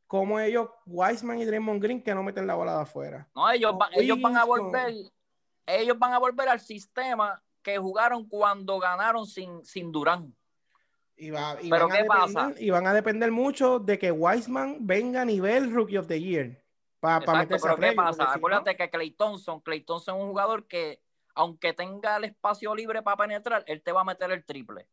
[0.07, 3.29] cómo ellos, Wiseman y Draymond Green, que no meten la bola de afuera.
[3.35, 4.95] No, ellos, ellos van a volver
[5.67, 10.35] ellos van a volver al sistema que jugaron cuando ganaron sin, sin Durán.
[11.17, 11.31] Y,
[11.71, 12.53] Pero ¿qué pasa?
[12.59, 16.61] Y van a depender mucho de que Wiseman venga a nivel Rookie of the Year.
[16.99, 18.33] Para pa pero ¿qué pasa?
[18.33, 21.03] Acuérdate que Clay Thompson, Clay Thompson es un jugador que,
[21.35, 24.89] aunque tenga el espacio libre para penetrar, él te va a meter el triple.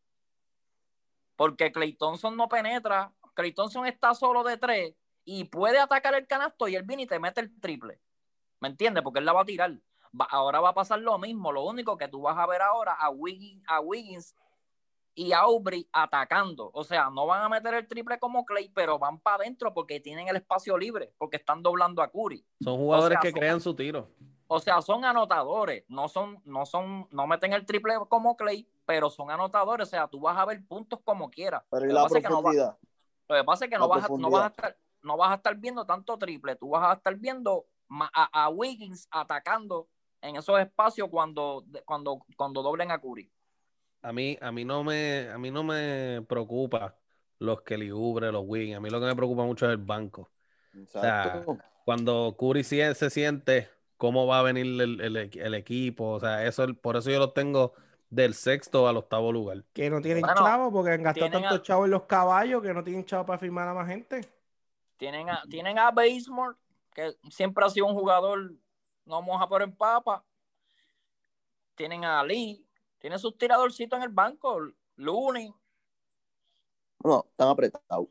[1.36, 3.14] Porque Clay Thompson no penetra.
[3.34, 4.94] Clay Thompson está solo de tres
[5.24, 8.00] y puede atacar el canasto y él viene y te mete el triple.
[8.60, 9.04] ¿Me entiendes?
[9.04, 9.72] Porque él la va a tirar
[10.30, 11.52] ahora va a pasar lo mismo.
[11.52, 14.36] Lo único que tú vas a ver ahora a Wiggins, a Wiggins
[15.16, 16.72] y Aubrey atacando.
[16.74, 20.00] O sea, no van a meter el triple como Clay, pero van para adentro porque
[20.00, 22.46] tienen el espacio libre, porque están doblando a Curry.
[22.62, 24.10] Son jugadores que crean su tiro.
[24.48, 29.10] O sea, son anotadores, no son, no son, no meten el triple como Clay, pero
[29.10, 29.88] son anotadores.
[29.88, 31.64] O sea, tú vas a ver puntos como quieras.
[31.70, 32.78] Pero Lo y la que pasa es que no va- profundidad.
[33.30, 35.32] Lo que pasa es que La no vas, a, no, vas a estar, no vas
[35.32, 37.66] a estar viendo tanto triple, tú vas a estar viendo
[38.14, 39.88] a, a Wiggins atacando
[40.22, 43.32] en esos espacios cuando, cuando, cuando doblen a Curry.
[44.04, 46.96] A mí, a mí no me, a mí no me preocupa
[47.40, 48.76] los que liubre, los wins.
[48.76, 50.30] A mí lo que me preocupa mucho es el banco.
[50.76, 51.58] Exacto.
[51.86, 56.12] Cuando Curry se siente, cómo va a venir el, el el equipo.
[56.12, 57.74] O sea, eso, por eso yo los tengo
[58.10, 59.64] del sexto al octavo lugar.
[59.74, 62.74] Que no tienen Bueno, chavos porque han gastado tantos a- chavos en los caballos que
[62.74, 64.22] no tienen chavos para firmar a más gente.
[64.98, 66.58] Tienen a, tienen a Basemore,
[66.94, 68.54] que siempre ha sido un jugador
[69.06, 70.24] no moja por en papa.
[71.76, 72.64] Tienen a Lee,
[73.02, 74.60] tienen sus tiradorcitos en el banco,
[74.96, 75.54] Looney.
[77.04, 78.08] No, están apretados.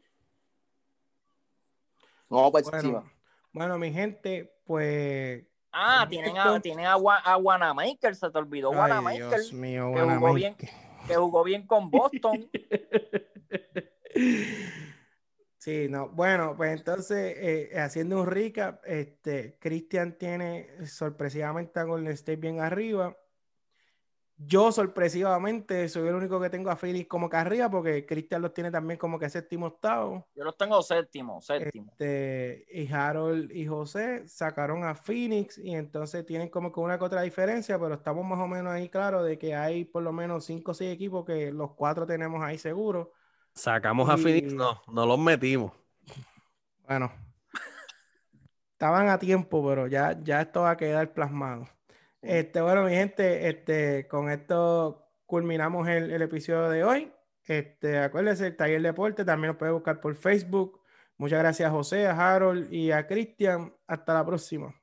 [2.29, 3.13] Vamos para Bueno, encima.
[3.53, 5.45] bueno, mi gente, pues.
[5.73, 10.01] Ah, tienen a, tienen a, a Wanamaker, se te olvidó Ay, Wanamaker, Dios mío, que
[10.01, 10.57] jugó bien.
[11.07, 12.51] Que jugó bien con Boston.
[15.61, 16.09] Sí, no.
[16.09, 22.61] Bueno, pues entonces, eh, haciendo un recap, este, Cristian tiene sorpresivamente a Golden State bien
[22.61, 23.15] arriba.
[24.43, 28.55] Yo sorpresivamente soy el único que tengo a Phoenix como que arriba porque Cristian los
[28.55, 30.27] tiene también como que séptimo octavo.
[30.35, 31.93] Yo los tengo séptimo, séptimo.
[31.93, 37.05] Este, y Harold y José sacaron a Phoenix y entonces tienen como que una que
[37.05, 40.47] otra diferencia, pero estamos más o menos ahí claro de que hay por lo menos
[40.47, 43.09] cinco o seis equipos que los cuatro tenemos ahí seguros.
[43.53, 45.73] Sacamos a Phoenix, no, no los metimos.
[46.87, 47.13] Bueno,
[48.73, 51.69] estaban a tiempo, pero ya, ya esto va a quedar plasmado.
[52.23, 57.13] Este, bueno, mi gente, este, con esto culminamos el, episodio de hoy.
[57.45, 60.81] Este, acuérdense, el taller deporte también lo puede buscar por Facebook.
[61.17, 63.75] Muchas gracias a José, a Harold y a Cristian.
[63.87, 64.75] Hasta la próxima.